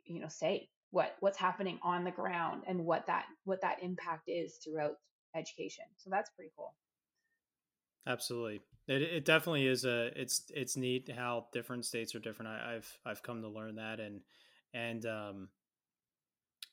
you 0.04 0.20
know 0.20 0.28
say 0.28 0.68
what 0.97 1.14
what's 1.20 1.36
happening 1.36 1.78
on 1.82 2.05
the 2.05 2.11
ground 2.11 2.62
and 2.66 2.82
what 2.82 3.07
that 3.07 3.26
what 3.44 3.61
that 3.61 3.76
impact 3.82 4.28
is 4.28 4.57
throughout 4.64 4.94
education. 5.36 5.84
So 5.99 6.09
that's 6.09 6.30
pretty 6.30 6.51
cool. 6.57 6.74
Absolutely. 8.07 8.62
It, 8.88 9.03
it 9.03 9.24
definitely 9.26 9.66
is 9.66 9.84
a 9.84 10.11
it's 10.18 10.51
it's 10.55 10.74
neat 10.74 11.11
how 11.14 11.49
different 11.53 11.84
states 11.84 12.14
are 12.14 12.18
different. 12.18 12.51
I, 12.51 12.72
have 12.72 12.88
I've 13.05 13.22
come 13.22 13.42
to 13.42 13.49
learn 13.49 13.76
that 13.76 14.01
and 14.01 14.22
and 14.72 15.05
um, 15.05 15.49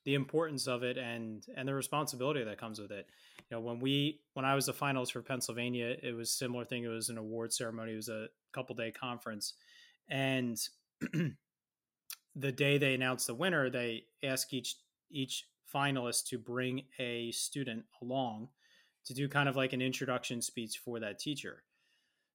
the 0.06 0.14
importance 0.14 0.68
of 0.68 0.84
it 0.84 0.98
and 0.98 1.44
and 1.58 1.68
the 1.68 1.74
responsibility 1.74 2.46
that 2.46 2.58
comes 2.58 2.80
with 2.80 2.92
it. 2.92 3.08
You 3.52 3.58
know, 3.58 3.62
when 3.62 3.82
we 3.82 4.22
when 4.36 4.46
I 4.46 4.56
was 4.56 4.68
the 4.68 4.74
finalist 4.74 5.12
for 5.12 5.22
Pennsylvania, 5.22 5.98
it 6.02 6.16
was 6.16 6.32
similar 6.32 6.64
thing. 6.64 6.86
It 6.86 6.88
was 6.88 7.10
an 7.10 7.18
award 7.18 7.52
ceremony. 7.52 7.92
It 7.92 7.98
was 7.98 8.08
a 8.08 8.28
couple 8.54 8.74
day 8.74 8.92
conference, 8.92 9.56
and 10.08 10.58
the 12.36 12.52
day 12.52 12.78
they 12.78 12.94
announced 12.94 13.28
the 13.28 13.36
winner, 13.36 13.70
they 13.70 14.06
ask 14.24 14.54
each 14.54 14.76
each 15.10 15.46
finalist 15.74 16.28
to 16.28 16.38
bring 16.38 16.84
a 17.00 17.32
student 17.32 17.84
along 18.02 18.50
to 19.06 19.14
do 19.14 19.28
kind 19.28 19.50
of 19.50 19.56
like 19.56 19.74
an 19.74 19.82
introduction 19.82 20.42
speech 20.42 20.80
for 20.84 21.00
that 21.00 21.20
teacher. 21.20 21.64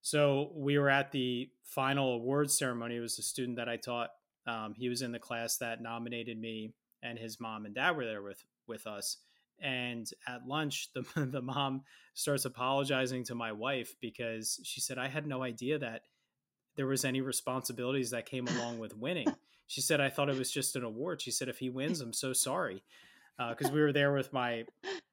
So 0.00 0.52
we 0.54 0.78
were 0.78 0.90
at 0.90 1.12
the 1.12 1.50
final 1.64 2.14
awards 2.14 2.56
ceremony. 2.56 2.96
It 2.96 3.00
was 3.00 3.18
a 3.18 3.22
student 3.22 3.56
that 3.56 3.68
I 3.68 3.76
taught. 3.76 4.10
Um, 4.46 4.74
he 4.76 4.88
was 4.88 5.02
in 5.02 5.12
the 5.12 5.18
class 5.18 5.56
that 5.58 5.82
nominated 5.82 6.38
me, 6.38 6.72
and 7.02 7.18
his 7.18 7.40
mom 7.40 7.66
and 7.66 7.74
dad 7.74 7.96
were 7.96 8.04
there 8.04 8.22
with 8.22 8.44
with 8.66 8.86
us. 8.86 9.18
And 9.60 10.08
at 10.26 10.46
lunch, 10.46 10.90
the 10.94 11.04
the 11.26 11.42
mom 11.42 11.82
starts 12.14 12.44
apologizing 12.44 13.24
to 13.24 13.34
my 13.34 13.52
wife 13.52 13.94
because 14.00 14.60
she 14.62 14.80
said 14.80 14.98
I 14.98 15.08
had 15.08 15.26
no 15.26 15.42
idea 15.42 15.78
that 15.78 16.02
there 16.76 16.86
was 16.86 17.04
any 17.04 17.20
responsibilities 17.20 18.10
that 18.10 18.26
came 18.26 18.46
along 18.46 18.78
with 18.78 18.96
winning. 18.96 19.26
She 19.68 19.80
said 19.80 20.00
I 20.00 20.10
thought 20.10 20.28
it 20.28 20.38
was 20.38 20.50
just 20.50 20.74
an 20.74 20.82
award. 20.82 21.22
She 21.22 21.30
said 21.30 21.48
if 21.48 21.58
he 21.58 21.70
wins, 21.70 22.00
I'm 22.00 22.12
so 22.12 22.32
sorry 22.32 22.82
because 23.50 23.68
uh, 23.68 23.72
we 23.72 23.80
were 23.80 23.92
there 23.92 24.12
with 24.12 24.32
my 24.32 24.64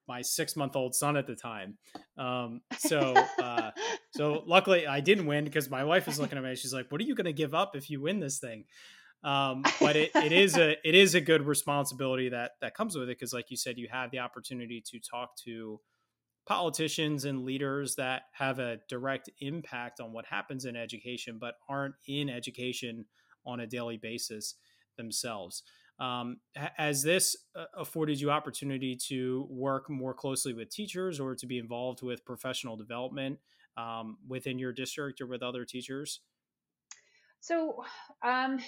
my 0.08 0.22
six 0.22 0.56
month 0.56 0.76
old 0.76 0.96
son 0.96 1.18
at 1.18 1.28
the 1.28 1.36
time. 1.36 1.78
Um, 2.18 2.62
so 2.78 3.14
uh, 3.42 3.72
so 4.12 4.44
luckily 4.48 4.88
I 4.88 5.00
didn't 5.00 5.28
win 5.28 5.44
because 5.44 5.70
my 5.70 5.84
wife 5.84 6.08
is 6.08 6.20
looking 6.20 6.38
at 6.38 6.44
me. 6.44 6.56
She's 6.56 6.74
like, 6.74 6.92
"What 6.92 7.02
are 7.02 7.04
you 7.04 7.16
going 7.16 7.26
to 7.26 7.34
give 7.34 7.54
up 7.54 7.76
if 7.76 7.90
you 7.90 8.02
win 8.02 8.20
this 8.20 8.40
thing?" 8.40 8.66
Um, 9.24 9.64
but 9.80 9.96
it, 9.96 10.12
it 10.16 10.32
is 10.32 10.58
a 10.58 10.76
it 10.88 10.96
is 10.96 11.16
a 11.16 11.22
good 11.22 11.46
responsibility 11.46 12.30
that 12.30 12.52
that 12.62 12.76
comes 12.76 12.96
with 12.96 13.10
it 13.10 13.20
because, 13.20 13.34
like 13.34 13.50
you 13.50 13.58
said, 13.58 13.78
you 13.78 13.88
have 13.92 14.12
the 14.12 14.20
opportunity 14.20 14.82
to 14.92 15.00
talk 15.00 15.36
to 15.46 15.80
politicians 16.48 17.26
and 17.26 17.44
leaders 17.44 17.96
that 17.96 18.24
have 18.32 18.60
a 18.60 18.78
direct 18.88 19.30
impact 19.42 20.00
on 20.00 20.14
what 20.14 20.26
happens 20.28 20.66
in 20.66 20.76
education, 20.76 21.38
but 21.40 21.56
aren't 21.68 21.96
in 22.08 22.30
education 22.30 23.06
on 23.46 23.60
a 23.60 23.68
daily 23.68 23.98
basis 23.98 24.56
themselves. 24.98 25.64
Um, 26.00 26.38
has 26.56 27.02
this 27.02 27.38
uh, 27.56 27.66
afforded 27.78 28.20
you 28.20 28.30
opportunity 28.30 28.98
to 29.08 29.48
work 29.50 29.90
more 29.90 30.14
closely 30.14 30.54
with 30.54 30.70
teachers 30.70 31.20
or 31.20 31.36
to 31.36 31.46
be 31.46 31.58
involved 31.58 32.02
with 32.02 32.26
professional 32.26 32.76
development 32.76 33.40
um, 33.78 34.18
within 34.28 34.60
your 34.60 34.74
district 34.74 35.22
or 35.22 35.28
with 35.28 35.42
other 35.42 35.64
teachers? 35.64 36.20
So, 37.40 37.84
um, 38.24 38.60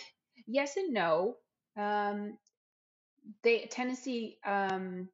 yes 0.46 0.78
and 0.78 0.94
no. 0.94 1.36
Um, 1.76 2.38
they 3.44 3.68
Tennessee, 3.70 4.38
um, 4.46 5.10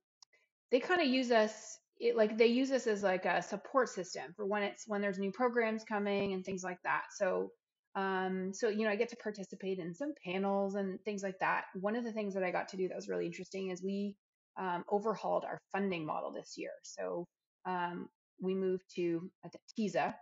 they 0.72 0.80
kind 0.80 1.01
of 1.01 1.07
use 1.07 1.32
us 1.32 1.80
it, 1.99 2.16
like 2.18 2.38
they 2.38 2.47
use 2.47 2.72
us 2.72 2.88
as 2.88 3.03
like 3.03 3.26
a 3.26 3.41
support 3.41 3.89
system 3.89 4.34
for 4.36 4.45
when 4.45 4.64
it's 4.64 4.88
when 4.88 5.01
there's 5.01 5.20
new 5.20 5.32
programs 5.32 5.84
coming 5.84 6.34
and 6.34 6.43
things 6.43 6.64
like 6.64 6.82
that. 6.84 7.03
So 7.16 7.51
um, 7.95 8.53
so, 8.53 8.69
you 8.69 8.85
know, 8.85 8.89
I 8.89 8.95
get 8.95 9.09
to 9.09 9.15
participate 9.17 9.79
in 9.79 9.93
some 9.93 10.13
panels 10.25 10.75
and 10.75 10.99
things 11.03 11.21
like 11.21 11.39
that. 11.39 11.65
One 11.75 11.95
of 11.95 12.03
the 12.03 12.11
things 12.11 12.33
that 12.33 12.43
I 12.43 12.51
got 12.51 12.69
to 12.69 12.77
do 12.77 12.87
that 12.87 12.95
was 12.95 13.07
really 13.07 13.25
interesting 13.25 13.69
is 13.69 13.83
we 13.83 14.15
um, 14.57 14.83
overhauled 14.91 15.45
our 15.45 15.59
funding 15.71 16.05
model 16.05 16.31
this 16.31 16.55
year. 16.57 16.71
So 16.83 17.25
um, 17.65 18.09
we 18.41 18.55
moved 18.55 18.83
to 18.95 19.29
TISA. 19.77 20.13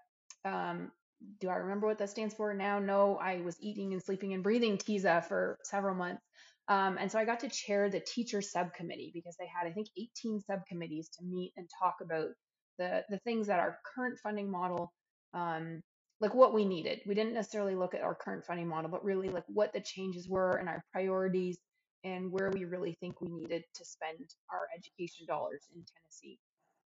Um, 0.43 0.91
do 1.39 1.49
I 1.49 1.55
remember 1.55 1.87
what 1.87 1.99
that 1.99 2.09
stands 2.09 2.33
for 2.33 2.53
now? 2.53 2.79
No, 2.79 3.17
I 3.17 3.41
was 3.41 3.55
eating 3.61 3.93
and 3.93 4.01
sleeping 4.01 4.33
and 4.33 4.43
breathing 4.43 4.77
TISA 4.77 5.25
for 5.27 5.57
several 5.63 5.95
months. 5.95 6.21
Um, 6.67 6.97
and 6.99 7.11
so 7.11 7.19
I 7.19 7.25
got 7.25 7.39
to 7.41 7.49
chair 7.49 7.89
the 7.89 7.99
teacher 7.99 8.41
subcommittee 8.41 9.11
because 9.13 9.35
they 9.39 9.47
had, 9.47 9.67
I 9.67 9.73
think, 9.73 9.87
18 9.97 10.41
subcommittees 10.41 11.09
to 11.17 11.25
meet 11.25 11.53
and 11.57 11.69
talk 11.81 11.95
about 12.01 12.29
the, 12.77 13.03
the 13.09 13.19
things 13.19 13.47
that 13.47 13.59
our 13.59 13.77
current 13.95 14.19
funding 14.21 14.49
model 14.49 14.91
um, 15.33 15.81
like 16.21 16.35
what 16.35 16.53
we 16.53 16.63
needed. 16.65 17.01
We 17.07 17.15
didn't 17.15 17.33
necessarily 17.33 17.75
look 17.75 17.95
at 17.95 18.03
our 18.03 18.15
current 18.15 18.45
funding 18.45 18.67
model, 18.67 18.91
but 18.91 19.03
really 19.03 19.29
like 19.29 19.43
what 19.47 19.73
the 19.73 19.81
changes 19.81 20.29
were 20.29 20.51
and 20.51 20.69
our 20.69 20.83
priorities 20.93 21.57
and 22.03 22.31
where 22.31 22.51
we 22.51 22.65
really 22.65 22.95
think 22.99 23.19
we 23.21 23.29
needed 23.29 23.63
to 23.75 23.85
spend 23.85 24.19
our 24.51 24.67
education 24.75 25.25
dollars 25.27 25.65
in 25.75 25.83
Tennessee. 25.83 26.39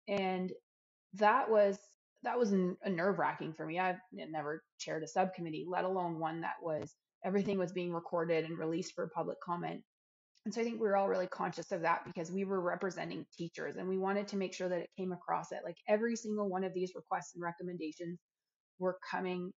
And 0.08 0.52
that 1.14 1.48
was 1.48 1.78
that 2.22 2.38
was 2.38 2.52
a 2.52 2.90
nerve 2.90 3.18
wracking 3.18 3.54
for 3.54 3.64
me. 3.64 3.78
I've 3.78 4.00
never 4.12 4.62
chaired 4.78 5.02
a 5.02 5.08
subcommittee, 5.08 5.64
let 5.66 5.84
alone 5.84 6.18
one 6.18 6.42
that 6.42 6.56
was 6.62 6.94
everything 7.24 7.58
was 7.58 7.72
being 7.72 7.94
recorded 7.94 8.44
and 8.44 8.58
released 8.58 8.94
for 8.94 9.10
public 9.14 9.38
comment. 9.40 9.80
And 10.44 10.52
so 10.52 10.60
I 10.60 10.64
think 10.64 10.80
we 10.80 10.88
were 10.88 10.96
all 10.96 11.08
really 11.08 11.26
conscious 11.28 11.70
of 11.72 11.82
that 11.82 12.02
because 12.04 12.30
we 12.32 12.44
were 12.44 12.60
representing 12.60 13.26
teachers 13.36 13.76
and 13.76 13.88
we 13.88 13.98
wanted 13.98 14.28
to 14.28 14.36
make 14.36 14.54
sure 14.54 14.68
that 14.68 14.80
it 14.80 14.90
came 14.98 15.12
across 15.12 15.52
it. 15.52 15.60
Like 15.64 15.76
every 15.88 16.16
single 16.16 16.48
one 16.48 16.64
of 16.64 16.74
these 16.74 16.92
requests 16.94 17.34
and 17.34 17.42
recommendations 17.42 18.18
we're 18.80 18.96
coming 19.08 19.52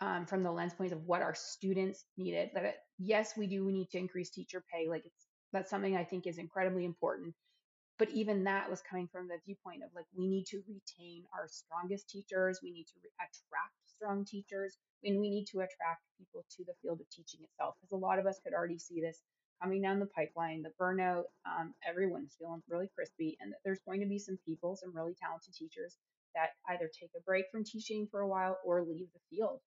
um, 0.00 0.26
from 0.26 0.42
the 0.42 0.50
lens 0.50 0.74
points 0.74 0.92
of 0.92 1.04
what 1.06 1.22
our 1.22 1.34
students 1.34 2.04
needed. 2.16 2.50
That 2.54 2.76
yes, 2.98 3.34
we 3.36 3.46
do 3.46 3.64
we 3.64 3.72
need 3.72 3.90
to 3.90 3.98
increase 3.98 4.30
teacher 4.30 4.64
pay. 4.72 4.88
Like 4.88 5.04
it's 5.04 5.26
that's 5.52 5.70
something 5.70 5.96
I 5.96 6.04
think 6.04 6.26
is 6.26 6.38
incredibly 6.38 6.84
important. 6.84 7.34
But 7.96 8.10
even 8.10 8.42
that 8.44 8.68
was 8.68 8.82
coming 8.82 9.08
from 9.12 9.28
the 9.28 9.38
viewpoint 9.46 9.84
of 9.84 9.90
like 9.94 10.06
we 10.16 10.26
need 10.26 10.46
to 10.46 10.62
retain 10.66 11.22
our 11.32 11.46
strongest 11.48 12.08
teachers. 12.08 12.58
We 12.62 12.72
need 12.72 12.86
to 12.86 12.94
re- 13.04 13.10
attract 13.20 13.74
strong 13.86 14.24
teachers, 14.24 14.76
and 15.04 15.20
we 15.20 15.30
need 15.30 15.46
to 15.52 15.58
attract 15.58 16.02
people 16.18 16.44
to 16.56 16.64
the 16.64 16.74
field 16.82 17.00
of 17.00 17.08
teaching 17.10 17.40
itself. 17.44 17.76
Because 17.80 17.92
a 17.92 17.96
lot 17.96 18.18
of 18.18 18.26
us 18.26 18.40
could 18.42 18.52
already 18.52 18.78
see 18.78 19.00
this 19.00 19.20
coming 19.62 19.80
down 19.80 20.00
the 20.00 20.06
pipeline, 20.06 20.62
the 20.62 20.72
burnout. 20.80 21.24
Um, 21.46 21.72
everyone's 21.88 22.34
feeling 22.36 22.62
really 22.68 22.90
crispy, 22.92 23.38
and 23.40 23.52
that 23.52 23.58
there's 23.64 23.80
going 23.86 24.00
to 24.00 24.06
be 24.06 24.18
some 24.18 24.38
people, 24.44 24.74
some 24.74 24.94
really 24.94 25.14
talented 25.14 25.54
teachers 25.54 25.96
that 26.34 26.50
either 26.68 26.90
take 26.98 27.10
a 27.16 27.22
break 27.22 27.46
from 27.50 27.64
teaching 27.64 28.06
for 28.10 28.20
a 28.20 28.28
while 28.28 28.58
or 28.64 28.82
leave 28.82 29.08
the 29.12 29.36
field. 29.36 29.60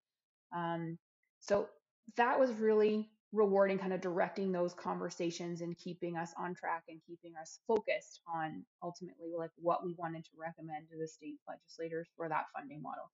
Um, 0.55 0.97
so 1.39 1.67
that 2.15 2.39
was 2.39 2.51
really 2.53 3.09
rewarding, 3.33 3.77
kind 3.77 3.93
of 3.93 4.01
directing 4.01 4.51
those 4.51 4.73
conversations 4.73 5.61
and 5.61 5.77
keeping 5.77 6.17
us 6.17 6.33
on 6.37 6.55
track 6.55 6.83
and 6.87 6.99
keeping 7.07 7.33
us 7.39 7.59
focused 7.67 8.21
on 8.33 8.65
ultimately 8.81 9.33
like 9.37 9.51
what 9.57 9.85
we 9.85 9.93
wanted 9.97 10.23
to 10.23 10.31
recommend 10.37 10.87
to 10.89 10.97
the 10.97 11.07
state 11.07 11.35
legislators 11.47 12.07
for 12.15 12.29
that 12.29 12.45
funding 12.55 12.81
model. 12.81 13.11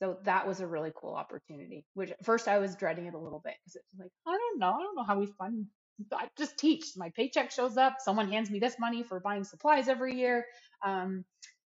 So 0.00 0.18
that 0.24 0.46
was 0.46 0.60
a 0.60 0.66
really 0.66 0.92
cool 0.96 1.14
opportunity. 1.14 1.84
Which 1.94 2.10
at 2.10 2.24
first 2.24 2.48
I 2.48 2.58
was 2.58 2.74
dreading 2.74 3.06
it 3.06 3.14
a 3.14 3.18
little 3.18 3.40
bit 3.44 3.54
because 3.62 3.76
it's 3.76 4.00
like 4.00 4.10
I 4.26 4.32
don't 4.36 4.58
know, 4.58 4.72
I 4.72 4.82
don't 4.82 4.96
know 4.96 5.04
how 5.04 5.18
we 5.18 5.26
fund. 5.26 5.66
I 6.12 6.28
just 6.38 6.58
teach. 6.58 6.86
My 6.96 7.10
paycheck 7.10 7.50
shows 7.50 7.76
up. 7.76 7.96
Someone 8.00 8.30
hands 8.30 8.50
me 8.50 8.58
this 8.58 8.78
money 8.78 9.02
for 9.02 9.20
buying 9.20 9.44
supplies 9.44 9.86
every 9.86 10.16
year. 10.16 10.46
Um, 10.82 11.24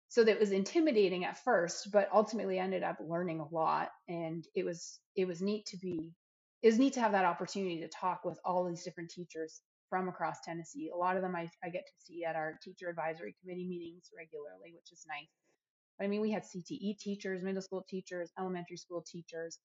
so 0.08 0.24
that 0.24 0.40
was 0.40 0.52
intimidating 0.52 1.24
at 1.24 1.42
first 1.44 1.90
but 1.92 2.08
ultimately 2.12 2.58
ended 2.58 2.82
up 2.82 2.98
learning 3.00 3.40
a 3.40 3.54
lot 3.54 3.90
and 4.08 4.46
it 4.54 4.64
was 4.64 5.00
it 5.16 5.26
was 5.26 5.42
neat 5.42 5.66
to 5.66 5.76
be 5.76 6.12
it 6.62 6.68
was 6.68 6.78
neat 6.78 6.94
to 6.94 7.00
have 7.00 7.12
that 7.12 7.24
opportunity 7.24 7.80
to 7.80 7.88
talk 7.88 8.24
with 8.24 8.38
all 8.44 8.64
these 8.64 8.84
different 8.84 9.10
teachers 9.10 9.60
from 9.88 10.08
across 10.08 10.40
tennessee. 10.44 10.90
A 10.94 10.96
lot 10.96 11.16
of 11.16 11.22
them 11.22 11.36
i, 11.36 11.48
I 11.64 11.68
get 11.70 11.86
to 11.86 12.04
see 12.04 12.24
at 12.24 12.36
our 12.36 12.58
teacher 12.62 12.88
advisory 12.88 13.34
committee 13.40 13.66
meetings 13.68 14.10
regularly 14.16 14.74
which 14.74 14.92
is 14.92 15.04
nice. 15.08 15.28
But 15.98 16.06
i 16.06 16.08
mean 16.08 16.20
we 16.20 16.32
had 16.32 16.44
cte 16.44 16.98
teachers 16.98 17.42
middle 17.42 17.62
school 17.62 17.84
teachers 17.88 18.32
elementary 18.38 18.76
school 18.76 19.04
teachers 19.06 19.58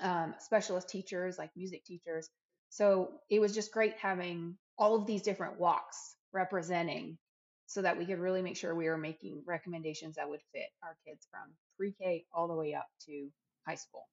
um, 0.00 0.34
specialist 0.38 0.88
teachers 0.88 1.38
like 1.38 1.50
music 1.56 1.84
teachers. 1.84 2.28
So 2.68 3.12
it 3.30 3.40
was 3.40 3.54
just 3.54 3.72
great 3.72 3.94
having 3.98 4.56
all 4.78 4.94
of 4.94 5.06
these 5.06 5.22
different 5.22 5.58
walks 5.58 6.16
representing 6.32 7.18
so 7.66 7.82
that 7.82 7.98
we 7.98 8.06
could 8.06 8.18
really 8.18 8.42
make 8.42 8.56
sure 8.56 8.74
we 8.74 8.88
were 8.88 8.96
making 8.96 9.42
recommendations 9.46 10.16
that 10.16 10.28
would 10.28 10.40
fit 10.52 10.68
our 10.82 10.96
kids 11.06 11.26
from 11.30 11.52
pre-K 11.76 12.24
all 12.32 12.48
the 12.48 12.54
way 12.54 12.74
up 12.74 12.86
to 13.06 13.28
high 13.66 13.74
school. 13.74 14.08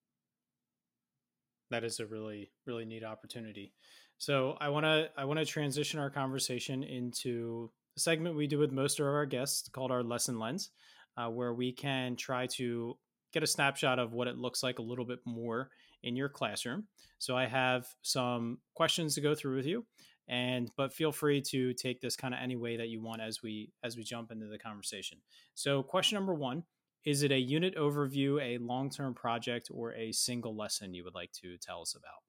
That 1.69 1.83
is 1.83 1.99
a 1.99 2.05
really 2.05 2.51
really 2.65 2.85
neat 2.85 3.03
opportunity. 3.03 3.73
So 4.17 4.57
I 4.59 4.69
want 4.69 4.85
to 4.85 5.09
I 5.17 5.25
want 5.25 5.39
to 5.39 5.45
transition 5.45 5.99
our 5.99 6.09
conversation 6.09 6.83
into 6.83 7.71
a 7.97 7.99
segment 7.99 8.35
we 8.35 8.47
do 8.47 8.59
with 8.59 8.71
most 8.71 8.99
of 8.99 9.05
our 9.05 9.25
guests 9.25 9.69
called 9.69 9.91
our 9.91 10.03
lesson 10.03 10.39
lens, 10.39 10.71
uh, 11.17 11.29
where 11.29 11.53
we 11.53 11.71
can 11.71 12.15
try 12.15 12.47
to 12.47 12.97
get 13.33 13.43
a 13.43 13.47
snapshot 13.47 13.99
of 13.99 14.13
what 14.13 14.27
it 14.27 14.37
looks 14.37 14.61
like 14.61 14.79
a 14.79 14.83
little 14.83 15.05
bit 15.05 15.19
more 15.25 15.69
in 16.03 16.15
your 16.15 16.29
classroom. 16.29 16.87
So 17.17 17.35
I 17.35 17.47
have 17.47 17.87
some 18.01 18.59
questions 18.75 19.15
to 19.15 19.21
go 19.21 19.33
through 19.33 19.55
with 19.55 19.65
you 19.65 19.85
and 20.27 20.71
but 20.77 20.93
feel 20.93 21.11
free 21.11 21.41
to 21.41 21.73
take 21.73 22.01
this 22.01 22.15
kind 22.15 22.33
of 22.33 22.39
any 22.41 22.55
way 22.55 22.77
that 22.77 22.87
you 22.87 23.01
want 23.01 23.21
as 23.21 23.41
we 23.41 23.71
as 23.83 23.97
we 23.97 24.03
jump 24.03 24.31
into 24.31 24.47
the 24.47 24.57
conversation 24.57 25.17
so 25.53 25.83
question 25.83 26.15
number 26.15 26.33
one 26.33 26.63
is 27.05 27.23
it 27.23 27.31
a 27.31 27.39
unit 27.39 27.75
overview 27.75 28.41
a 28.41 28.57
long-term 28.63 29.13
project 29.13 29.69
or 29.73 29.93
a 29.93 30.11
single 30.11 30.55
lesson 30.55 30.93
you 30.93 31.03
would 31.03 31.15
like 31.15 31.31
to 31.31 31.57
tell 31.57 31.81
us 31.81 31.95
about 31.95 32.21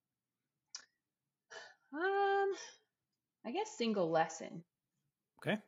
um 2.03 2.53
I 3.45 3.51
guess 3.53 3.77
single 3.77 4.11
lesson. 4.11 4.65
Okay. 5.39 5.59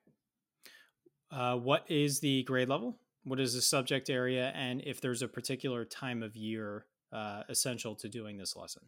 Uh, 1.30 1.56
what 1.56 1.84
is 1.90 2.20
the 2.20 2.42
grade 2.44 2.68
level? 2.68 2.98
What 3.24 3.40
is 3.40 3.54
the 3.54 3.60
subject 3.60 4.08
area? 4.08 4.52
And 4.54 4.82
if 4.86 5.00
there's 5.00 5.22
a 5.22 5.28
particular 5.28 5.84
time 5.84 6.22
of 6.22 6.36
year 6.36 6.86
uh, 7.12 7.42
essential 7.48 7.94
to 7.96 8.08
doing 8.08 8.38
this 8.38 8.56
lesson? 8.56 8.82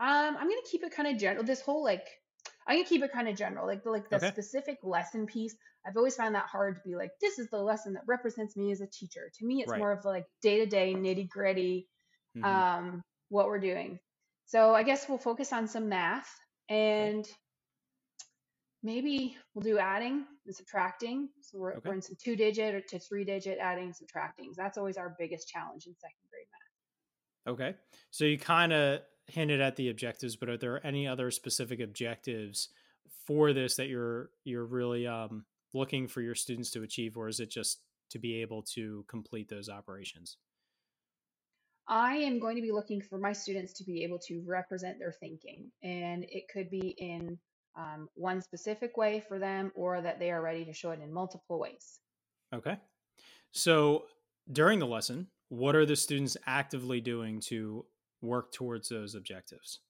Um, 0.00 0.36
I'm 0.36 0.48
gonna 0.48 0.56
keep 0.70 0.82
it 0.82 0.92
kind 0.92 1.08
of 1.08 1.18
general. 1.20 1.44
This 1.44 1.60
whole 1.60 1.84
like, 1.84 2.06
I'm 2.66 2.76
gonna 2.76 2.88
keep 2.88 3.02
it 3.02 3.12
kind 3.12 3.28
of 3.28 3.36
general. 3.36 3.66
Like 3.66 3.84
the 3.84 3.90
like 3.90 4.08
the 4.08 4.16
Okay. 4.16 4.28
specific 4.28 4.78
lesson 4.82 5.26
piece. 5.26 5.54
I've 5.86 5.96
always 5.96 6.16
found 6.16 6.34
that 6.34 6.46
hard 6.46 6.76
to 6.76 6.82
be 6.84 6.94
like, 6.96 7.10
this 7.20 7.38
is 7.38 7.48
the 7.50 7.58
lesson 7.62 7.92
that 7.94 8.02
represents 8.06 8.56
me 8.56 8.70
as 8.72 8.80
a 8.80 8.86
teacher. 8.86 9.30
To 9.38 9.46
me, 9.46 9.62
it's 9.62 9.70
Right. 9.70 9.78
more 9.78 9.92
of 9.92 10.04
like 10.04 10.26
day 10.42 10.58
to 10.58 10.66
day 10.66 10.94
nitty 10.94 11.28
gritty. 11.28 11.88
Mhm. 12.36 12.44
um, 12.44 13.02
what 13.28 13.46
we're 13.46 13.58
doing. 13.60 13.98
So 14.46 14.74
I 14.74 14.82
guess 14.84 15.08
we'll 15.08 15.18
focus 15.18 15.52
on 15.52 15.68
some 15.68 15.88
math 15.88 16.28
and 16.68 17.26
maybe 18.82 19.36
we'll 19.54 19.62
do 19.62 19.78
adding 19.78 20.26
and 20.46 20.54
subtracting. 20.54 21.28
So 21.42 21.58
we're, 21.58 21.74
Okay. 21.76 21.88
we're 21.88 21.94
in 21.96 22.02
some 22.02 22.16
two 22.22 22.36
digit 22.36 22.74
or 22.74 22.80
to 22.80 22.98
three 22.98 23.24
digit 23.24 23.58
adding 23.58 23.84
and 23.86 23.96
subtracting. 23.96 24.52
That's 24.56 24.78
always 24.78 24.96
our 24.96 25.14
biggest 25.18 25.48
challenge 25.48 25.86
in 25.86 25.94
second 25.96 26.16
grade 26.30 26.46
math. 26.50 27.54
Okay. 27.54 27.76
So 28.10 28.24
you 28.24 28.38
kind 28.38 28.72
of 28.72 29.02
hinted 29.30 29.60
at 29.60 29.76
the 29.76 29.88
objectives, 29.88 30.36
but 30.36 30.48
are 30.48 30.56
there 30.56 30.84
any 30.86 31.06
other 31.06 31.30
specific 31.30 31.80
objectives 31.80 32.68
for 33.26 33.52
this 33.52 33.76
that 33.76 33.88
you're 33.88 34.30
you're 34.44 34.64
really 34.64 35.06
um, 35.06 35.44
looking 35.72 36.08
for 36.08 36.20
your 36.20 36.34
students 36.34 36.70
to 36.72 36.82
achieve, 36.82 37.16
or 37.16 37.28
is 37.28 37.40
it 37.40 37.50
just 37.50 37.80
to 38.10 38.18
be 38.18 38.40
able 38.40 38.62
to 38.62 39.04
complete 39.08 39.48
those 39.48 39.68
operations? 39.68 40.36
I 41.86 42.16
am 42.16 42.38
going 42.38 42.56
to 42.56 42.62
be 42.62 42.72
looking 42.72 43.00
for 43.00 43.18
my 43.18 43.32
students 43.32 43.72
to 43.74 43.84
be 43.84 44.04
able 44.04 44.18
to 44.20 44.42
represent 44.46 44.98
their 44.98 45.12
thinking, 45.12 45.70
and 45.82 46.24
it 46.28 46.44
could 46.52 46.70
be 46.70 46.94
in 46.98 47.38
um, 47.76 48.08
one 48.14 48.40
specific 48.40 48.96
way 48.96 49.24
for 49.26 49.38
them, 49.38 49.72
or 49.74 50.00
that 50.00 50.18
they 50.18 50.30
are 50.30 50.42
ready 50.42 50.64
to 50.64 50.72
show 50.72 50.90
it 50.90 51.00
in 51.02 51.12
multiple 51.12 51.58
ways. 51.58 51.98
Okay. 52.52 52.76
So 53.52 54.04
during 54.52 54.78
the 54.78 54.86
lesson, 54.86 55.28
what 55.48 55.74
are 55.74 55.86
the 55.86 55.96
students 55.96 56.36
actively 56.46 57.00
doing 57.00 57.40
to 57.40 57.84
work 58.22 58.52
towards 58.52 58.88
those 58.88 59.14
objectives? 59.14 59.80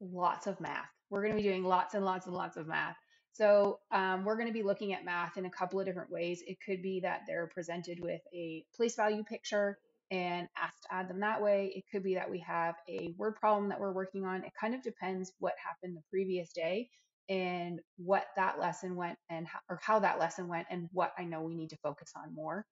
lots 0.00 0.46
of 0.46 0.60
math. 0.60 0.88
We're 1.10 1.22
going 1.22 1.32
to 1.32 1.42
be 1.42 1.48
doing 1.48 1.64
lots 1.64 1.94
and 1.94 2.04
lots 2.04 2.26
and 2.26 2.34
lots 2.34 2.56
of 2.56 2.66
math. 2.66 2.96
So 3.32 3.80
um, 3.92 4.24
we're 4.24 4.36
going 4.36 4.48
to 4.48 4.52
be 4.52 4.62
looking 4.62 4.94
at 4.94 5.04
math 5.04 5.36
in 5.36 5.46
a 5.46 5.50
couple 5.50 5.78
of 5.78 5.86
different 5.86 6.10
ways. 6.10 6.42
It 6.46 6.58
could 6.64 6.82
be 6.82 7.00
that 7.00 7.22
they're 7.26 7.48
presented 7.52 8.00
with 8.00 8.20
a 8.34 8.64
place 8.74 8.96
value 8.96 9.22
picture 9.24 9.78
and 10.10 10.48
asked 10.56 10.82
to 10.84 10.94
add 10.94 11.08
them 11.08 11.20
that 11.20 11.42
way. 11.42 11.72
It 11.74 11.84
could 11.90 12.02
be 12.02 12.14
that 12.14 12.30
we 12.30 12.38
have 12.40 12.76
a 12.88 13.12
word 13.18 13.36
problem 13.36 13.68
that 13.68 13.80
we're 13.80 13.92
working 13.92 14.24
on. 14.24 14.44
It 14.44 14.52
kind 14.58 14.74
of 14.74 14.82
depends 14.82 15.32
what 15.38 15.54
happened 15.62 15.96
the 15.96 16.02
previous 16.10 16.52
day 16.52 16.88
and 17.28 17.80
what 17.98 18.26
that 18.36 18.58
lesson 18.58 18.94
went 18.94 19.18
and 19.28 19.46
how, 19.46 19.58
or 19.68 19.80
how 19.82 19.98
that 19.98 20.18
lesson 20.18 20.48
went 20.48 20.66
and 20.70 20.88
what 20.92 21.12
I 21.18 21.24
know 21.24 21.42
we 21.42 21.56
need 21.56 21.70
to 21.70 21.76
focus 21.82 22.12
on 22.16 22.34
more. 22.34 22.64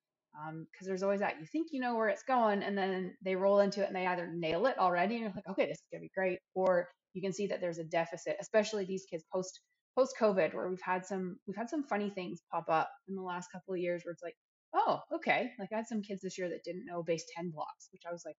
Because 0.73 0.87
there's 0.87 1.03
always 1.03 1.21
that 1.21 1.37
you 1.41 1.47
think 1.47 1.69
you 1.71 1.81
know 1.81 1.95
where 1.95 2.09
it's 2.09 2.23
going, 2.23 2.63
and 2.63 2.77
then 2.77 3.15
they 3.23 3.37
roll 3.37 3.61
into 3.61 3.83
it 3.83 3.87
and 3.87 3.97
they 3.97 4.07
either 4.07 4.31
nail 4.33 4.67
it 4.67 4.79
already, 4.79 5.15
and 5.15 5.23
you're 5.23 5.33
like, 5.35 5.49
okay, 5.49 5.67
this 5.67 5.79
is 5.79 5.85
gonna 5.93 6.03
be 6.03 6.11
great, 6.15 6.39
or 6.55 6.89
you 7.13 7.23
can 7.23 7.33
see 7.33 7.47
that 7.47 7.61
there's 7.61 7.79
a 7.79 7.85
deficit, 7.85 8.37
especially 8.41 8.85
these 8.85 9.07
kids 9.09 9.25
post 9.33 9.61
post 9.97 10.15
COVID, 10.21 10.55
where 10.55 10.69
we've 10.69 10.81
had 10.81 11.07
some 11.07 11.39
we've 11.47 11.57
had 11.57 11.71
some 11.71 11.85
funny 11.85 12.11
things 12.11 12.41
pop 12.51 12.67
up 12.69 12.91
in 13.09 13.15
the 13.15 13.23
last 13.23 13.51
couple 13.53 13.75
of 13.75 13.81
years, 13.81 14.03
where 14.05 14.13
it's 14.13 14.23
like, 14.23 14.37
oh, 14.75 15.01
okay, 15.15 15.53
like 15.59 15.71
I 15.73 15.77
had 15.77 15.87
some 15.87 16.03
kids 16.03 16.23
this 16.23 16.37
year 16.39 16.49
that 16.49 16.65
didn't 16.65 16.87
know 16.87 17.03
base 17.03 17.25
ten 17.37 17.51
blocks, 17.51 17.89
which 17.93 18.03
I 18.09 18.13
was 18.13 18.25
like, 18.25 18.37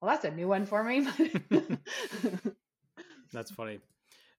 well, 0.00 0.10
that's 0.10 0.24
a 0.24 0.30
new 0.30 0.48
one 0.48 0.66
for 0.66 0.82
me. 0.84 1.06
That's 3.32 3.50
funny. 3.50 3.80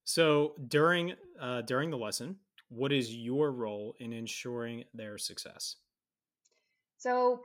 So 0.04 0.54
during 0.68 1.16
uh, 1.40 1.62
during 1.64 1.90
the 1.90 1.98
lesson, 1.98 2.38
what 2.70 2.94
is 2.94 3.14
your 3.14 3.52
role 3.52 3.96
in 4.00 4.14
ensuring 4.14 4.84
their 4.94 5.18
success? 5.18 5.78
So 7.06 7.42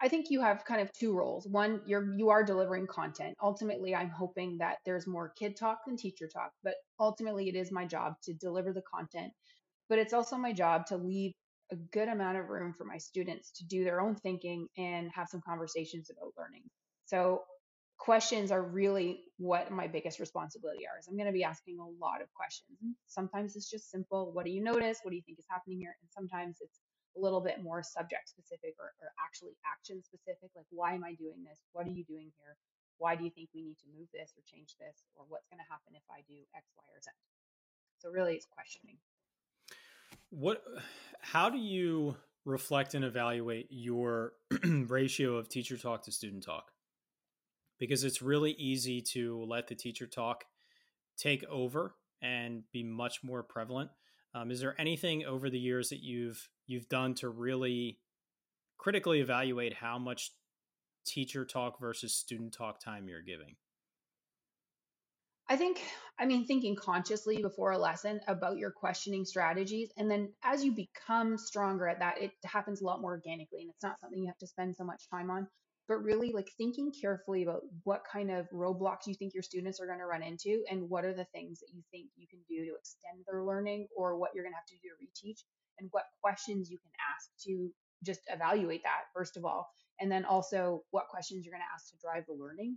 I 0.00 0.06
think 0.06 0.26
you 0.30 0.40
have 0.42 0.64
kind 0.64 0.80
of 0.80 0.92
two 0.92 1.12
roles. 1.12 1.48
One, 1.48 1.80
you're 1.86 2.14
you 2.14 2.30
are 2.30 2.44
delivering 2.44 2.86
content. 2.86 3.34
Ultimately, 3.42 3.96
I'm 3.96 4.10
hoping 4.10 4.58
that 4.58 4.76
there's 4.86 5.08
more 5.08 5.32
kid 5.36 5.56
talk 5.56 5.78
than 5.84 5.96
teacher 5.96 6.28
talk, 6.28 6.52
but 6.62 6.74
ultimately 7.00 7.48
it 7.48 7.56
is 7.56 7.72
my 7.72 7.84
job 7.84 8.14
to 8.22 8.32
deliver 8.32 8.72
the 8.72 8.82
content. 8.94 9.32
But 9.88 9.98
it's 9.98 10.12
also 10.12 10.36
my 10.36 10.52
job 10.52 10.86
to 10.86 10.96
leave 10.96 11.32
a 11.72 11.76
good 11.92 12.06
amount 12.06 12.38
of 12.38 12.48
room 12.48 12.74
for 12.74 12.84
my 12.84 12.98
students 12.98 13.50
to 13.56 13.64
do 13.66 13.82
their 13.82 14.00
own 14.00 14.14
thinking 14.14 14.68
and 14.78 15.10
have 15.12 15.26
some 15.28 15.40
conversations 15.44 16.08
about 16.08 16.34
learning. 16.38 16.62
So 17.06 17.40
questions 17.98 18.52
are 18.52 18.62
really 18.62 19.24
what 19.38 19.72
my 19.72 19.88
biggest 19.88 20.20
responsibility 20.20 20.86
are. 20.86 21.00
Is 21.00 21.08
I'm 21.08 21.16
going 21.16 21.26
to 21.26 21.32
be 21.32 21.42
asking 21.42 21.78
a 21.80 22.04
lot 22.04 22.22
of 22.22 22.28
questions. 22.34 22.78
Sometimes 23.08 23.56
it's 23.56 23.68
just 23.68 23.90
simple, 23.90 24.30
what 24.32 24.44
do 24.44 24.52
you 24.52 24.62
notice? 24.62 25.00
What 25.02 25.10
do 25.10 25.16
you 25.16 25.22
think 25.26 25.40
is 25.40 25.46
happening 25.50 25.80
here? 25.80 25.96
And 26.00 26.10
sometimes 26.12 26.58
it's 26.60 26.78
a 27.16 27.20
little 27.20 27.40
bit 27.40 27.62
more 27.62 27.82
subject 27.82 28.28
specific 28.28 28.74
or, 28.80 28.92
or 29.00 29.12
actually 29.20 29.52
action 29.68 30.02
specific 30.02 30.50
like 30.56 30.66
why 30.70 30.94
am 30.94 31.04
i 31.04 31.14
doing 31.14 31.44
this? 31.44 31.60
What 31.72 31.86
are 31.86 31.94
you 31.94 32.04
doing 32.04 32.32
here? 32.40 32.56
Why 32.98 33.16
do 33.16 33.24
you 33.24 33.30
think 33.30 33.48
we 33.54 33.62
need 33.62 33.78
to 33.78 33.88
move 33.98 34.08
this 34.12 34.32
or 34.36 34.42
change 34.46 34.76
this? 34.78 35.04
Or 35.14 35.24
what's 35.28 35.46
going 35.48 35.60
to 35.60 35.68
happen 35.70 35.92
if 35.94 36.04
i 36.10 36.24
do 36.28 36.38
x 36.56 36.64
y 36.76 36.84
or 36.88 37.00
z? 37.02 37.10
So 37.98 38.10
really 38.10 38.34
it's 38.34 38.46
questioning. 38.46 38.96
What 40.30 40.62
how 41.20 41.50
do 41.50 41.58
you 41.58 42.16
reflect 42.44 42.94
and 42.94 43.04
evaluate 43.04 43.68
your 43.70 44.32
ratio 44.64 45.36
of 45.36 45.48
teacher 45.48 45.76
talk 45.76 46.04
to 46.04 46.12
student 46.12 46.44
talk? 46.44 46.72
Because 47.78 48.04
it's 48.04 48.22
really 48.22 48.52
easy 48.52 49.02
to 49.12 49.44
let 49.48 49.68
the 49.68 49.74
teacher 49.74 50.06
talk 50.06 50.44
take 51.16 51.44
over 51.44 51.94
and 52.22 52.62
be 52.72 52.82
much 52.82 53.22
more 53.22 53.42
prevalent. 53.42 53.90
Um, 54.34 54.50
is 54.50 54.60
there 54.60 54.80
anything 54.80 55.24
over 55.24 55.50
the 55.50 55.58
years 55.58 55.90
that 55.90 56.02
you've 56.02 56.48
you've 56.66 56.88
done 56.88 57.14
to 57.14 57.28
really 57.28 57.98
critically 58.78 59.20
evaluate 59.20 59.74
how 59.74 59.98
much 59.98 60.32
teacher 61.06 61.44
talk 61.44 61.80
versus 61.80 62.14
student 62.14 62.52
talk 62.52 62.80
time 62.80 63.08
you're 63.08 63.22
giving? 63.22 63.56
I 65.48 65.56
think, 65.56 65.82
I 66.18 66.24
mean, 66.24 66.46
thinking 66.46 66.76
consciously 66.76 67.42
before 67.42 67.72
a 67.72 67.78
lesson 67.78 68.20
about 68.26 68.56
your 68.56 68.70
questioning 68.70 69.24
strategies. 69.24 69.90
And 69.96 70.10
then 70.10 70.32
as 70.42 70.64
you 70.64 70.72
become 70.72 71.36
stronger 71.36 71.88
at 71.88 71.98
that, 71.98 72.22
it 72.22 72.30
happens 72.44 72.80
a 72.80 72.84
lot 72.84 73.00
more 73.00 73.10
organically 73.10 73.60
and 73.62 73.70
it's 73.70 73.82
not 73.82 74.00
something 74.00 74.18
you 74.18 74.28
have 74.28 74.38
to 74.38 74.46
spend 74.46 74.76
so 74.76 74.84
much 74.84 75.08
time 75.10 75.30
on. 75.30 75.46
But 75.88 76.04
really, 76.04 76.32
like 76.32 76.48
thinking 76.56 76.92
carefully 76.98 77.42
about 77.42 77.62
what 77.82 78.02
kind 78.10 78.30
of 78.30 78.48
roadblocks 78.50 79.06
you 79.06 79.14
think 79.14 79.34
your 79.34 79.42
students 79.42 79.80
are 79.80 79.86
going 79.86 79.98
to 79.98 80.06
run 80.06 80.22
into 80.22 80.62
and 80.70 80.88
what 80.88 81.04
are 81.04 81.12
the 81.12 81.26
things 81.34 81.58
that 81.58 81.74
you 81.74 81.82
think 81.90 82.06
you 82.16 82.26
can 82.28 82.38
do 82.48 82.64
to 82.64 82.76
extend 82.78 83.24
their 83.26 83.42
learning 83.42 83.88
or 83.94 84.16
what 84.16 84.30
you're 84.32 84.44
going 84.44 84.54
to 84.54 84.56
have 84.56 84.64
to 84.66 84.76
do 84.76 84.88
to 84.88 85.04
reteach 85.04 85.40
and 85.78 85.88
what 85.92 86.04
questions 86.22 86.70
you 86.70 86.78
can 86.78 86.90
ask 87.14 87.30
to 87.44 87.70
just 88.04 88.20
evaluate 88.28 88.82
that, 88.82 89.02
first 89.14 89.36
of 89.36 89.44
all. 89.44 89.68
And 90.00 90.10
then 90.10 90.24
also 90.24 90.82
what 90.90 91.08
questions 91.08 91.44
you're 91.44 91.54
going 91.54 91.62
to 91.62 91.74
ask 91.74 91.90
to 91.90 91.96
drive 92.02 92.24
the 92.26 92.34
learning 92.34 92.76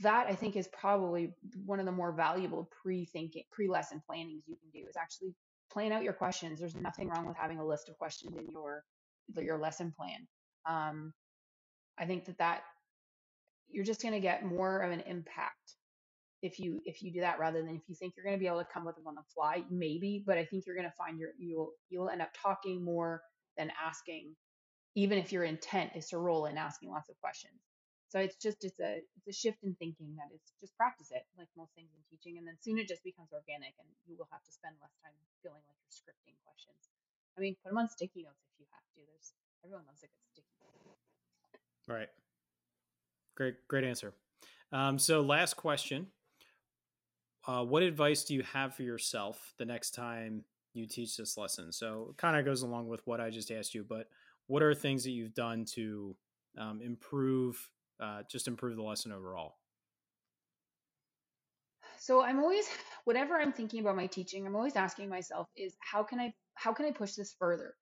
that 0.00 0.26
I 0.28 0.34
think 0.34 0.56
is 0.56 0.68
probably 0.68 1.34
one 1.64 1.78
of 1.78 1.86
the 1.86 1.92
more 1.92 2.12
valuable 2.12 2.68
pre-thinking, 2.82 3.44
pre-lesson 3.52 4.02
plannings 4.06 4.42
you 4.46 4.56
can 4.56 4.70
do 4.70 4.86
is 4.88 4.96
actually 4.96 5.34
plan 5.72 5.92
out 5.92 6.02
your 6.02 6.12
questions. 6.12 6.58
There's 6.58 6.74
nothing 6.74 7.08
wrong 7.08 7.26
with 7.26 7.36
having 7.36 7.58
a 7.58 7.66
list 7.66 7.88
of 7.88 7.96
questions 7.98 8.36
in 8.36 8.50
your 8.50 8.84
your 9.36 9.58
lesson 9.58 9.92
plan. 9.96 10.26
Um, 10.68 11.12
I 11.98 12.06
think 12.06 12.26
that 12.26 12.38
that 12.38 12.62
you're 13.70 13.84
just 13.84 14.02
going 14.02 14.14
to 14.14 14.20
get 14.20 14.44
more 14.44 14.80
of 14.80 14.90
an 14.90 15.00
impact 15.00 15.76
if 16.44 16.60
you 16.60 16.84
if 16.84 17.00
you 17.02 17.08
do 17.08 17.24
that 17.24 17.40
rather 17.40 17.64
than 17.64 17.72
if 17.72 17.88
you 17.88 17.96
think 17.96 18.12
you're 18.12 18.24
going 18.28 18.36
to 18.36 18.44
be 18.44 18.46
able 18.46 18.60
to 18.60 18.68
come 18.68 18.84
with 18.84 19.00
them 19.00 19.08
on 19.08 19.16
the 19.16 19.24
fly. 19.32 19.64
Maybe, 19.72 20.20
but 20.20 20.36
I 20.36 20.44
think 20.44 20.68
you're 20.68 20.76
going 20.76 20.92
to 20.92 21.00
find 21.00 21.16
your 21.18 21.32
you'll 21.40 21.72
you'll 21.88 22.12
end 22.12 22.20
up 22.20 22.36
talking 22.36 22.84
more 22.84 23.24
than 23.56 23.72
asking, 23.80 24.36
even 24.92 25.16
if 25.16 25.32
your 25.32 25.48
intent 25.48 25.96
is 25.96 26.12
to 26.12 26.20
roll 26.20 26.44
in 26.44 26.60
asking 26.60 26.92
lots 26.92 27.08
of 27.08 27.16
questions. 27.24 27.56
So 28.12 28.20
it's 28.20 28.36
just 28.36 28.60
it's 28.60 28.78
a 28.78 29.00
it's 29.16 29.26
a 29.26 29.32
shift 29.32 29.64
in 29.64 29.72
thinking 29.80 30.12
that 30.20 30.28
is 30.36 30.44
just 30.60 30.76
practice 30.76 31.08
it 31.16 31.24
like 31.40 31.48
most 31.56 31.72
things 31.72 31.88
in 31.96 32.04
teaching, 32.12 32.36
and 32.36 32.44
then 32.46 32.60
soon 32.60 32.76
it 32.76 32.92
just 32.92 33.02
becomes 33.02 33.32
organic, 33.32 33.72
and 33.80 33.88
you 34.04 34.14
will 34.20 34.28
have 34.28 34.44
to 34.44 34.52
spend 34.52 34.76
less 34.84 34.92
time 35.00 35.16
feeling 35.40 35.64
like 35.64 35.80
you're 35.80 35.96
scripting 35.96 36.36
questions. 36.44 36.92
I 37.36 37.40
mean, 37.40 37.56
put 37.64 37.72
them 37.72 37.80
on 37.80 37.88
sticky 37.88 38.28
notes 38.28 38.44
if 38.52 38.60
you 38.60 38.68
have 38.68 38.84
to. 38.94 39.00
There's 39.08 39.32
everyone 39.64 39.88
loves 39.88 40.04
a 40.04 40.12
good 40.12 40.24
sticky 40.28 40.52
note. 40.60 41.00
Right. 41.88 42.12
Great, 43.34 43.56
great 43.66 43.84
answer. 43.88 44.12
Um, 44.70 45.00
so, 45.00 45.24
last 45.24 45.56
question: 45.56 46.12
uh, 47.46 47.64
What 47.64 47.82
advice 47.82 48.24
do 48.24 48.34
you 48.34 48.42
have 48.42 48.74
for 48.74 48.82
yourself 48.82 49.54
the 49.58 49.64
next 49.64 49.92
time 49.92 50.44
you 50.72 50.86
teach 50.86 51.16
this 51.16 51.36
lesson? 51.36 51.72
So, 51.72 52.08
it 52.10 52.16
kind 52.16 52.36
of 52.36 52.44
goes 52.44 52.62
along 52.62 52.88
with 52.88 53.06
what 53.06 53.20
I 53.20 53.30
just 53.30 53.50
asked 53.50 53.74
you, 53.74 53.84
but 53.84 54.08
what 54.46 54.62
are 54.62 54.74
things 54.74 55.04
that 55.04 55.10
you've 55.10 55.34
done 55.34 55.64
to 55.74 56.16
um, 56.58 56.80
improve, 56.82 57.70
uh, 58.00 58.22
just 58.30 58.48
improve 58.48 58.76
the 58.76 58.82
lesson 58.82 59.12
overall? 59.12 59.56
So 61.98 62.22
I'm 62.22 62.38
always, 62.38 62.68
whatever 63.04 63.36
I'm 63.40 63.52
thinking 63.52 63.80
about 63.80 63.96
my 63.96 64.06
teaching, 64.06 64.46
I'm 64.46 64.56
always 64.56 64.76
asking 64.76 65.08
myself 65.08 65.48
is 65.56 65.74
how 65.80 66.02
can 66.02 66.20
I 66.20 66.34
how 66.54 66.72
can 66.72 66.86
I 66.86 66.90
push 66.92 67.14
this 67.14 67.34
further? 67.38 67.74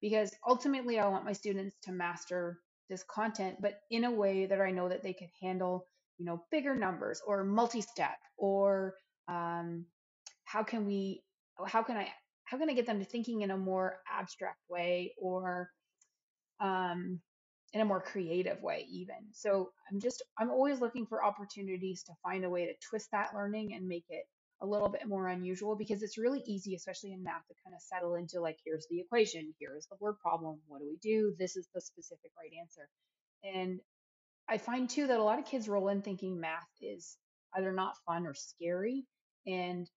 Because 0.00 0.34
ultimately, 0.46 0.98
I 0.98 1.08
want 1.08 1.24
my 1.24 1.32
students 1.32 1.76
to 1.82 1.92
master 1.92 2.60
this 2.88 3.04
content, 3.04 3.58
but 3.60 3.80
in 3.90 4.04
a 4.04 4.10
way 4.10 4.46
that 4.46 4.60
I 4.60 4.70
know 4.70 4.88
that 4.88 5.02
they 5.02 5.12
can 5.12 5.28
handle 5.40 5.86
you 6.18 6.24
know, 6.24 6.44
bigger 6.50 6.74
numbers 6.74 7.22
or 7.26 7.44
multi-step 7.44 8.18
or 8.36 8.94
um, 9.28 9.86
how 10.44 10.62
can 10.62 10.86
we, 10.86 11.22
how 11.66 11.82
can 11.82 11.96
I, 11.96 12.08
how 12.44 12.58
can 12.58 12.70
I 12.70 12.74
get 12.74 12.86
them 12.86 12.98
to 13.00 13.04
thinking 13.04 13.42
in 13.42 13.50
a 13.50 13.56
more 13.56 13.98
abstract 14.10 14.60
way 14.70 15.14
or 15.20 15.70
um, 16.60 17.20
in 17.74 17.80
a 17.82 17.84
more 17.84 18.00
creative 18.00 18.62
way 18.62 18.86
even? 18.90 19.16
So 19.32 19.70
i'm 19.90 20.00
just 20.00 20.22
i'm 20.38 20.50
always 20.50 20.80
looking 20.80 21.06
for 21.06 21.24
opportunities 21.24 22.02
to 22.04 22.12
find 22.22 22.44
a 22.44 22.50
way 22.50 22.66
to 22.66 22.72
twist 22.88 23.08
that 23.12 23.34
learning 23.34 23.74
and 23.74 23.86
make 23.86 24.04
it 24.08 24.24
a 24.62 24.66
little 24.66 24.88
bit 24.88 25.06
more 25.06 25.28
unusual 25.28 25.76
because 25.76 26.02
it's 26.02 26.18
really 26.18 26.42
easy 26.46 26.74
especially 26.74 27.12
in 27.12 27.22
math 27.22 27.46
to 27.48 27.54
kind 27.64 27.74
of 27.74 27.82
settle 27.82 28.16
into 28.16 28.40
like 28.40 28.58
here's 28.64 28.86
the 28.90 29.00
equation 29.00 29.54
here's 29.60 29.86
the 29.86 29.96
word 30.00 30.16
problem 30.20 30.58
what 30.66 30.80
do 30.80 30.86
we 30.86 30.98
do 31.02 31.34
this 31.38 31.56
is 31.56 31.68
the 31.74 31.80
specific 31.80 32.30
right 32.38 32.52
answer. 32.60 32.88
And 33.44 33.80
i 34.48 34.58
find 34.58 34.90
too 34.90 35.06
that 35.06 35.20
a 35.20 35.22
lot 35.22 35.38
of 35.38 35.46
kids 35.46 35.68
roll 35.68 35.88
in 35.88 36.02
thinking 36.02 36.40
math 36.40 36.68
is 36.82 37.16
either 37.56 37.72
not 37.72 37.94
fun 38.06 38.26
or 38.26 38.34
scary 38.34 39.04
and 39.48 39.90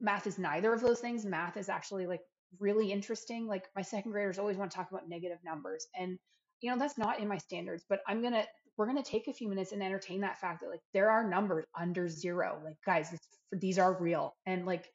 math 0.00 0.26
is 0.26 0.38
neither 0.38 0.72
of 0.72 0.80
those 0.80 0.98
things 1.00 1.24
math 1.24 1.56
is 1.56 1.68
actually 1.68 2.06
like 2.06 2.20
really 2.58 2.90
interesting 2.90 3.46
like 3.46 3.66
my 3.76 3.82
second 3.82 4.10
graders 4.10 4.38
always 4.38 4.56
want 4.56 4.70
to 4.70 4.76
talk 4.76 4.90
about 4.90 5.08
negative 5.08 5.38
numbers 5.44 5.86
and 5.96 6.18
you 6.62 6.70
know, 6.70 6.78
that's 6.78 6.96
not 6.96 7.18
in 7.18 7.28
my 7.28 7.38
standards, 7.38 7.84
but 7.88 8.00
I'm 8.06 8.20
going 8.20 8.32
to, 8.32 8.44
we're 8.76 8.86
going 8.86 9.02
to 9.02 9.10
take 9.10 9.28
a 9.28 9.32
few 9.32 9.48
minutes 9.48 9.72
and 9.72 9.82
entertain 9.82 10.20
that 10.22 10.40
fact 10.40 10.62
that 10.62 10.70
like 10.70 10.80
there 10.94 11.10
are 11.10 11.28
numbers 11.28 11.66
under 11.78 12.08
zero. 12.08 12.58
Like, 12.64 12.76
guys, 12.86 13.14
these 13.52 13.78
are 13.78 14.00
real. 14.00 14.34
And 14.46 14.64
like, 14.64 14.88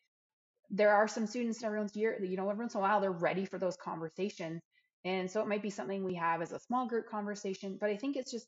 there 0.70 0.94
are 0.94 1.08
some 1.08 1.28
students 1.28 1.60
in 1.62 1.66
everyone's 1.66 1.96
year, 1.96 2.18
you 2.24 2.38
know, 2.38 2.50
every 2.50 2.64
once 2.64 2.74
in 2.74 2.80
a 2.80 2.82
while 2.82 3.00
they're 3.00 3.12
ready 3.12 3.46
for 3.46 3.60
those 3.60 3.78
conversations. 3.78 4.62
And 5.06 5.30
so 5.30 5.42
it 5.42 5.48
might 5.48 5.62
be 5.62 5.70
something 5.70 6.04
we 6.04 6.16
have 6.16 6.42
as 6.42 6.52
a 6.52 6.60
small 6.60 6.88
group 6.88 7.10
conversation, 7.10 7.78
but 7.80 7.90
I 7.90 7.98
think 7.98 8.18
it's 8.18 8.32
just 8.32 8.48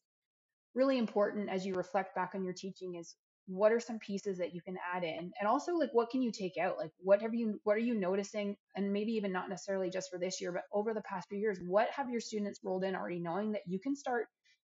really 0.76 0.98
important 0.98 1.50
as 1.50 1.66
you 1.66 1.74
reflect 1.76 2.16
back 2.16 2.32
on 2.36 2.44
your 2.44 2.54
teaching 2.54 2.96
is 2.96 3.16
what 3.50 3.72
are 3.72 3.80
some 3.80 3.98
pieces 3.98 4.38
that 4.38 4.54
you 4.54 4.62
can 4.62 4.78
add 4.94 5.04
in? 5.04 5.32
And 5.40 5.48
also 5.48 5.74
like 5.74 5.90
what 5.92 6.12
can 6.12 6.22
you 6.22 6.32
take 6.32 6.58
out? 6.58 6.78
Like 6.78 6.92
what 7.00 7.22
have 7.22 7.34
you 7.34 7.60
what 7.64 7.76
are 7.76 7.80
you 7.80 7.96
noticing? 7.96 8.56
And 8.76 8.94
maybe 8.94 9.12
even 9.14 9.32
not 9.32 9.50
necessarily 9.50 9.90
just 9.90 10.12
for 10.12 10.20
this 10.20 10.40
year 10.40 10.52
but 10.52 10.64
over 10.72 10.94
the 10.94 11.02
past 11.02 11.28
few 11.30 11.40
years 11.40 11.60
what 11.68 11.90
have 11.90 12.10
your 12.10 12.22
students 12.22 12.60
rolled 12.64 12.84
in 12.84 12.96
already 12.96 13.20
knowing 13.20 13.52
that 13.54 13.64
you 13.66 13.80
can 13.80 13.96
start 13.96 14.28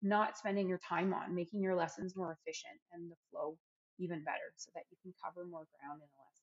not 0.02 0.36
spending 0.36 0.68
your 0.68 0.80
time 0.86 1.14
on 1.14 1.34
making 1.34 1.62
your 1.62 1.76
lessons 1.76 2.16
more 2.16 2.36
efficient 2.40 2.78
and 2.92 3.10
the 3.10 3.14
flow 3.30 3.56
even 3.98 4.24
better 4.24 4.52
so 4.56 4.70
that 4.74 4.82
you 4.90 4.96
can 5.02 5.14
cover 5.24 5.46
more 5.46 5.66
ground 5.78 6.02
in 6.02 6.08
a 6.10 6.20
lesson? 6.26 6.40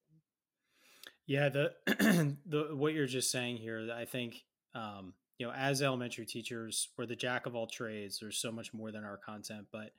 Yeah 1.28 1.50
the 1.50 2.38
the 2.46 2.76
what 2.76 2.94
you're 2.94 3.08
just 3.08 3.30
saying 3.30 3.58
here 3.58 3.90
i 3.94 4.06
think 4.06 4.44
um 4.74 5.14
you 5.38 5.46
know 5.46 5.52
as 5.54 5.82
elementary 5.82 6.26
teachers 6.26 6.90
we're 6.98 7.06
the 7.06 7.16
jack 7.16 7.46
of 7.46 7.56
all 7.56 7.68
trades 7.68 8.20
there's 8.22 8.38
so 8.38 8.52
much 8.52 8.74
more 8.74 8.92
than 8.92 9.04
our 9.04 9.18
content 9.18 9.68
but 9.72 9.92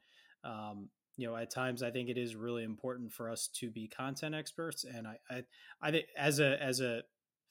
um, 0.45 0.89
you 1.17 1.29
know, 1.29 1.37
at 1.37 1.51
times 1.51 1.83
I 1.83 1.91
think 1.91 2.09
it 2.09 2.19
is 2.19 2.35
really 2.35 2.65
important 2.65 3.13
for 3.13 3.31
us 3.31 3.49
to 3.57 3.71
be 3.71 3.89
content 3.89 4.35
experts. 4.35 4.85
And 4.85 5.07
I, 5.07 5.17
I, 5.31 5.43
I 5.81 5.91
think 5.91 6.07
as 6.17 6.41
a 6.41 6.61
as 6.63 6.81
a 6.81 7.03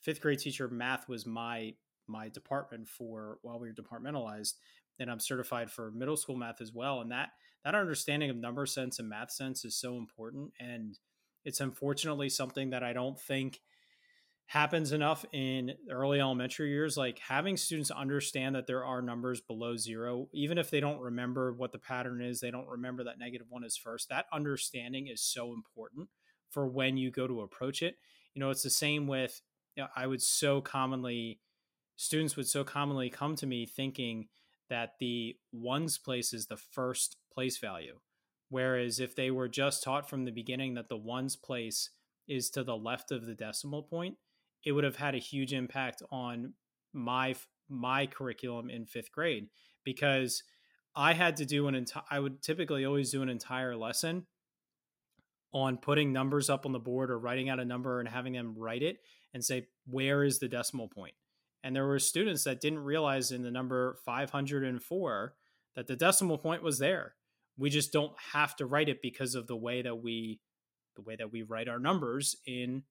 fifth 0.01 0.22
grade 0.22 0.39
teacher, 0.39 0.68
math 0.68 1.07
was 1.07 1.26
my 1.26 1.74
my 2.07 2.30
department 2.30 2.88
for 2.88 3.38
while 3.41 3.59
we 3.59 3.68
were 3.68 3.74
departmentalized, 3.74 4.53
and 4.99 5.09
I'm 5.09 5.20
certified 5.20 5.72
for 5.72 5.91
middle 5.91 6.18
school 6.18 6.36
math 6.36 6.62
as 6.62 6.72
well. 6.74 7.01
And 7.01 7.12
that 7.12 7.30
that 7.64 7.76
understanding 7.76 8.30
of 8.30 8.38
number 8.38 8.66
sense 8.66 8.99
and 8.99 9.09
math 9.09 9.32
sense 9.32 9.64
is 9.64 9.80
so 9.80 9.97
important. 9.97 10.51
And 10.59 10.97
it's 11.45 11.59
unfortunately 11.59 12.30
something 12.30 12.72
that 12.72 12.84
I 12.84 12.93
don't 12.93 13.20
think 13.20 13.59
happens 14.52 14.91
enough 14.91 15.24
in 15.32 15.72
early 15.89 16.20
elementary 16.20 16.70
years 16.72 16.97
like 16.97 17.18
having 17.20 17.56
students 17.56 17.89
understand 17.89 18.54
that 18.54 18.68
there 18.68 18.84
are 18.84 19.02
numbers 19.02 19.39
below 19.39 19.78
zero 19.78 20.28
even 20.34 20.58
if 20.58 20.70
they 20.70 20.82
don't 20.82 20.99
remember 20.99 21.54
what 21.54 21.72
the 21.72 21.78
pattern 21.78 22.22
is 22.22 22.41
they 22.41 22.52
don't 22.52 22.68
remember 22.68 23.02
that 23.02 23.18
negative 23.18 23.47
one 23.49 23.64
is 23.64 23.78
first 23.78 24.10
that 24.10 24.26
understanding 24.34 25.08
is 25.08 25.24
so 25.24 25.54
important 25.54 26.10
for 26.49 26.68
when 26.68 26.97
you 26.97 27.10
go 27.12 27.28
to 27.28 27.39
approach 27.39 27.82
it. 27.82 27.95
You 28.34 28.41
know 28.41 28.49
it's 28.49 28.62
the 28.62 28.70
same 28.70 29.08
with 29.08 29.39
you 29.78 29.84
know, 29.84 29.89
i 29.95 30.06
would 30.06 30.22
so 30.22 30.60
commonly 30.60 31.39
students 31.95 32.36
would 32.36 32.49
so 32.49 32.66
commonly 32.66 33.10
come 33.10 33.38
to 33.38 33.47
me 33.47 33.66
thinking 33.66 34.28
that 34.70 34.95
the 34.99 35.38
ones 35.54 35.97
place 35.97 36.34
is 36.34 36.47
the 36.47 36.58
first 36.58 37.16
place 37.34 37.58
value 37.58 37.99
whereas 38.49 38.99
if 38.99 39.16
they 39.16 39.32
were 39.32 39.47
just 39.47 39.82
taught 39.82 40.10
from 40.10 40.26
the 40.26 40.32
beginning 40.32 40.74
that 40.74 40.89
the 40.89 40.97
ones 40.97 41.38
place 41.38 41.89
is 42.28 42.49
to 42.49 42.66
the 42.66 42.76
left 42.76 43.14
of 43.14 43.26
the 43.26 43.34
decimal 43.34 43.84
point 43.84 44.18
it 44.64 44.72
would 44.72 44.84
have 44.84 44.97
had 44.97 45.16
a 45.16 45.20
huge 45.20 45.53
impact 45.53 46.01
on 46.12 46.53
my 46.93 47.36
my 47.70 48.05
curriculum 48.05 48.70
in 48.70 48.86
fifth 48.86 49.12
grade 49.12 49.47
because 49.84 50.43
I 50.95 51.14
had 51.14 51.38
to 51.38 51.45
do 51.45 51.68
an 51.68 51.76
entire. 51.76 52.03
I 52.09 52.20
would 52.20 52.41
typically 52.41 52.86
always 52.86 53.12
do 53.12 53.22
an 53.22 53.30
entire 53.30 53.76
lesson 53.76 54.26
on 55.53 55.78
putting 55.78 56.14
numbers 56.14 56.49
up 56.49 56.66
on 56.66 56.72
the 56.72 56.80
board 56.80 57.12
or 57.12 57.20
writing 57.20 57.49
out 57.49 57.59
a 57.59 57.66
number 57.66 57.99
and 57.99 58.07
having 58.07 58.34
them 58.34 58.55
write 58.57 58.84
it 58.84 58.97
and 59.34 59.43
say 59.43 59.68
where 59.86 60.24
is 60.24 60.39
the 60.39 60.47
decimal 60.47 60.88
point. 60.88 61.14
And 61.64 61.76
there 61.76 61.86
were 61.86 61.99
students 61.99 62.43
that 62.45 62.62
didn't 62.62 62.80
realize 62.80 63.32
in 63.32 63.43
the 63.43 63.51
number 63.51 63.97
504 64.05 65.34
that 65.76 65.88
the 65.88 65.95
decimal 65.95 66.38
point 66.38 66.64
was 66.64 66.80
there. 66.80 67.16
We 67.57 67.70
just 67.70 67.93
don't 67.93 68.14
have 68.34 68.55
to 68.57 68.66
write 68.66 68.89
it 68.89 69.01
because 69.01 69.36
of 69.36 69.47
the 69.47 69.55
way 69.55 69.82
that 69.82 70.01
we 70.01 70.39
the 70.95 71.01
way 71.01 71.16
that 71.16 71.32
we 71.32 71.41
write 71.41 71.70
our 71.70 71.80
numbers 71.80 72.36
in 72.45 72.84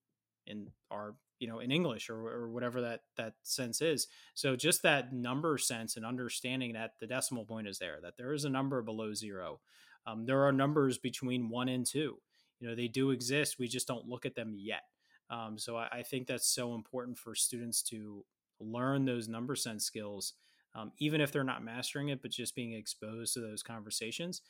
in 0.46 0.68
our 0.90 1.14
you 1.40 1.48
know 1.48 1.58
in 1.58 1.72
english 1.72 2.08
or, 2.08 2.28
or 2.28 2.48
whatever 2.48 2.80
that 2.82 3.00
that 3.16 3.34
sense 3.42 3.80
is. 3.80 4.06
So 4.34 4.54
just 4.54 4.82
that 4.82 5.12
number 5.12 5.58
sense 5.58 5.96
and 5.96 6.06
understanding 6.06 6.74
that 6.74 6.92
the 7.00 7.06
decimal 7.06 7.44
point 7.44 7.66
is 7.66 7.78
there 7.78 7.98
that 8.02 8.16
there 8.16 8.32
is 8.32 8.44
a 8.44 8.50
number 8.50 8.80
below 8.82 9.12
zero. 9.14 9.60
Um, 10.06 10.24
there 10.26 10.44
are 10.46 10.52
numbers 10.52 10.98
between 10.98 11.48
one 11.48 11.68
and 11.68 11.84
two. 11.84 12.18
You 12.60 12.68
know 12.68 12.74
they 12.76 12.88
do 12.88 13.10
exist 13.10 13.58
we 13.58 13.66
just 13.66 13.88
don't 13.88 14.08
look 14.08 14.24
at 14.26 14.36
them 14.36 14.54
yet. 14.56 14.82
Um, 15.30 15.58
so 15.58 15.76
I, 15.76 15.88
I, 15.92 16.02
think 16.02 16.26
that's 16.26 16.48
so 16.48 16.74
important 16.74 17.16
for 17.16 17.36
students 17.36 17.82
to 17.84 18.24
learn 18.58 19.04
those 19.04 19.28
number 19.28 19.54
sense 19.54 19.84
skills 19.84 20.34
um, 20.74 20.90
even 20.98 21.20
if 21.20 21.30
they're 21.30 21.44
not 21.44 21.64
mastering 21.64 22.08
it 22.08 22.20
but 22.20 22.32
just 22.32 22.54
being 22.54 22.72
exposed 22.72 23.34
to 23.34 23.40
those 23.40 23.62
conversations. 23.62 24.42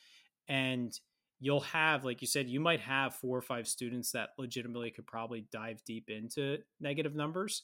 And 0.47 0.99
you'll 1.41 1.59
have 1.59 2.05
like 2.05 2.21
you 2.21 2.27
said 2.27 2.47
you 2.47 2.61
might 2.61 2.79
have 2.79 3.15
four 3.15 3.37
or 3.37 3.41
five 3.41 3.67
students 3.67 4.11
that 4.11 4.29
legitimately 4.37 4.91
could 4.91 5.07
probably 5.07 5.45
dive 5.51 5.81
deep 5.85 6.09
into 6.09 6.57
negative 6.79 7.15
numbers 7.15 7.63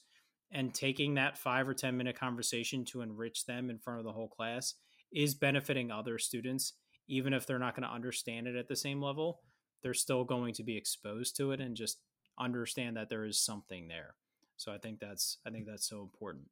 and 0.50 0.74
taking 0.74 1.14
that 1.14 1.38
five 1.38 1.66
or 1.66 1.74
ten 1.74 1.96
minute 1.96 2.18
conversation 2.18 2.84
to 2.84 3.00
enrich 3.00 3.46
them 3.46 3.70
in 3.70 3.78
front 3.78 4.00
of 4.00 4.04
the 4.04 4.12
whole 4.12 4.28
class 4.28 4.74
is 5.12 5.34
benefiting 5.34 5.90
other 5.90 6.18
students. 6.18 6.74
Even 7.06 7.32
if 7.32 7.46
they're 7.46 7.58
not 7.58 7.74
going 7.74 7.88
to 7.88 7.94
understand 7.94 8.46
it 8.46 8.56
at 8.56 8.68
the 8.68 8.76
same 8.76 9.00
level 9.00 9.40
they're 9.82 9.94
still 9.94 10.24
going 10.24 10.54
to 10.54 10.62
be 10.62 10.76
exposed 10.76 11.36
to 11.36 11.52
it 11.52 11.60
and 11.60 11.76
just 11.76 12.00
understand 12.38 12.96
that 12.96 13.08
there 13.08 13.24
is 13.24 13.40
something 13.40 13.88
there. 13.88 14.14
So 14.56 14.72
i 14.72 14.78
think 14.78 14.98
that's 15.00 15.38
i 15.46 15.50
think 15.50 15.66
that's 15.66 15.88
so 15.88 16.02
important. 16.02 16.44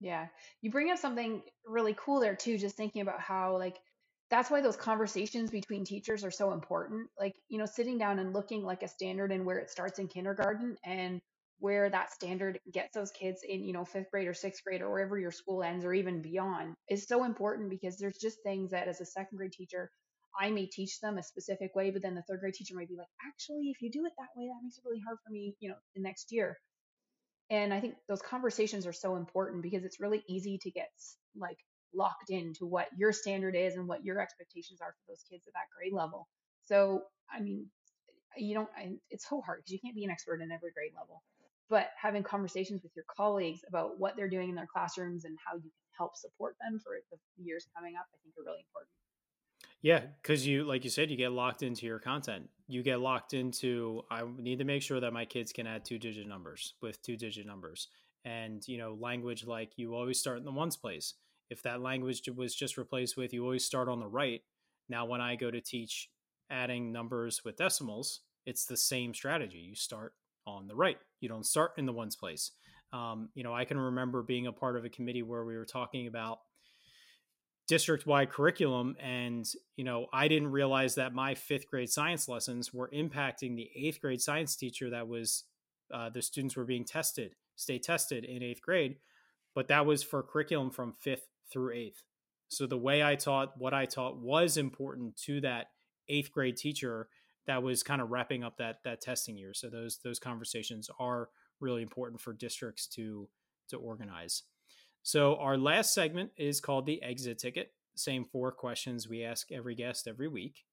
Yeah. 0.00 0.26
You 0.60 0.70
bring 0.70 0.90
up 0.90 0.98
something 0.98 1.42
really 1.66 1.94
cool 1.96 2.20
there 2.20 2.34
too 2.34 2.58
just 2.58 2.76
thinking 2.76 3.02
about 3.02 3.20
how 3.20 3.56
like 3.56 3.78
that's 4.30 4.50
why 4.50 4.60
those 4.60 4.76
conversations 4.76 5.50
between 5.50 5.84
teachers 5.84 6.24
are 6.24 6.30
so 6.30 6.52
important. 6.52 7.08
Like, 7.18 7.34
you 7.48 7.58
know, 7.58 7.66
sitting 7.66 7.98
down 7.98 8.18
and 8.18 8.32
looking 8.32 8.62
like 8.64 8.82
a 8.82 8.88
standard 8.88 9.32
and 9.32 9.44
where 9.44 9.58
it 9.58 9.70
starts 9.70 9.98
in 9.98 10.08
kindergarten 10.08 10.76
and 10.84 11.20
where 11.58 11.88
that 11.88 12.12
standard 12.12 12.58
gets 12.72 12.94
those 12.94 13.10
kids 13.12 13.42
in, 13.48 13.64
you 13.64 13.72
know, 13.72 13.84
fifth 13.84 14.10
grade 14.10 14.26
or 14.26 14.34
sixth 14.34 14.64
grade 14.64 14.82
or 14.82 14.90
wherever 14.90 15.18
your 15.18 15.30
school 15.30 15.62
ends 15.62 15.84
or 15.84 15.94
even 15.94 16.22
beyond 16.22 16.74
is 16.88 17.06
so 17.06 17.24
important 17.24 17.70
because 17.70 17.96
there's 17.96 18.18
just 18.18 18.42
things 18.42 18.70
that 18.70 18.88
as 18.88 19.00
a 19.00 19.06
second 19.06 19.36
grade 19.38 19.52
teacher, 19.52 19.90
I 20.38 20.50
may 20.50 20.66
teach 20.66 21.00
them 21.00 21.16
a 21.16 21.22
specific 21.22 21.74
way, 21.76 21.90
but 21.90 22.02
then 22.02 22.14
the 22.14 22.22
third 22.22 22.40
grade 22.40 22.54
teacher 22.54 22.74
might 22.74 22.88
be 22.88 22.96
like, 22.96 23.06
actually, 23.26 23.70
if 23.70 23.80
you 23.80 23.90
do 23.90 24.04
it 24.04 24.12
that 24.18 24.28
way, 24.36 24.48
that 24.48 24.62
makes 24.62 24.78
it 24.78 24.84
really 24.84 25.00
hard 25.06 25.18
for 25.24 25.30
me, 25.30 25.54
you 25.60 25.68
know, 25.68 25.76
the 25.94 26.02
next 26.02 26.32
year. 26.32 26.58
And 27.50 27.72
I 27.72 27.80
think 27.80 27.94
those 28.08 28.22
conversations 28.22 28.86
are 28.86 28.92
so 28.92 29.16
important 29.16 29.62
because 29.62 29.84
it's 29.84 30.00
really 30.00 30.24
easy 30.28 30.58
to 30.62 30.70
get 30.70 30.90
like 31.36 31.58
locked 31.94 32.30
into 32.30 32.66
what 32.66 32.88
your 32.96 33.12
standard 33.12 33.54
is 33.54 33.74
and 33.76 33.86
what 33.86 34.04
your 34.04 34.20
expectations 34.20 34.80
are 34.80 34.92
for 34.92 35.12
those 35.12 35.24
kids 35.30 35.46
at 35.46 35.52
that 35.54 35.68
grade 35.76 35.92
level. 35.92 36.28
So, 36.64 37.02
I 37.32 37.40
mean, 37.40 37.66
you 38.36 38.54
don't, 38.54 38.68
I, 38.76 38.92
it's 39.10 39.28
so 39.28 39.40
hard 39.40 39.60
because 39.60 39.72
you 39.72 39.78
can't 39.78 39.94
be 39.94 40.04
an 40.04 40.10
expert 40.10 40.40
in 40.40 40.50
every 40.50 40.72
grade 40.72 40.92
level. 40.98 41.22
But 41.70 41.88
having 42.00 42.22
conversations 42.22 42.82
with 42.82 42.92
your 42.94 43.06
colleagues 43.08 43.60
about 43.68 43.98
what 43.98 44.16
they're 44.16 44.28
doing 44.28 44.50
in 44.50 44.54
their 44.54 44.66
classrooms 44.66 45.24
and 45.24 45.36
how 45.46 45.56
you 45.56 45.62
can 45.62 45.70
help 45.96 46.16
support 46.16 46.56
them 46.60 46.78
for 46.82 46.92
the 47.10 47.42
years 47.42 47.66
coming 47.74 47.94
up, 47.96 48.06
I 48.12 48.16
think 48.22 48.34
are 48.38 48.44
really 48.44 48.60
important. 48.60 48.90
Yeah, 49.80 50.00
because 50.22 50.46
you, 50.46 50.64
like 50.64 50.84
you 50.84 50.90
said, 50.90 51.10
you 51.10 51.16
get 51.16 51.32
locked 51.32 51.62
into 51.62 51.86
your 51.86 51.98
content. 51.98 52.48
You 52.66 52.82
get 52.82 53.00
locked 53.00 53.34
into, 53.34 54.02
I 54.10 54.22
need 54.38 54.58
to 54.58 54.64
make 54.64 54.82
sure 54.82 55.00
that 55.00 55.12
my 55.12 55.24
kids 55.24 55.52
can 55.52 55.66
add 55.66 55.84
two 55.84 55.98
digit 55.98 56.26
numbers 56.26 56.74
with 56.80 57.02
two 57.02 57.16
digit 57.16 57.46
numbers. 57.46 57.88
And, 58.24 58.66
you 58.66 58.78
know, 58.78 58.96
language 58.98 59.46
like 59.46 59.72
you 59.76 59.94
always 59.94 60.18
start 60.18 60.38
in 60.38 60.44
the 60.44 60.52
ones 60.52 60.76
place 60.76 61.14
if 61.50 61.62
that 61.62 61.80
language 61.80 62.22
was 62.34 62.54
just 62.54 62.76
replaced 62.76 63.16
with 63.16 63.32
you 63.32 63.42
always 63.42 63.64
start 63.64 63.88
on 63.88 64.00
the 64.00 64.06
right 64.06 64.42
now 64.88 65.04
when 65.04 65.20
i 65.20 65.36
go 65.36 65.50
to 65.50 65.60
teach 65.60 66.08
adding 66.50 66.92
numbers 66.92 67.42
with 67.44 67.56
decimals 67.56 68.20
it's 68.46 68.66
the 68.66 68.76
same 68.76 69.14
strategy 69.14 69.58
you 69.58 69.74
start 69.74 70.14
on 70.46 70.66
the 70.66 70.74
right 70.74 70.98
you 71.20 71.28
don't 71.28 71.46
start 71.46 71.72
in 71.78 71.86
the 71.86 71.92
ones 71.92 72.16
place 72.16 72.52
um, 72.92 73.28
you 73.34 73.42
know 73.42 73.54
i 73.54 73.64
can 73.64 73.78
remember 73.78 74.22
being 74.22 74.46
a 74.46 74.52
part 74.52 74.76
of 74.76 74.84
a 74.84 74.90
committee 74.90 75.22
where 75.22 75.44
we 75.44 75.56
were 75.56 75.64
talking 75.64 76.06
about 76.06 76.38
district 77.66 78.06
wide 78.06 78.30
curriculum. 78.30 78.96
And, 79.00 79.46
you 79.76 79.84
know, 79.84 80.06
I 80.12 80.28
didn't 80.28 80.50
realize 80.50 80.94
that 80.96 81.14
my 81.14 81.34
fifth 81.34 81.70
grade 81.70 81.90
science 81.90 82.28
lessons 82.28 82.72
were 82.72 82.90
impacting 82.90 83.56
the 83.56 83.70
eighth 83.74 84.00
grade 84.00 84.20
science 84.20 84.56
teacher 84.56 84.90
that 84.90 85.08
was, 85.08 85.44
uh, 85.92 86.10
the 86.10 86.22
students 86.22 86.56
were 86.56 86.64
being 86.64 86.84
tested, 86.84 87.34
state 87.56 87.82
tested 87.82 88.24
in 88.24 88.42
eighth 88.42 88.62
grade. 88.62 88.96
But 89.54 89.68
that 89.68 89.86
was 89.86 90.02
for 90.02 90.22
curriculum 90.22 90.70
from 90.70 90.92
fifth 90.92 91.28
through 91.54 91.72
eighth. 91.72 92.02
So 92.48 92.66
the 92.66 92.76
way 92.76 93.02
I 93.02 93.14
taught, 93.14 93.56
what 93.56 93.72
I 93.72 93.86
taught 93.86 94.18
was 94.18 94.58
important 94.58 95.16
to 95.22 95.40
that 95.40 95.68
eighth 96.08 96.30
grade 96.30 96.58
teacher 96.58 97.08
that 97.46 97.62
was 97.62 97.82
kind 97.82 98.02
of 98.02 98.10
wrapping 98.10 98.44
up 98.44 98.58
that 98.58 98.76
that 98.84 99.00
testing 99.00 99.38
year. 99.38 99.54
So 99.54 99.70
those 99.70 100.00
those 100.04 100.18
conversations 100.18 100.90
are 100.98 101.30
really 101.60 101.82
important 101.82 102.20
for 102.20 102.34
districts 102.34 102.86
to 102.88 103.28
to 103.70 103.78
organize. 103.78 104.42
So 105.02 105.36
our 105.36 105.56
last 105.56 105.94
segment 105.94 106.30
is 106.36 106.60
called 106.60 106.86
the 106.86 107.02
exit 107.02 107.38
ticket. 107.38 107.72
Same 107.94 108.24
four 108.24 108.52
questions 108.52 109.08
we 109.08 109.22
ask 109.22 109.52
every 109.52 109.74
guest 109.74 110.08
every 110.08 110.28
week. 110.28 110.64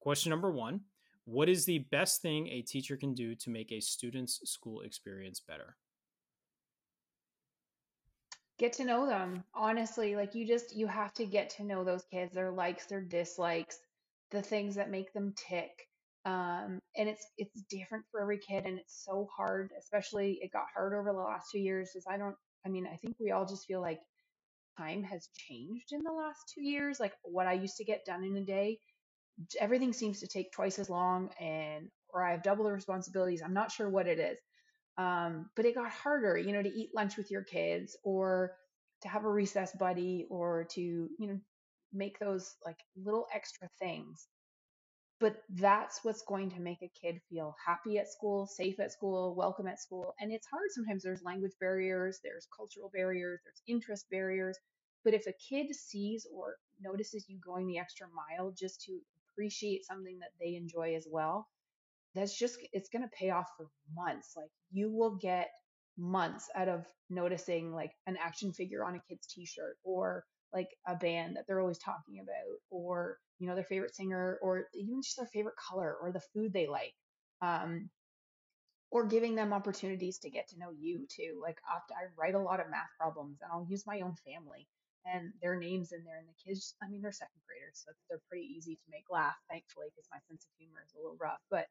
Question 0.00 0.30
number 0.30 0.50
1, 0.50 0.80
what 1.24 1.48
is 1.48 1.64
the 1.64 1.86
best 1.90 2.20
thing 2.20 2.48
a 2.48 2.62
teacher 2.62 2.96
can 2.96 3.14
do 3.14 3.34
to 3.36 3.50
make 3.50 3.72
a 3.72 3.80
student's 3.80 4.40
school 4.44 4.82
experience 4.82 5.40
better? 5.40 5.76
Get 8.58 8.74
to 8.74 8.84
know 8.84 9.06
them. 9.06 9.44
Honestly, 9.54 10.16
like 10.16 10.34
you 10.34 10.46
just 10.46 10.76
you 10.76 10.86
have 10.86 11.12
to 11.14 11.26
get 11.26 11.50
to 11.50 11.64
know 11.64 11.84
those 11.84 12.04
kids, 12.12 12.34
their 12.34 12.52
likes, 12.52 12.86
their 12.86 13.02
dislikes, 13.02 13.78
the 14.30 14.42
things 14.42 14.76
that 14.76 14.90
make 14.90 15.12
them 15.12 15.34
tick 15.36 15.70
um, 16.24 16.80
and 16.96 17.08
it's 17.08 17.26
it's 17.38 17.62
different 17.70 18.04
for 18.10 18.20
every 18.20 18.38
kid 18.38 18.64
and 18.66 18.78
it's 18.78 19.04
so 19.04 19.28
hard 19.36 19.70
especially 19.78 20.38
it 20.42 20.52
got 20.52 20.66
hard 20.74 20.94
over 20.94 21.12
the 21.12 21.18
last 21.18 21.50
two 21.52 21.58
years 21.60 21.90
because 21.92 22.06
i 22.10 22.16
don't 22.16 22.36
i 22.66 22.68
mean 22.68 22.86
i 22.92 22.96
think 22.96 23.16
we 23.20 23.30
all 23.30 23.46
just 23.46 23.66
feel 23.66 23.80
like 23.80 24.00
time 24.78 25.02
has 25.02 25.28
changed 25.34 25.92
in 25.92 26.02
the 26.04 26.12
last 26.12 26.40
two 26.54 26.62
years 26.62 27.00
like 27.00 27.12
what 27.22 27.46
i 27.46 27.52
used 27.52 27.76
to 27.76 27.84
get 27.84 28.04
done 28.06 28.24
in 28.24 28.36
a 28.36 28.44
day 28.44 28.78
everything 29.60 29.92
seems 29.92 30.20
to 30.20 30.26
take 30.26 30.52
twice 30.52 30.78
as 30.78 30.90
long 30.90 31.30
and 31.40 31.88
or 32.10 32.24
i 32.24 32.32
have 32.32 32.42
double 32.42 32.64
the 32.64 32.72
responsibilities 32.72 33.42
i'm 33.44 33.54
not 33.54 33.72
sure 33.72 33.90
what 33.90 34.08
it 34.08 34.18
is 34.18 34.38
um, 34.98 35.50
but 35.56 35.64
it 35.66 35.74
got 35.74 35.90
harder 35.90 36.36
you 36.38 36.52
know 36.52 36.62
to 36.62 36.74
eat 36.74 36.90
lunch 36.94 37.16
with 37.16 37.30
your 37.30 37.42
kids 37.44 37.96
or 38.04 38.56
to 39.02 39.08
have 39.08 39.24
a 39.24 39.30
recess 39.30 39.72
buddy 39.78 40.26
or 40.30 40.66
to 40.70 40.80
you 40.80 41.28
know 41.28 41.38
make 41.92 42.18
those 42.18 42.54
like 42.66 42.78
little 42.96 43.26
extra 43.34 43.68
things 43.78 44.26
but 45.20 45.36
that's 45.54 46.00
what's 46.04 46.22
going 46.22 46.50
to 46.50 46.60
make 46.60 46.82
a 46.82 46.92
kid 47.00 47.20
feel 47.30 47.56
happy 47.64 47.98
at 47.98 48.08
school, 48.12 48.46
safe 48.46 48.80
at 48.80 48.92
school, 48.92 49.34
welcome 49.34 49.66
at 49.68 49.80
school. 49.80 50.14
And 50.20 50.32
it's 50.32 50.46
hard 50.46 50.70
sometimes 50.70 51.02
there's 51.04 51.22
language 51.22 51.54
barriers, 51.60 52.20
there's 52.22 52.46
cultural 52.54 52.90
barriers, 52.92 53.40
there's 53.44 53.62
interest 53.66 54.06
barriers. 54.10 54.58
But 55.04 55.14
if 55.14 55.26
a 55.26 55.32
kid 55.32 55.74
sees 55.74 56.26
or 56.34 56.56
notices 56.80 57.26
you 57.28 57.38
going 57.44 57.66
the 57.66 57.78
extra 57.78 58.08
mile 58.08 58.52
just 58.58 58.82
to 58.82 59.00
appreciate 59.32 59.86
something 59.86 60.18
that 60.18 60.32
they 60.40 60.56
enjoy 60.56 60.96
as 60.96 61.06
well, 61.10 61.48
that's 62.14 62.38
just 62.38 62.58
it's 62.72 62.88
going 62.88 63.02
to 63.02 63.10
pay 63.18 63.30
off 63.30 63.48
for 63.56 63.68
months. 63.94 64.34
Like 64.36 64.50
you 64.72 64.92
will 64.92 65.16
get 65.16 65.50
months 65.96 66.48
out 66.54 66.68
of 66.68 66.84
noticing 67.10 67.72
like 67.72 67.92
an 68.06 68.16
action 68.20 68.52
figure 68.52 68.84
on 68.84 68.94
a 68.96 69.00
kid's 69.08 69.26
t-shirt 69.26 69.76
or 69.84 70.24
like 70.52 70.68
a 70.86 70.94
band 70.94 71.36
that 71.36 71.44
they're 71.46 71.60
always 71.60 71.78
talking 71.78 72.20
about 72.20 72.58
or 72.70 73.18
you 73.38 73.46
know 73.46 73.54
their 73.54 73.64
favorite 73.64 73.94
singer 73.94 74.38
or 74.42 74.66
even 74.74 75.02
just 75.02 75.16
their 75.16 75.26
favorite 75.26 75.54
color 75.56 75.94
or 76.00 76.12
the 76.12 76.22
food 76.32 76.52
they 76.52 76.66
like 76.66 76.94
um, 77.42 77.90
or 78.90 79.06
giving 79.06 79.34
them 79.34 79.52
opportunities 79.52 80.18
to 80.18 80.30
get 80.30 80.48
to 80.48 80.58
know 80.58 80.70
you 80.78 81.06
too 81.10 81.38
like 81.42 81.58
i 81.68 82.04
write 82.16 82.34
a 82.34 82.38
lot 82.38 82.60
of 82.60 82.70
math 82.70 82.88
problems 82.98 83.38
and 83.42 83.50
i'll 83.52 83.66
use 83.68 83.84
my 83.86 84.00
own 84.00 84.14
family 84.24 84.66
and 85.04 85.32
their 85.42 85.56
names 85.56 85.92
in 85.92 86.02
there 86.04 86.18
and 86.18 86.28
the 86.28 86.42
kids 86.46 86.74
i 86.82 86.88
mean 86.88 87.02
they're 87.02 87.12
second 87.12 87.40
graders 87.46 87.82
so 87.84 87.92
they're 88.08 88.22
pretty 88.28 88.46
easy 88.46 88.76
to 88.76 88.90
make 88.90 89.04
laugh 89.10 89.36
thankfully 89.50 89.86
because 89.90 90.08
my 90.10 90.18
sense 90.28 90.46
of 90.46 90.50
humor 90.58 90.82
is 90.86 90.94
a 90.94 90.98
little 90.98 91.18
rough 91.20 91.42
but 91.50 91.66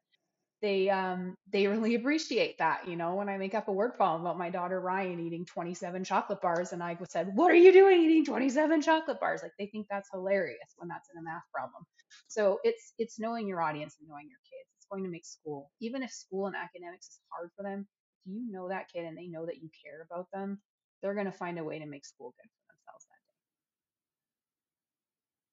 they 0.64 0.88
um 0.88 1.36
they 1.52 1.66
really 1.66 1.94
appreciate 1.94 2.56
that 2.56 2.88
you 2.88 2.96
know 2.96 3.14
when 3.16 3.28
i 3.28 3.36
make 3.36 3.54
up 3.54 3.68
a 3.68 3.72
word 3.72 3.94
problem 3.94 4.22
about 4.22 4.38
my 4.38 4.48
daughter 4.48 4.80
ryan 4.80 5.20
eating 5.20 5.44
27 5.44 6.02
chocolate 6.04 6.40
bars 6.40 6.72
and 6.72 6.82
i 6.82 6.96
said 7.06 7.28
what 7.34 7.50
are 7.50 7.54
you 7.56 7.70
doing 7.70 8.00
eating 8.00 8.24
27 8.24 8.80
chocolate 8.82 9.20
bars? 9.20 9.42
Like 9.42 9.52
they 9.58 9.66
think 9.66 9.86
that's 9.90 10.08
hilarious 10.10 10.74
when 10.76 10.88
that's 10.88 11.08
in 11.12 11.18
a 11.18 11.22
math 11.22 11.42
problem. 11.52 11.84
So 12.28 12.60
it's 12.64 12.94
it's 12.98 13.18
knowing 13.18 13.46
your 13.46 13.60
audience 13.60 13.96
and 14.00 14.08
knowing 14.08 14.28
your 14.28 14.40
kids. 14.44 14.68
It's 14.76 14.86
going 14.90 15.04
to 15.04 15.10
make 15.10 15.26
school 15.26 15.70
even 15.80 16.02
if 16.02 16.10
school 16.10 16.46
and 16.46 16.56
academics 16.56 17.06
is 17.08 17.20
hard 17.30 17.50
for 17.56 17.62
them 17.62 17.86
if 18.26 18.32
you 18.32 18.50
know 18.50 18.68
that 18.68 18.88
kid 18.92 19.04
and 19.04 19.16
they 19.16 19.26
know 19.26 19.46
that 19.46 19.62
you 19.62 19.68
care 19.82 20.06
about 20.10 20.28
them 20.32 20.60
they're 21.02 21.14
going 21.14 21.26
to 21.26 21.32
find 21.32 21.58
a 21.58 21.64
way 21.64 21.78
to 21.78 21.86
make 21.86 22.04
school 22.06 22.34
good 22.36 22.48
for 22.48 22.72
themselves 22.72 23.06
that 23.10 23.22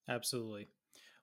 day. 0.10 0.16
Absolutely 0.16 0.68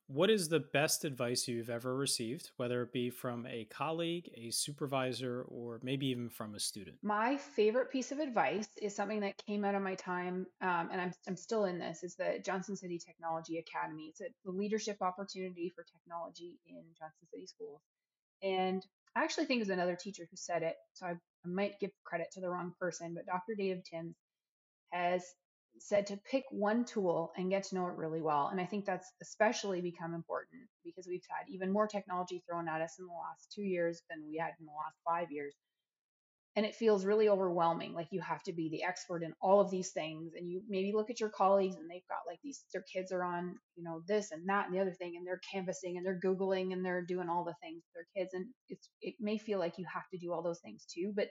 what 0.09 0.31
is 0.31 0.49
the 0.49 0.61
best 0.61 1.05
advice 1.05 1.47
you've 1.47 1.69
ever 1.69 1.95
received, 1.95 2.51
whether 2.57 2.83
it 2.83 2.93
be 2.93 3.11
from 3.11 3.47
a 3.47 3.67
colleague, 3.67 4.31
a 4.35 4.51
supervisor, 4.51 5.45
or 5.49 5.81
maybe 5.83 6.07
even 6.07 6.31
from 6.31 6.55
a 6.55 6.61
student? 6.61 6.97
My 7.03 7.37
favorite 7.37 7.93
piece 7.93 8.11
of 8.11 8.19
advice 8.19 8.69
is 8.81 8.97
something 8.97 9.21
that 9.21 9.37
came 9.47 9.67
out 9.67 9.75
of 9.75 9.83
my 9.83 9.95
time, 9.95 10.47
um, 10.63 10.89
and 10.91 11.01
I'm, 11.01 11.13
I'm 11.29 11.37
still 11.37 11.67
in 11.67 11.79
this, 11.79 12.03
is 12.03 12.17
the 12.17 12.41
Johnson 12.45 12.75
City 12.75 12.99
Technology 12.99 13.59
Academy. 13.59 14.07
It's 14.09 14.23
a 14.23 14.51
leadership 14.51 14.97
opportunity 15.03 15.71
for 15.75 15.85
technology 15.85 16.59
in 16.67 16.83
Johnson 16.99 17.29
City 17.31 17.47
schools. 17.47 17.83
And 18.43 18.83
I 19.15 19.25
actually 19.25 19.45
think 19.45 19.59
it 19.59 19.69
was 19.69 19.69
another 19.69 19.97
teacher 19.97 20.27
who 20.31 20.37
said 20.39 20.63
it, 20.63 20.77
so 20.95 21.05
I, 21.05 21.11
I 21.11 21.49
might 21.49 21.79
give 21.81 21.91
credit 22.05 22.29
to 22.33 22.41
the 22.41 22.49
wrong 22.49 22.73
person, 22.81 23.13
but 23.15 23.27
Dr. 23.27 23.55
David 23.59 23.85
Timms 23.85 24.17
has 24.91 25.23
said 25.81 26.07
to 26.07 26.17
pick 26.31 26.45
one 26.51 26.85
tool 26.85 27.33
and 27.37 27.51
get 27.51 27.65
to 27.65 27.75
know 27.75 27.87
it 27.87 27.97
really 27.97 28.23
well. 28.23 28.49
And 28.49 28.61
I 28.61 28.65
think 28.65 28.85
that's 28.85 29.11
especially 29.23 29.81
become 29.81 30.15
important 30.15 30.63
because 30.85 31.07
we've 31.09 31.27
had 31.29 31.53
even 31.53 31.73
more 31.73 31.87
technology 31.87 32.43
thrown 32.49 32.69
at 32.69 32.81
us 32.81 32.97
in 32.99 33.07
the 33.07 33.13
last 33.13 33.53
two 33.55 33.63
years 33.63 34.03
than 34.11 34.25
we 34.29 34.39
had 34.39 34.53
in 34.61 34.67
the 34.67 34.73
last 34.73 34.97
five 35.07 35.31
years. 35.31 35.55
And 36.57 36.67
it 36.67 36.75
feels 36.75 37.05
really 37.05 37.29
overwhelming. 37.29 37.95
Like 37.95 38.09
you 38.11 38.21
have 38.21 38.43
to 38.45 38.53
be 38.53 38.69
the 38.69 38.83
expert 38.83 39.23
in 39.23 39.33
all 39.41 39.61
of 39.61 39.71
these 39.71 39.93
things. 39.93 40.33
And 40.37 40.49
you 40.49 40.63
maybe 40.69 40.93
look 40.93 41.11
at 41.11 41.21
your 41.21 41.29
colleagues 41.29 41.77
and 41.77 41.89
they've 41.89 42.09
got 42.09 42.27
like 42.27 42.41
these, 42.43 42.65
their 42.73 42.85
kids 42.93 43.13
are 43.13 43.23
on, 43.23 43.55
you 43.77 43.85
know, 43.85 44.03
this 44.09 44.33
and 44.33 44.49
that 44.49 44.67
and 44.67 44.75
the 44.75 44.81
other 44.81 44.95
thing, 44.95 45.15
and 45.17 45.27
they're 45.27 45.41
canvassing 45.53 45.97
and 45.97 46.05
they're 46.05 46.19
Googling 46.19 46.73
and 46.73 46.85
they're 46.85 47.05
doing 47.05 47.29
all 47.29 47.45
the 47.45 47.55
things 47.63 47.83
with 47.85 47.95
their 47.95 48.23
kids. 48.23 48.35
And 48.35 48.47
it's, 48.69 48.89
it 49.01 49.15
may 49.21 49.39
feel 49.39 49.61
like 49.61 49.79
you 49.79 49.87
have 49.93 50.09
to 50.13 50.19
do 50.19 50.33
all 50.33 50.43
those 50.43 50.61
things 50.61 50.85
too, 50.93 51.13
but 51.15 51.29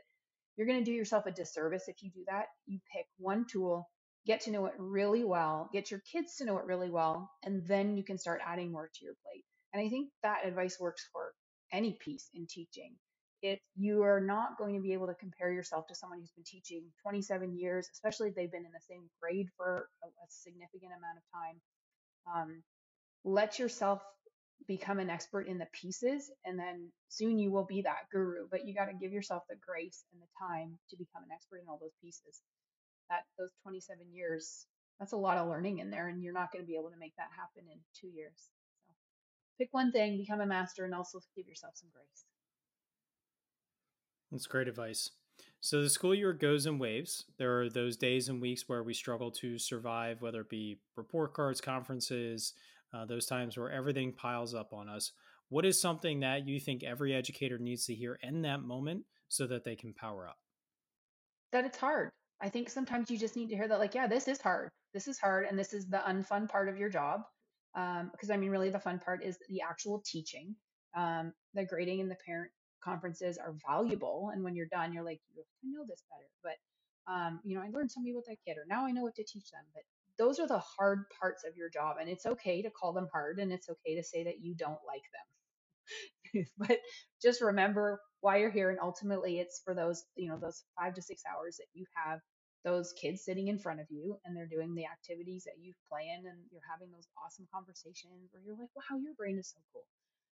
you're 0.56 0.68
going 0.68 0.80
to 0.80 0.86
do 0.86 0.94
yourself 0.94 1.26
a 1.26 1.32
disservice 1.32 1.84
if 1.88 2.02
you 2.02 2.10
do 2.10 2.24
that. 2.28 2.46
You 2.66 2.80
pick 2.96 3.06
one 3.18 3.46
tool 3.52 3.90
get 4.28 4.42
to 4.42 4.52
know 4.52 4.66
it 4.66 4.74
really 4.78 5.24
well, 5.24 5.70
get 5.74 5.90
your 5.90 6.02
kids 6.12 6.36
to 6.36 6.46
know 6.46 6.58
it 6.58 6.66
really 6.66 6.92
well, 6.92 7.32
and 7.44 7.66
then 7.66 7.96
you 7.96 8.04
can 8.04 8.18
start 8.18 8.42
adding 8.46 8.72
more 8.72 8.90
to 8.94 9.06
your 9.06 9.16
plate. 9.26 9.46
And 9.74 9.82
I 9.82 9.90
think 9.90 10.10
that 10.22 10.46
advice 10.46 10.78
works 10.80 11.08
for 11.14 11.34
any 11.72 11.98
piece 12.04 12.30
in 12.34 12.46
teaching. 12.48 12.96
If 13.42 13.60
you 13.76 14.04
are 14.04 14.20
not 14.20 14.58
going 14.58 14.76
to 14.76 14.82
be 14.82 14.94
able 14.94 15.08
to 15.08 15.14
compare 15.16 15.52
yourself 15.52 15.88
to 15.88 15.96
someone 15.96 16.20
who's 16.20 16.32
been 16.32 16.44
teaching 16.44 16.84
27 17.04 17.58
years, 17.58 17.88
especially 17.94 18.30
if 18.30 18.36
they've 18.36 18.52
been 18.52 18.66
in 18.66 18.72
the 18.74 18.94
same 18.94 19.10
grade 19.22 19.48
for 19.56 19.88
a, 20.04 20.08
a 20.08 20.28
significant 20.28 20.92
amount 20.98 21.18
of 21.18 21.24
time, 21.34 21.62
um, 22.36 22.64
let 23.24 23.60
yourself 23.60 24.02
become 24.68 25.00
an 25.00 25.10
expert 25.10 25.48
in 25.48 25.58
the 25.58 25.68
pieces 25.72 26.32
and 26.44 26.60
then 26.60 26.90
soon 27.10 27.38
you 27.38 27.52
will 27.52 27.66
be 27.66 27.84
that 27.84 28.10
guru 28.12 28.48
but 28.50 28.66
you 28.66 28.74
got 28.74 28.86
to 28.86 28.94
give 29.00 29.14
yourself 29.14 29.44
the 29.50 29.56
grace 29.66 30.04
and 30.12 30.22
the 30.22 30.28
time 30.40 30.78
to 30.90 30.98
become 30.98 31.24
an 31.24 31.30
expert 31.32 31.58
in 31.58 31.70
all 31.70 31.78
those 31.80 31.94
pieces 32.02 32.42
that 33.10 33.26
those 33.38 33.52
27 33.64 33.98
years 34.12 34.68
that's 35.00 35.14
a 35.14 35.18
lot 35.18 35.38
of 35.38 35.48
learning 35.48 35.80
in 35.80 35.90
there 35.90 36.08
and 36.08 36.24
you're 36.24 36.34
not 36.34 36.52
going 36.52 36.64
to 36.64 36.68
be 36.68 36.76
able 36.76 36.90
to 36.90 36.98
make 36.98 37.16
that 37.18 37.30
happen 37.36 37.70
in 37.72 37.78
two 37.94 38.08
years. 38.08 38.50
So 38.88 38.94
pick 39.58 39.70
one 39.72 39.92
thing 39.92 40.18
become 40.18 40.42
a 40.42 40.46
master 40.46 40.86
and 40.86 40.94
also 40.94 41.20
give 41.36 41.48
yourself 41.48 41.74
some 41.76 41.90
grace. 41.94 42.26
That's 44.32 44.48
great 44.48 44.68
advice. 44.68 45.12
So 45.60 45.82
the 45.82 45.90
school 45.90 46.16
year 46.16 46.34
goes 46.34 46.66
in 46.66 46.80
waves. 46.80 47.26
There 47.38 47.62
are 47.62 47.70
those 47.70 47.98
days 47.98 48.30
and 48.30 48.42
weeks 48.42 48.68
where 48.68 48.84
we 48.84 48.94
struggle 48.94 49.32
to 49.32 49.58
survive 49.58 50.22
whether 50.22 50.42
it 50.42 50.50
be 50.50 50.80
report 50.96 51.34
cards 51.34 51.62
conferences 51.62 52.54
uh, 52.94 53.06
those 53.06 53.26
times 53.26 53.58
where 53.58 53.70
everything 53.70 54.14
piles 54.14 54.56
up 54.56 54.74
on 54.74 54.90
us. 54.90 55.12
What 55.50 55.66
is 55.66 55.80
something 55.80 56.22
that 56.22 56.48
you 56.48 56.60
think 56.60 56.84
every 56.84 57.14
educator 57.14 57.58
needs 57.58 57.86
to 57.86 57.96
hear 57.96 58.18
in 58.22 58.42
that 58.44 58.62
moment 58.62 59.04
so 59.30 59.46
that 59.48 59.64
they 59.64 59.76
can 59.76 59.94
power 59.94 60.28
up? 60.28 60.38
That 61.52 61.66
it's 61.66 61.78
hard 61.78 62.12
I 62.42 62.50
think 62.50 62.70
sometimes 62.70 63.10
you 63.10 63.18
just 63.18 63.36
need 63.36 63.50
to 63.50 63.56
hear 63.56 63.68
that, 63.68 63.80
like, 63.80 63.96
yeah, 63.96 64.08
this 64.08 64.28
is 64.28 64.40
hard. 64.42 64.70
This 64.94 65.08
is 65.08 65.18
hard. 65.20 65.46
And 65.46 65.58
this 65.58 65.74
is 65.74 65.88
the 65.88 65.98
unfun 65.98 66.50
part 66.50 66.70
of 66.70 66.78
your 66.78 66.90
job. 66.90 67.22
Um, 67.76 68.10
because 68.12 68.30
I 68.30 68.38
mean, 68.38 68.52
really, 68.52 68.70
the 68.70 68.80
fun 68.80 69.00
part 69.00 69.24
is 69.24 69.38
the 69.50 69.62
actual 69.62 70.02
teaching. 70.06 70.56
Um, 70.96 71.34
the 71.54 71.66
grading 71.66 72.02
and 72.02 72.10
the 72.12 72.18
parent 72.26 72.52
conferences 72.84 73.38
are 73.38 73.56
valuable. 73.68 74.32
And 74.34 74.44
when 74.44 74.56
you're 74.56 74.68
done, 74.68 74.94
you're 74.94 75.04
like, 75.04 75.20
I 75.38 75.68
know 75.70 75.86
this 75.88 76.04
better. 76.10 76.30
But, 76.44 77.12
um, 77.14 77.40
you 77.44 77.56
know, 77.58 77.64
I 77.64 77.70
learned 77.70 77.92
something 77.92 78.14
about 78.14 78.26
that 78.28 78.38
kid, 78.46 78.58
or 78.58 78.66
now 78.68 78.86
I 78.86 78.92
know 78.92 79.04
what 79.04 79.16
to 79.16 79.24
teach 79.24 79.50
them. 79.52 79.64
But 79.74 79.84
those 80.18 80.40
are 80.40 80.48
the 80.48 80.60
hard 80.60 81.06
parts 81.20 81.44
of 81.48 81.56
your 81.56 81.70
job. 81.70 81.98
And 82.00 82.10
it's 82.10 82.26
okay 82.26 82.62
to 82.62 82.70
call 82.72 82.94
them 82.94 83.08
hard 83.12 83.40
and 83.40 83.52
it's 83.52 83.70
okay 83.70 83.96
to 83.96 84.04
say 84.04 84.24
that 84.24 84.42
you 84.42 84.56
don't 84.56 84.80
like 84.88 85.04
them. 86.34 86.46
but 86.58 86.80
just 87.22 87.42
remember 87.42 88.02
why 88.22 88.38
you're 88.38 88.52
here 88.52 88.70
and 88.70 88.80
ultimately 88.82 89.40
it's 89.40 89.62
for 89.64 89.74
those 89.74 90.04
you 90.16 90.30
know 90.30 90.38
those 90.38 90.64
five 90.80 90.94
to 90.94 91.02
six 91.02 91.22
hours 91.32 91.58
that 91.58 91.68
you 91.74 91.86
have 91.94 92.20
those 92.68 92.94
kids 93.00 93.24
sitting 93.24 93.48
in 93.48 93.58
front 93.58 93.80
of 93.80 93.88
you 93.90 94.20
and 94.26 94.36
they're 94.36 94.50
doing 94.52 94.76
the 94.76 94.86
activities 94.86 95.44
that 95.46 95.56
you've 95.56 95.80
planned 95.88 96.26
and 96.28 96.36
you're 96.52 96.68
having 96.70 96.92
those 96.92 97.08
awesome 97.24 97.48
conversations 97.48 98.28
where 98.36 98.44
you're 98.44 98.60
like, 98.60 98.74
wow, 98.76 99.00
your 99.00 99.16
brain 99.16 99.40
is 99.40 99.48
so 99.56 99.60
cool. 99.72 99.88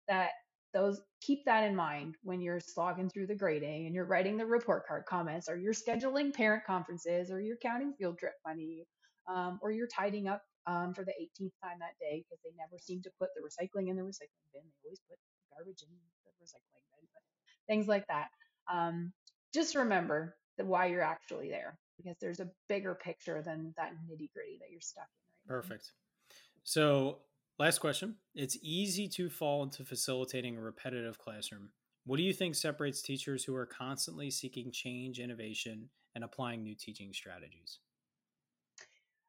That 0.08 0.32
those 0.72 1.02
keep 1.20 1.44
that 1.44 1.68
in 1.68 1.76
mind 1.76 2.16
when 2.24 2.40
you're 2.40 2.62
slogging 2.64 3.10
through 3.10 3.28
the 3.28 3.36
grading 3.36 3.86
and 3.86 3.94
you're 3.94 4.08
writing 4.08 4.38
the 4.38 4.46
report 4.46 4.88
card 4.88 5.04
comments 5.04 5.50
or 5.50 5.58
you're 5.58 5.76
scheduling 5.76 6.34
parent 6.34 6.64
conferences 6.64 7.30
or 7.30 7.42
you're 7.42 7.60
counting 7.60 7.92
field 8.00 8.18
trip 8.18 8.34
money 8.48 8.88
um, 9.28 9.60
or 9.62 9.72
you're 9.72 9.92
tidying 9.92 10.30
up 10.30 10.42
um, 10.68 10.94
for 10.94 11.04
the 11.04 11.12
18th 11.12 11.58
time 11.60 11.84
that 11.84 12.00
day 12.00 12.24
because 12.24 12.40
they 12.48 12.56
never 12.56 12.80
seem 12.80 13.02
to 13.04 13.12
put 13.20 13.28
the 13.36 13.44
recycling 13.44 13.92
in 13.92 14.00
the 14.00 14.08
recycling 14.08 14.48
bin. 14.56 14.64
They 14.64 14.88
always 14.88 15.04
put 15.10 15.20
garbage 15.52 15.84
in 15.84 15.92
the 15.92 16.32
recycling 16.40 16.86
bin, 16.96 17.04
but 17.12 17.24
things 17.68 17.88
like 17.88 18.08
that. 18.08 18.28
Um, 18.72 19.12
just 19.54 19.76
remember 19.76 20.36
that 20.58 20.66
why 20.66 20.88
you're 20.88 21.02
actually 21.02 21.50
there 21.50 21.78
because 21.98 22.18
there's 22.20 22.40
a 22.40 22.50
bigger 22.68 22.96
picture 22.96 23.42
than 23.42 23.74
that 23.78 23.92
nitty 24.10 24.32
gritty 24.34 24.58
that 24.60 24.72
you're 24.72 24.82
stuck 24.82 25.08
in 25.48 25.54
right 25.54 25.62
Perfect. 25.62 25.92
Now. 25.94 26.36
So, 26.64 27.18
last 27.60 27.80
question. 27.80 28.16
It's 28.36 28.58
easy 28.62 29.08
to 29.10 29.30
fall 29.30 29.64
into 29.64 29.84
facilitating 29.84 30.58
a 30.58 30.62
repetitive 30.62 31.20
classroom. 31.20 31.70
What 32.06 32.18
do 32.18 32.24
you 32.24 32.34
think 32.34 32.56
separates 32.56 33.02
teachers 33.02 33.44
who 33.44 33.56
are 33.56 33.66
constantly 33.66 34.32
seeking 34.32 34.72
change, 34.72 35.20
innovation, 35.20 35.90
and 36.16 36.24
applying 36.24 36.64
new 36.64 36.76
teaching 36.76 37.14
strategies? 37.14 37.80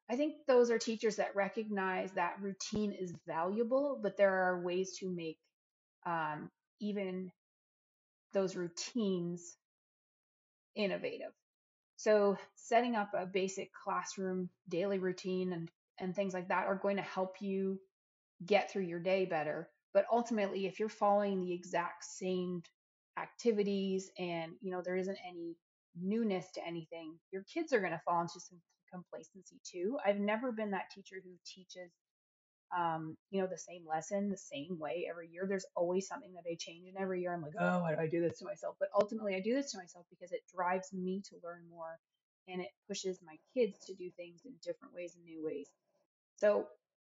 I 0.09 0.15
think 0.15 0.35
those 0.47 0.69
are 0.69 0.77
teachers 0.77 1.15
that 1.15 1.35
recognize 1.35 2.11
that 2.11 2.35
routine 2.41 2.91
is 2.91 3.13
valuable, 3.25 3.99
but 4.01 4.17
there 4.17 4.33
are 4.33 4.61
ways 4.61 4.97
to 4.99 5.09
make 5.09 5.37
um, 6.05 6.49
even 6.81 7.31
those 8.33 8.55
routines 8.55 9.57
innovative. 10.75 11.31
So 11.97 12.37
setting 12.55 12.95
up 12.95 13.11
a 13.13 13.25
basic 13.25 13.71
classroom 13.73 14.49
daily 14.69 14.99
routine 14.99 15.53
and, 15.53 15.69
and 15.99 16.15
things 16.15 16.33
like 16.33 16.49
that 16.49 16.65
are 16.65 16.75
going 16.75 16.97
to 16.97 17.03
help 17.03 17.35
you 17.41 17.79
get 18.45 18.71
through 18.71 18.83
your 18.83 18.99
day 18.99 19.25
better. 19.25 19.69
But 19.93 20.05
ultimately, 20.11 20.65
if 20.65 20.79
you're 20.79 20.89
following 20.89 21.39
the 21.39 21.53
exact 21.53 22.03
same 22.03 22.63
activities 23.19 24.09
and 24.17 24.53
you 24.61 24.71
know 24.71 24.81
there 24.83 24.97
isn't 24.97 25.17
any 25.27 25.55
newness 25.95 26.51
to 26.55 26.67
anything, 26.67 27.17
your 27.31 27.43
kids 27.43 27.73
are 27.73 27.79
going 27.79 27.91
to 27.91 28.01
fall 28.05 28.21
into 28.21 28.39
some 28.39 28.59
complacency 28.91 29.59
too. 29.63 29.97
I've 30.05 30.19
never 30.19 30.51
been 30.51 30.71
that 30.71 30.89
teacher 30.93 31.17
who 31.23 31.31
teaches 31.45 31.91
um, 32.77 33.15
you 33.29 33.41
know, 33.41 33.47
the 33.47 33.57
same 33.57 33.83
lesson 33.87 34.29
the 34.29 34.37
same 34.37 34.79
way 34.79 35.07
every 35.09 35.29
year. 35.29 35.45
There's 35.47 35.65
always 35.75 36.07
something 36.07 36.33
that 36.33 36.49
I 36.49 36.55
change, 36.59 36.87
and 36.87 36.97
every 36.97 37.21
year 37.21 37.33
I'm 37.33 37.41
like, 37.41 37.53
oh, 37.59 37.81
why 37.81 37.93
do 37.93 38.01
I 38.01 38.07
do 38.07 38.21
this 38.21 38.39
to 38.39 38.45
myself? 38.45 38.75
But 38.79 38.89
ultimately, 38.95 39.35
I 39.35 39.41
do 39.41 39.53
this 39.53 39.71
to 39.71 39.77
myself 39.77 40.05
because 40.09 40.31
it 40.31 40.41
drives 40.53 40.91
me 40.93 41.21
to 41.29 41.35
learn 41.43 41.63
more, 41.69 41.99
and 42.47 42.61
it 42.61 42.69
pushes 42.87 43.19
my 43.25 43.35
kids 43.53 43.77
to 43.85 43.93
do 43.93 44.09
things 44.17 44.41
in 44.45 44.53
different 44.63 44.93
ways 44.93 45.15
and 45.15 45.25
new 45.25 45.45
ways. 45.45 45.69
So, 46.37 46.67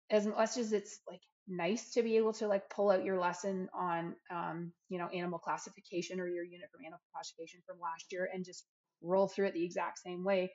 as 0.09 0.25
much 0.25 0.57
as 0.57 0.73
it's 0.73 0.99
like 1.07 1.21
nice 1.47 1.91
to 1.93 2.03
be 2.03 2.17
able 2.17 2.33
to 2.33 2.47
like 2.47 2.69
pull 2.69 2.89
out 2.89 3.03
your 3.03 3.19
lesson 3.19 3.69
on, 3.73 4.15
um, 4.31 4.71
you 4.89 4.97
know, 4.97 5.07
animal 5.07 5.39
classification 5.39 6.19
or 6.19 6.27
your 6.27 6.43
unit 6.43 6.69
from 6.71 6.81
animal 6.83 6.99
classification 7.13 7.61
from 7.67 7.79
last 7.79 8.11
year 8.11 8.29
and 8.33 8.45
just 8.45 8.65
roll 9.01 9.27
through 9.27 9.47
it 9.47 9.53
the 9.53 9.63
exact 9.63 9.99
same 9.99 10.23
way, 10.23 10.51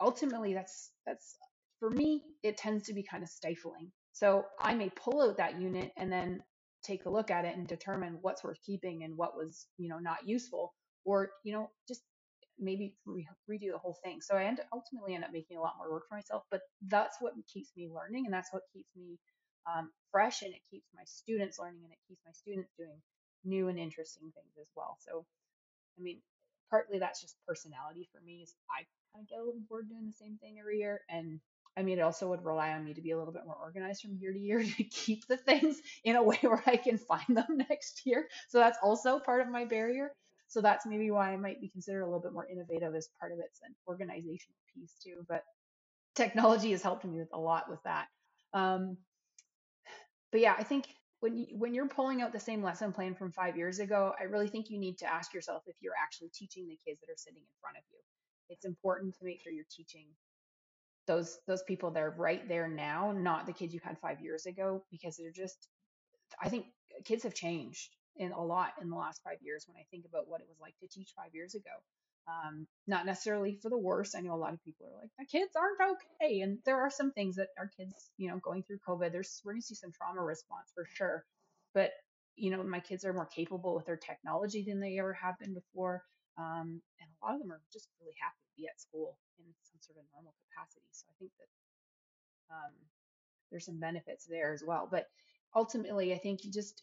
ultimately, 0.00 0.54
that's 0.54 0.90
that's 1.06 1.36
for 1.80 1.90
me, 1.90 2.22
it 2.42 2.56
tends 2.56 2.84
to 2.84 2.94
be 2.94 3.02
kind 3.02 3.22
of 3.22 3.28
stifling 3.28 3.92
so 4.18 4.46
I 4.58 4.74
may 4.74 4.90
pull 4.90 5.22
out 5.22 5.36
that 5.36 5.60
unit 5.60 5.92
and 5.96 6.10
then 6.10 6.42
take 6.82 7.04
a 7.04 7.10
look 7.10 7.30
at 7.30 7.44
it 7.44 7.56
and 7.56 7.68
determine 7.68 8.18
what's 8.20 8.42
worth 8.42 8.58
keeping 8.66 9.04
and 9.04 9.16
what 9.16 9.36
was, 9.36 9.68
you 9.76 9.88
know, 9.88 10.00
not 10.00 10.26
useful, 10.26 10.74
or 11.04 11.30
you 11.44 11.52
know, 11.52 11.70
just 11.86 12.02
maybe 12.58 12.96
re- 13.06 13.28
redo 13.48 13.70
the 13.70 13.78
whole 13.78 13.96
thing. 14.02 14.20
So 14.20 14.34
I 14.34 14.42
end 14.46 14.60
ultimately 14.72 15.14
end 15.14 15.22
up 15.22 15.30
making 15.32 15.56
a 15.56 15.60
lot 15.60 15.74
more 15.78 15.92
work 15.92 16.08
for 16.08 16.16
myself, 16.16 16.42
but 16.50 16.62
that's 16.88 17.18
what 17.20 17.34
keeps 17.52 17.70
me 17.76 17.88
learning, 17.88 18.24
and 18.24 18.34
that's 18.34 18.52
what 18.52 18.64
keeps 18.72 18.90
me 18.96 19.20
um, 19.72 19.92
fresh, 20.10 20.42
and 20.42 20.52
it 20.52 20.62
keeps 20.68 20.88
my 20.96 21.04
students 21.04 21.60
learning, 21.60 21.82
and 21.84 21.92
it 21.92 22.02
keeps 22.08 22.22
my 22.26 22.32
students 22.32 22.72
doing 22.76 23.00
new 23.44 23.68
and 23.68 23.78
interesting 23.78 24.32
things 24.34 24.54
as 24.60 24.66
well. 24.74 24.96
So, 24.98 25.24
I 25.96 26.02
mean, 26.02 26.20
partly 26.70 26.98
that's 26.98 27.20
just 27.20 27.36
personality 27.46 28.08
for 28.12 28.20
me. 28.26 28.40
Is 28.42 28.56
I 28.68 28.82
kind 29.14 29.22
of 29.22 29.28
get 29.28 29.38
a 29.38 29.44
little 29.44 29.62
bored 29.68 29.88
doing 29.88 30.06
the 30.06 30.12
same 30.12 30.38
thing 30.38 30.56
every 30.58 30.78
year, 30.78 31.02
and 31.08 31.38
I 31.78 31.82
mean, 31.82 31.98
it 31.98 32.02
also 32.02 32.28
would 32.30 32.44
rely 32.44 32.72
on 32.72 32.84
me 32.84 32.92
to 32.94 33.00
be 33.00 33.12
a 33.12 33.18
little 33.18 33.32
bit 33.32 33.46
more 33.46 33.54
organized 33.54 34.02
from 34.02 34.16
year 34.18 34.32
to 34.32 34.38
year 34.38 34.62
to 34.76 34.84
keep 34.84 35.26
the 35.28 35.36
things 35.36 35.80
in 36.04 36.16
a 36.16 36.22
way 36.22 36.38
where 36.42 36.62
I 36.66 36.76
can 36.76 36.98
find 36.98 37.36
them 37.36 37.58
next 37.70 38.02
year. 38.04 38.26
So 38.48 38.58
that's 38.58 38.78
also 38.82 39.20
part 39.20 39.40
of 39.40 39.48
my 39.48 39.64
barrier. 39.64 40.10
So 40.48 40.60
that's 40.60 40.86
maybe 40.86 41.10
why 41.10 41.32
I 41.32 41.36
might 41.36 41.60
be 41.60 41.68
considered 41.68 42.02
a 42.02 42.06
little 42.06 42.20
bit 42.20 42.32
more 42.32 42.46
innovative 42.50 42.94
as 42.94 43.08
part 43.20 43.32
of 43.32 43.38
it's 43.38 43.60
an 43.62 43.74
organizational 43.86 44.56
piece 44.74 44.94
too. 45.02 45.24
But 45.28 45.42
technology 46.14 46.70
has 46.72 46.82
helped 46.82 47.04
me 47.04 47.22
a 47.32 47.38
lot 47.38 47.70
with 47.70 47.82
that. 47.84 48.06
Um, 48.54 48.96
but 50.32 50.40
yeah, 50.40 50.54
I 50.58 50.64
think 50.64 50.86
when 51.20 51.36
you, 51.36 51.46
when 51.52 51.74
you're 51.74 51.88
pulling 51.88 52.22
out 52.22 52.32
the 52.32 52.40
same 52.40 52.62
lesson 52.62 52.92
plan 52.92 53.14
from 53.14 53.30
five 53.30 53.56
years 53.56 53.78
ago, 53.78 54.14
I 54.18 54.24
really 54.24 54.48
think 54.48 54.70
you 54.70 54.78
need 54.78 54.98
to 54.98 55.12
ask 55.12 55.34
yourself 55.34 55.62
if 55.66 55.76
you're 55.80 55.94
actually 56.02 56.30
teaching 56.30 56.66
the 56.66 56.78
kids 56.86 57.00
that 57.00 57.12
are 57.12 57.16
sitting 57.16 57.42
in 57.42 57.60
front 57.60 57.76
of 57.76 57.82
you. 57.90 57.98
It's 58.48 58.64
important 58.64 59.14
to 59.18 59.24
make 59.24 59.42
sure 59.42 59.52
you're 59.52 59.64
teaching 59.70 60.06
those 61.08 61.38
those 61.48 61.64
people 61.64 61.90
that 61.90 62.02
are 62.02 62.14
right 62.16 62.46
there 62.48 62.68
now, 62.68 63.12
not 63.12 63.46
the 63.46 63.52
kids 63.52 63.74
you 63.74 63.80
had 63.82 63.98
five 63.98 64.20
years 64.20 64.46
ago, 64.46 64.84
because 64.92 65.16
they're 65.16 65.32
just. 65.32 65.68
I 66.40 66.48
think 66.50 66.66
kids 67.04 67.24
have 67.24 67.34
changed 67.34 67.96
in 68.16 68.32
a 68.32 68.44
lot 68.44 68.74
in 68.80 68.90
the 68.90 68.96
last 68.96 69.22
five 69.24 69.38
years. 69.42 69.64
When 69.66 69.76
I 69.76 69.86
think 69.90 70.04
about 70.04 70.28
what 70.28 70.40
it 70.40 70.46
was 70.48 70.60
like 70.60 70.78
to 70.78 70.86
teach 70.86 71.12
five 71.16 71.34
years 71.34 71.54
ago, 71.56 71.70
um, 72.28 72.66
not 72.86 73.06
necessarily 73.06 73.58
for 73.60 73.70
the 73.70 73.78
worse. 73.78 74.14
I 74.14 74.20
know 74.20 74.34
a 74.34 74.36
lot 74.36 74.52
of 74.52 74.62
people 74.62 74.86
are 74.86 75.00
like, 75.00 75.10
the 75.18 75.24
kids 75.24 75.52
aren't 75.56 75.96
okay, 75.96 76.40
and 76.42 76.58
there 76.64 76.80
are 76.80 76.90
some 76.90 77.10
things 77.12 77.36
that 77.36 77.48
our 77.58 77.70
kids, 77.76 78.10
you 78.18 78.28
know, 78.28 78.38
going 78.38 78.62
through 78.62 78.78
COVID, 78.86 79.10
there's 79.10 79.40
we're 79.44 79.52
gonna 79.52 79.62
see 79.62 79.74
some 79.74 79.92
trauma 79.92 80.22
response 80.22 80.70
for 80.74 80.86
sure, 80.94 81.24
but 81.74 81.92
you 82.36 82.50
know, 82.50 82.62
my 82.62 82.80
kids 82.80 83.04
are 83.04 83.12
more 83.12 83.26
capable 83.26 83.74
with 83.74 83.86
their 83.86 83.96
technology 83.96 84.64
than 84.66 84.80
they 84.80 84.98
ever 84.98 85.12
have 85.14 85.38
been 85.38 85.54
before. 85.54 86.04
Um, 86.38 86.80
and 87.00 87.10
a 87.10 87.26
lot 87.26 87.34
of 87.34 87.40
them 87.40 87.50
are 87.50 87.60
just 87.72 87.88
really 88.00 88.14
happy 88.20 88.38
to 88.46 88.47
be 88.58 88.66
at 88.66 88.80
school 88.80 89.16
in 89.38 89.46
some 89.62 89.80
sort 89.80 90.02
of 90.02 90.04
normal 90.12 90.34
capacity. 90.50 90.90
So 90.90 91.06
I 91.06 91.14
think 91.18 91.32
that 91.38 91.50
um, 92.50 92.74
there's 93.50 93.66
some 93.66 93.80
benefits 93.80 94.26
there 94.26 94.52
as 94.52 94.62
well. 94.66 94.88
But 94.90 95.06
ultimately, 95.54 96.12
I 96.12 96.18
think 96.18 96.44
you 96.44 96.50
just 96.50 96.82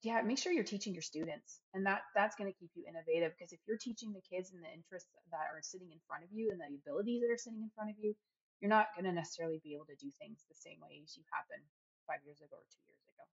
yeah, 0.00 0.24
make 0.24 0.40
sure 0.40 0.48
you're 0.48 0.64
teaching 0.64 0.96
your 0.96 1.04
students, 1.04 1.60
and 1.76 1.84
that 1.84 2.08
that's 2.16 2.32
going 2.32 2.48
to 2.48 2.56
keep 2.56 2.72
you 2.72 2.88
innovative. 2.88 3.36
Because 3.36 3.52
if 3.52 3.60
you're 3.68 3.76
teaching 3.76 4.16
the 4.16 4.24
kids 4.24 4.48
and 4.48 4.64
the 4.64 4.72
interests 4.72 5.12
that 5.28 5.52
are 5.52 5.60
sitting 5.60 5.92
in 5.92 6.00
front 6.08 6.24
of 6.24 6.32
you 6.32 6.48
and 6.48 6.56
the 6.56 6.80
abilities 6.80 7.20
that 7.20 7.28
are 7.28 7.36
sitting 7.36 7.60
in 7.60 7.68
front 7.76 7.92
of 7.92 8.00
you, 8.00 8.16
you're 8.64 8.72
not 8.72 8.96
going 8.96 9.04
to 9.04 9.12
necessarily 9.12 9.60
be 9.60 9.76
able 9.76 9.88
to 9.92 10.00
do 10.00 10.08
things 10.16 10.40
the 10.48 10.56
same 10.56 10.80
way 10.80 11.04
as 11.04 11.16
you 11.16 11.24
been 11.52 11.64
five 12.08 12.24
years 12.24 12.40
ago 12.40 12.56
or 12.56 12.68
two 12.72 12.84
years 12.88 13.04
ago. 13.12 13.24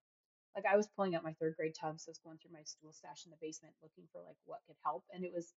Like 0.52 0.68
I 0.68 0.76
was 0.76 0.92
pulling 0.92 1.16
out 1.16 1.24
my 1.24 1.32
third 1.40 1.56
grade 1.56 1.76
tubs, 1.76 2.04
so 2.04 2.12
I 2.12 2.16
was 2.16 2.24
going 2.24 2.36
through 2.36 2.56
my 2.56 2.64
stool 2.68 2.92
stash 2.92 3.24
in 3.24 3.32
the 3.32 3.40
basement 3.40 3.72
looking 3.80 4.04
for 4.12 4.20
like 4.20 4.36
what 4.44 4.60
could 4.68 4.76
help, 4.84 5.08
and 5.08 5.24
it 5.24 5.32
was 5.32 5.56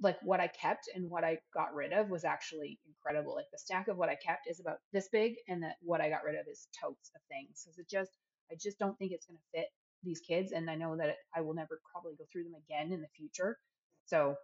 like 0.00 0.18
what 0.22 0.40
I 0.40 0.48
kept 0.48 0.88
and 0.94 1.08
what 1.08 1.24
I 1.24 1.38
got 1.54 1.74
rid 1.74 1.92
of 1.92 2.10
was 2.10 2.24
actually 2.24 2.78
incredible. 2.86 3.34
Like 3.34 3.50
the 3.52 3.58
stack 3.58 3.88
of 3.88 3.96
what 3.96 4.08
I 4.08 4.16
kept 4.16 4.48
is 4.48 4.60
about 4.60 4.78
this 4.92 5.08
big, 5.08 5.34
and 5.48 5.62
that 5.62 5.76
what 5.82 6.00
I 6.00 6.08
got 6.10 6.24
rid 6.24 6.34
of 6.34 6.46
is 6.50 6.68
totes 6.80 7.10
of 7.14 7.20
things. 7.28 7.64
So 7.64 7.70
it 7.78 7.88
just, 7.88 8.10
I 8.50 8.56
just 8.60 8.78
don't 8.78 8.98
think 8.98 9.12
it's 9.12 9.26
going 9.26 9.38
to 9.38 9.58
fit 9.58 9.68
these 10.02 10.20
kids, 10.20 10.52
and 10.52 10.68
I 10.70 10.74
know 10.74 10.96
that 10.96 11.10
it, 11.10 11.16
I 11.34 11.40
will 11.40 11.54
never 11.54 11.80
probably 11.92 12.14
go 12.16 12.24
through 12.32 12.44
them 12.44 12.56
again 12.66 12.92
in 12.92 13.00
the 13.00 13.08
future. 13.16 13.58
So 14.06 14.36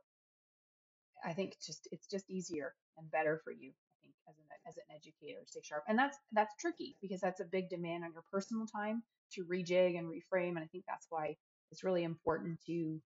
I 1.24 1.32
think 1.32 1.56
just 1.64 1.88
it's 1.92 2.06
just 2.06 2.30
easier 2.30 2.74
and 2.96 3.10
better 3.10 3.40
for 3.44 3.52
you. 3.52 3.70
I 3.70 3.94
think 4.02 4.14
as 4.28 4.36
an 4.38 4.44
as 4.66 4.76
an 4.76 4.94
educator, 4.94 5.40
stay 5.46 5.60
sharp, 5.62 5.84
and 5.88 5.98
that's 5.98 6.16
that's 6.32 6.54
tricky 6.58 6.96
because 7.02 7.20
that's 7.20 7.40
a 7.40 7.44
big 7.44 7.68
demand 7.68 8.04
on 8.04 8.12
your 8.12 8.24
personal 8.30 8.66
time 8.66 9.02
to 9.32 9.44
rejig 9.44 9.98
and 9.98 10.08
reframe, 10.08 10.50
and 10.50 10.60
I 10.60 10.66
think 10.72 10.84
that's 10.88 11.06
why 11.10 11.36
it's 11.70 11.84
really 11.84 12.04
important 12.04 12.58
to 12.66 13.00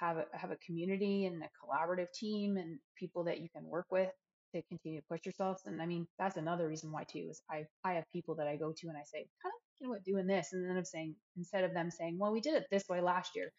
have 0.00 0.16
a, 0.16 0.24
have 0.32 0.50
a 0.50 0.56
community 0.56 1.26
and 1.26 1.42
a 1.42 1.48
collaborative 1.60 2.10
team 2.12 2.56
and 2.56 2.78
people 2.96 3.24
that 3.24 3.40
you 3.40 3.48
can 3.54 3.64
work 3.64 3.86
with 3.90 4.08
to 4.54 4.62
continue 4.62 5.00
to 5.00 5.06
push 5.08 5.20
yourselves. 5.24 5.62
And 5.66 5.80
I 5.80 5.86
mean, 5.86 6.06
that's 6.18 6.36
another 6.36 6.66
reason 6.66 6.90
why 6.90 7.04
too 7.04 7.28
is 7.30 7.42
I 7.50 7.64
I 7.84 7.94
have 7.94 8.04
people 8.12 8.34
that 8.36 8.48
I 8.48 8.56
go 8.56 8.72
to 8.76 8.88
and 8.88 8.96
I 8.96 9.02
say, 9.04 9.26
kind 9.42 9.52
of 9.52 9.60
you 9.78 9.86
know 9.86 9.92
what, 9.92 10.04
doing 10.04 10.26
this, 10.26 10.48
and 10.52 10.68
then 10.68 10.76
I'm 10.76 10.84
saying 10.84 11.14
instead 11.36 11.64
of 11.64 11.74
them 11.74 11.90
saying, 11.90 12.18
well, 12.18 12.32
we 12.32 12.40
did 12.40 12.54
it 12.54 12.66
this 12.70 12.84
way 12.88 13.00
last 13.00 13.36
year, 13.36 13.50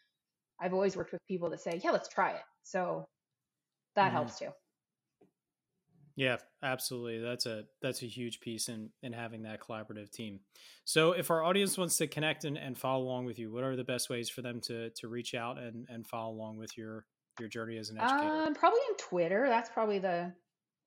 I've 0.60 0.74
always 0.74 0.96
worked 0.96 1.12
with 1.12 1.26
people 1.28 1.50
that 1.52 1.62
say, 1.62 1.80
yeah, 1.84 1.92
let's 1.92 2.10
try 2.10 2.32
it. 2.32 2.42
So 2.64 3.06
that 3.96 4.08
mm-hmm. 4.08 4.16
helps 4.16 4.40
too. 4.40 4.50
Yeah, 6.16 6.38
absolutely. 6.62 7.20
That's 7.20 7.46
a 7.46 7.66
that's 7.82 8.04
a 8.04 8.08
huge 8.08 8.40
piece 8.42 8.68
in 8.68 8.90
in 9.02 9.14
having 9.14 9.44
that 9.44 9.62
collaborative 9.62 10.12
team. 10.12 10.42
So 10.84 11.14
if 11.14 11.32
our 11.32 11.44
audience 11.44 11.78
wants 11.78 11.98
to 11.98 12.08
connect 12.08 12.44
and, 12.44 12.58
and 12.58 12.78
follow 12.78 13.04
along 13.04 13.26
with 13.26 13.40
you, 13.40 13.52
what 13.52 13.64
are 13.64 13.76
the 13.76 13.84
best 13.84 14.10
ways 14.10 14.30
for 14.30 14.42
them 14.42 14.60
to 14.62 14.90
to 14.92 15.08
reach 15.08 15.34
out 15.34 15.58
and, 15.58 15.88
and 15.90 16.06
follow 16.08 16.34
along 16.34 16.58
with 16.58 16.78
your 16.78 17.06
your 17.40 17.50
journey 17.50 17.78
as 17.78 17.90
an 17.90 17.98
educator? 17.98 18.28
Um, 18.28 18.54
probably 18.54 18.80
on 18.80 18.98
Twitter. 18.98 19.46
That's 19.48 19.70
probably 19.70 20.00
the 20.00 20.34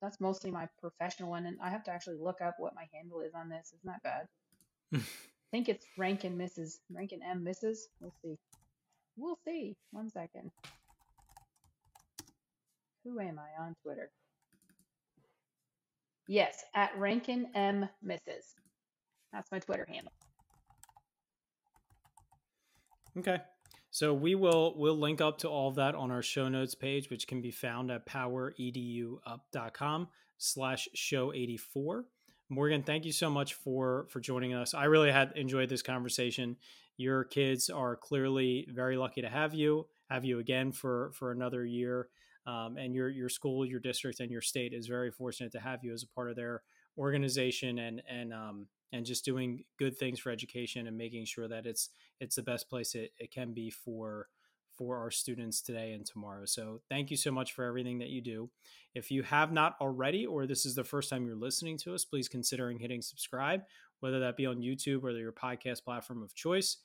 that's 0.03 0.21
mostly 0.21 0.51
my 0.51 0.69
professional 0.81 1.31
one, 1.31 1.47
and 1.47 1.57
I 1.63 1.71
have 1.71 1.85
to 1.85 1.91
actually 1.91 2.17
look 2.21 2.41
up 2.43 2.57
what 2.59 2.75
my 2.75 2.85
handle 2.93 3.21
is 3.21 3.33
on 3.35 3.49
this. 3.49 3.73
It's 3.75 3.85
not 3.85 4.03
bad. 4.03 4.29
I 4.95 5.01
think 5.51 5.69
it's 5.69 5.87
Rankin 5.97 6.37
Mrs. 6.37 6.79
Rankin 6.93 7.21
M 7.23 7.45
Mrs. 7.45 7.79
We'll 8.01 8.13
see. 8.23 8.37
We'll 9.17 9.39
see. 9.47 9.77
One 9.93 10.11
second. 10.11 10.51
who 13.05 13.21
am 13.21 13.39
I 13.39 13.63
on 13.63 13.77
Twitter? 13.83 14.11
Yes, 16.27 16.65
at 16.75 16.97
Rankin 16.99 17.49
M 17.55 17.89
Mrs. 18.05 18.55
That's 19.33 19.51
my 19.51 19.59
Twitter 19.59 19.87
handle. 19.89 20.13
Okay. 23.19 23.39
So 23.91 24.13
we 24.13 24.35
will 24.35 24.75
we'll 24.77 24.99
link 24.99 25.21
up 25.21 25.39
to 25.39 25.49
all 25.49 25.69
of 25.69 25.77
that 25.77 25.95
on 25.95 26.11
our 26.11 26.23
show 26.23 26.49
notes 26.49 26.75
page, 26.75 27.11
which 27.11 27.29
can 27.29 27.41
be 27.41 27.53
found 27.53 27.93
at 27.93 28.07
poweredup.com 28.07 30.09
slash 30.37 30.89
show 30.95 31.33
84. 31.33 32.05
Morgan, 32.49 32.83
thank 32.83 33.05
you 33.05 33.13
so 33.13 33.31
much 33.31 33.55
for 33.55 34.07
for 34.11 34.19
joining 34.19 34.53
us. 34.53 34.75
I 34.75 34.85
really 34.85 35.13
had 35.13 35.33
enjoyed 35.37 35.69
this 35.69 35.83
conversation. 35.83 36.57
Your 36.97 37.25
kids 37.25 37.71
are 37.71 37.97
clearly 37.97 38.69
very 38.73 38.97
lucky 38.97 39.23
to 39.23 39.29
have 39.29 39.55
you, 39.55 39.87
have 40.11 40.25
you 40.25 40.41
again 40.41 40.73
for 40.73 41.13
for 41.15 41.31
another 41.31 41.65
year. 41.65 42.09
Um, 42.47 42.77
and 42.77 42.95
your 42.95 43.09
your 43.09 43.29
school, 43.29 43.65
your 43.65 43.81
district, 43.81 44.21
and 44.21 44.31
your 44.31 44.43
state 44.43 44.73
is 44.73 44.87
very 44.87 45.11
fortunate 45.11 45.53
to 45.53 45.61
have 45.61 45.83
you 45.83 45.93
as 45.93 46.03
a 46.03 46.09
part 46.09 46.31
of 46.31 46.37
their 46.37 46.63
organization 46.99 47.79
and 47.79 48.03
and 48.09 48.33
um, 48.33 48.67
and 48.93 49.07
just 49.07 49.25
doing 49.25 49.65
good 49.79 49.97
things 49.97 50.21
for 50.21 50.31
education 50.31 50.87
and 50.87 50.97
making 50.97 51.25
sure 51.25 51.49
that 51.49 51.67
it's 51.67 51.91
it's 52.21 52.37
the 52.37 52.43
best 52.43 52.69
place 52.69 52.95
it, 52.95 53.13
it 53.19 53.33
can 53.33 53.53
be 53.53 53.71
for 53.71 54.29
for 54.77 54.99
our 54.99 55.11
students 55.11 55.63
today 55.63 55.93
and 55.93 56.05
tomorrow. 56.05 56.45
So 56.45 56.81
thank 56.89 57.11
you 57.11 57.17
so 57.17 57.31
much 57.31 57.53
for 57.53 57.65
everything 57.65 57.99
that 57.99 58.09
you 58.09 58.21
do. 58.21 58.51
If 58.95 59.11
you 59.11 59.23
have 59.23 59.53
not 59.53 59.77
already, 59.81 60.27
or 60.27 60.47
this 60.47 60.67
is 60.67 60.75
the 60.75 60.85
first 60.85 61.11
time 61.11 61.27
you're 61.27 61.37
listening 61.37 61.79
to 61.79 61.95
us, 61.95 62.05
please 62.05 62.29
considering 62.29 62.79
hitting 62.79 63.01
subscribe, 63.01 63.63
whether 64.01 64.21
that 64.21 64.37
be 64.37 64.47
on 64.47 64.57
YouTube 64.57 65.05
or 65.05 65.11
your 65.13 65.33
podcast 65.33 65.85
platform 65.85 66.23
of 66.23 66.35
choice. 66.35 66.79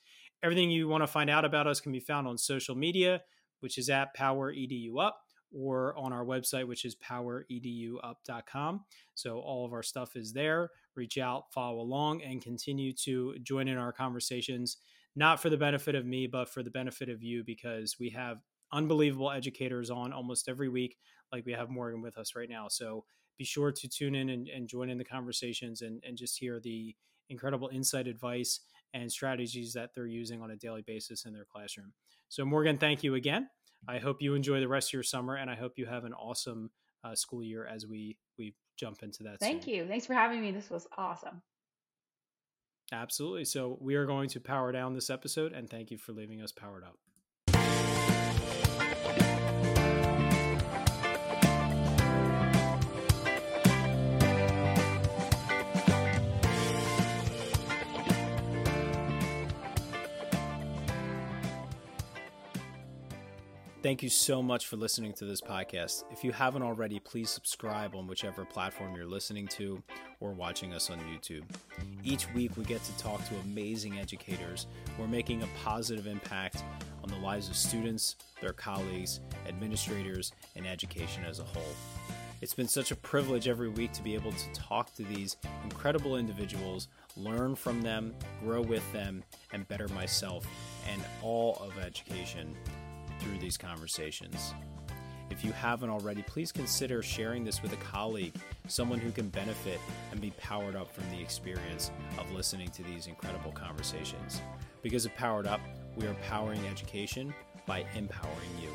Everything 0.43 0.69
you 0.69 0.87
want 0.87 1.03
to 1.03 1.07
find 1.07 1.29
out 1.29 1.45
about 1.45 1.67
us 1.67 1.81
can 1.81 1.91
be 1.91 1.99
found 1.99 2.27
on 2.27 2.37
social 2.37 2.75
media, 2.75 3.21
which 3.59 3.77
is 3.77 3.89
at 3.89 4.13
Power 4.13 4.53
EDU 4.53 5.03
Up 5.03 5.19
or 5.55 5.97
on 5.97 6.13
our 6.13 6.25
website, 6.25 6.67
which 6.67 6.85
is 6.85 6.95
poweredup.com. 6.95 8.85
So 9.15 9.39
all 9.39 9.65
of 9.65 9.73
our 9.73 9.83
stuff 9.83 10.15
is 10.15 10.33
there. 10.33 10.69
Reach 10.95 11.17
out, 11.17 11.51
follow 11.53 11.79
along, 11.79 12.21
and 12.21 12.41
continue 12.41 12.93
to 13.03 13.35
join 13.41 13.67
in 13.67 13.77
our 13.77 13.91
conversations, 13.91 14.77
not 15.15 15.41
for 15.41 15.49
the 15.49 15.57
benefit 15.57 15.95
of 15.95 16.05
me, 16.05 16.27
but 16.27 16.49
for 16.49 16.63
the 16.63 16.69
benefit 16.69 17.09
of 17.09 17.23
you, 17.23 17.43
because 17.43 17.97
we 17.99 18.09
have 18.09 18.37
unbelievable 18.71 19.31
educators 19.31 19.89
on 19.89 20.13
almost 20.13 20.47
every 20.47 20.69
week, 20.69 20.97
like 21.31 21.45
we 21.45 21.53
have 21.53 21.69
Morgan 21.69 22.01
with 22.01 22.17
us 22.17 22.35
right 22.35 22.49
now. 22.49 22.67
So 22.67 23.05
be 23.37 23.45
sure 23.45 23.71
to 23.71 23.87
tune 23.87 24.15
in 24.15 24.29
and, 24.29 24.47
and 24.47 24.67
join 24.67 24.89
in 24.89 24.97
the 24.97 25.05
conversations 25.05 25.81
and, 25.81 26.03
and 26.05 26.17
just 26.17 26.37
hear 26.37 26.59
the 26.59 26.95
incredible 27.29 27.69
insight, 27.71 28.07
advice, 28.07 28.59
and 28.93 29.11
strategies 29.11 29.73
that 29.73 29.91
they're 29.93 30.07
using 30.07 30.41
on 30.41 30.51
a 30.51 30.55
daily 30.55 30.81
basis 30.81 31.25
in 31.25 31.33
their 31.33 31.45
classroom. 31.45 31.93
So, 32.27 32.43
Morgan, 32.43 32.77
thank 32.77 33.03
you 33.03 33.15
again. 33.15 33.47
I 33.87 33.99
hope 33.99 34.21
you 34.21 34.35
enjoy 34.35 34.59
the 34.59 34.67
rest 34.67 34.89
of 34.89 34.93
your 34.93 35.03
summer, 35.03 35.35
and 35.35 35.49
I 35.49 35.55
hope 35.55 35.73
you 35.77 35.85
have 35.85 36.05
an 36.05 36.13
awesome 36.13 36.71
uh, 37.03 37.15
school 37.15 37.43
year 37.43 37.65
as 37.65 37.87
we 37.87 38.17
we 38.37 38.55
jump 38.77 39.03
into 39.03 39.23
that. 39.23 39.39
Thank 39.39 39.63
soon. 39.63 39.73
you. 39.73 39.87
Thanks 39.87 40.05
for 40.05 40.13
having 40.13 40.41
me. 40.41 40.51
This 40.51 40.69
was 40.69 40.87
awesome. 40.97 41.41
Absolutely. 42.91 43.45
So 43.45 43.77
we 43.79 43.95
are 43.95 44.05
going 44.05 44.29
to 44.29 44.39
power 44.39 44.71
down 44.71 44.93
this 44.93 45.09
episode, 45.09 45.53
and 45.53 45.69
thank 45.69 45.91
you 45.91 45.97
for 45.97 46.11
leaving 46.11 46.41
us 46.41 46.51
powered 46.51 46.83
up. 46.83 46.97
Thank 63.81 64.03
you 64.03 64.09
so 64.09 64.43
much 64.43 64.67
for 64.67 64.75
listening 64.75 65.13
to 65.13 65.25
this 65.25 65.39
podcast. 65.39 66.03
If 66.11 66.25
you 66.25 66.33
haven't 66.33 66.63
already, 66.63 66.99
please 66.99 67.29
subscribe 67.29 67.95
on 67.95 68.07
whichever 68.07 68.43
platform 68.43 68.93
you're 68.93 69.05
listening 69.05 69.47
to 69.51 69.81
or 70.19 70.33
watching 70.33 70.73
us 70.73 70.89
on 70.89 70.99
YouTube. 70.99 71.43
Each 72.03 72.29
week, 72.33 72.57
we 72.57 72.65
get 72.65 72.83
to 72.83 72.97
talk 72.97 73.25
to 73.29 73.35
amazing 73.37 73.97
educators 73.97 74.67
who 74.97 75.03
are 75.03 75.07
making 75.07 75.43
a 75.43 75.47
positive 75.63 76.07
impact 76.07 76.61
on 77.03 77.09
the 77.09 77.15
lives 77.25 77.47
of 77.47 77.55
students, 77.55 78.17
their 78.41 78.51
colleagues, 78.51 79.21
administrators, 79.47 80.33
and 80.57 80.67
education 80.67 81.23
as 81.23 81.39
a 81.39 81.45
whole. 81.45 81.73
It's 82.41 82.53
been 82.53 82.67
such 82.67 82.91
a 82.91 82.97
privilege 82.97 83.47
every 83.47 83.69
week 83.69 83.93
to 83.93 84.03
be 84.03 84.13
able 84.13 84.33
to 84.33 84.51
talk 84.51 84.93
to 84.95 85.03
these 85.03 85.37
incredible 85.63 86.17
individuals, 86.17 86.89
learn 87.15 87.55
from 87.55 87.81
them, 87.81 88.13
grow 88.43 88.59
with 88.59 88.83
them, 88.91 89.23
and 89.53 89.65
better 89.69 89.87
myself 89.87 90.45
and 90.91 91.01
all 91.21 91.55
of 91.61 91.79
education 91.79 92.57
through 93.19 93.37
these 93.39 93.57
conversations. 93.57 94.53
If 95.29 95.45
you 95.45 95.51
haven't 95.51 95.89
already, 95.89 96.23
please 96.23 96.51
consider 96.51 97.03
sharing 97.03 97.43
this 97.43 97.61
with 97.61 97.71
a 97.73 97.77
colleague, 97.77 98.33
someone 98.67 98.99
who 98.99 99.11
can 99.11 99.29
benefit 99.29 99.79
and 100.11 100.19
be 100.19 100.31
powered 100.31 100.75
up 100.75 100.91
from 100.91 101.09
the 101.11 101.21
experience 101.21 101.91
of 102.17 102.31
listening 102.31 102.69
to 102.69 102.83
these 102.83 103.07
incredible 103.07 103.51
conversations. 103.51 104.41
Because 104.81 105.05
of 105.05 105.15
Powered 105.15 105.45
Up, 105.45 105.61
we 105.95 106.07
are 106.07 106.15
powering 106.27 106.65
education 106.65 107.33
by 107.65 107.85
empowering 107.95 108.57
you. 108.61 108.69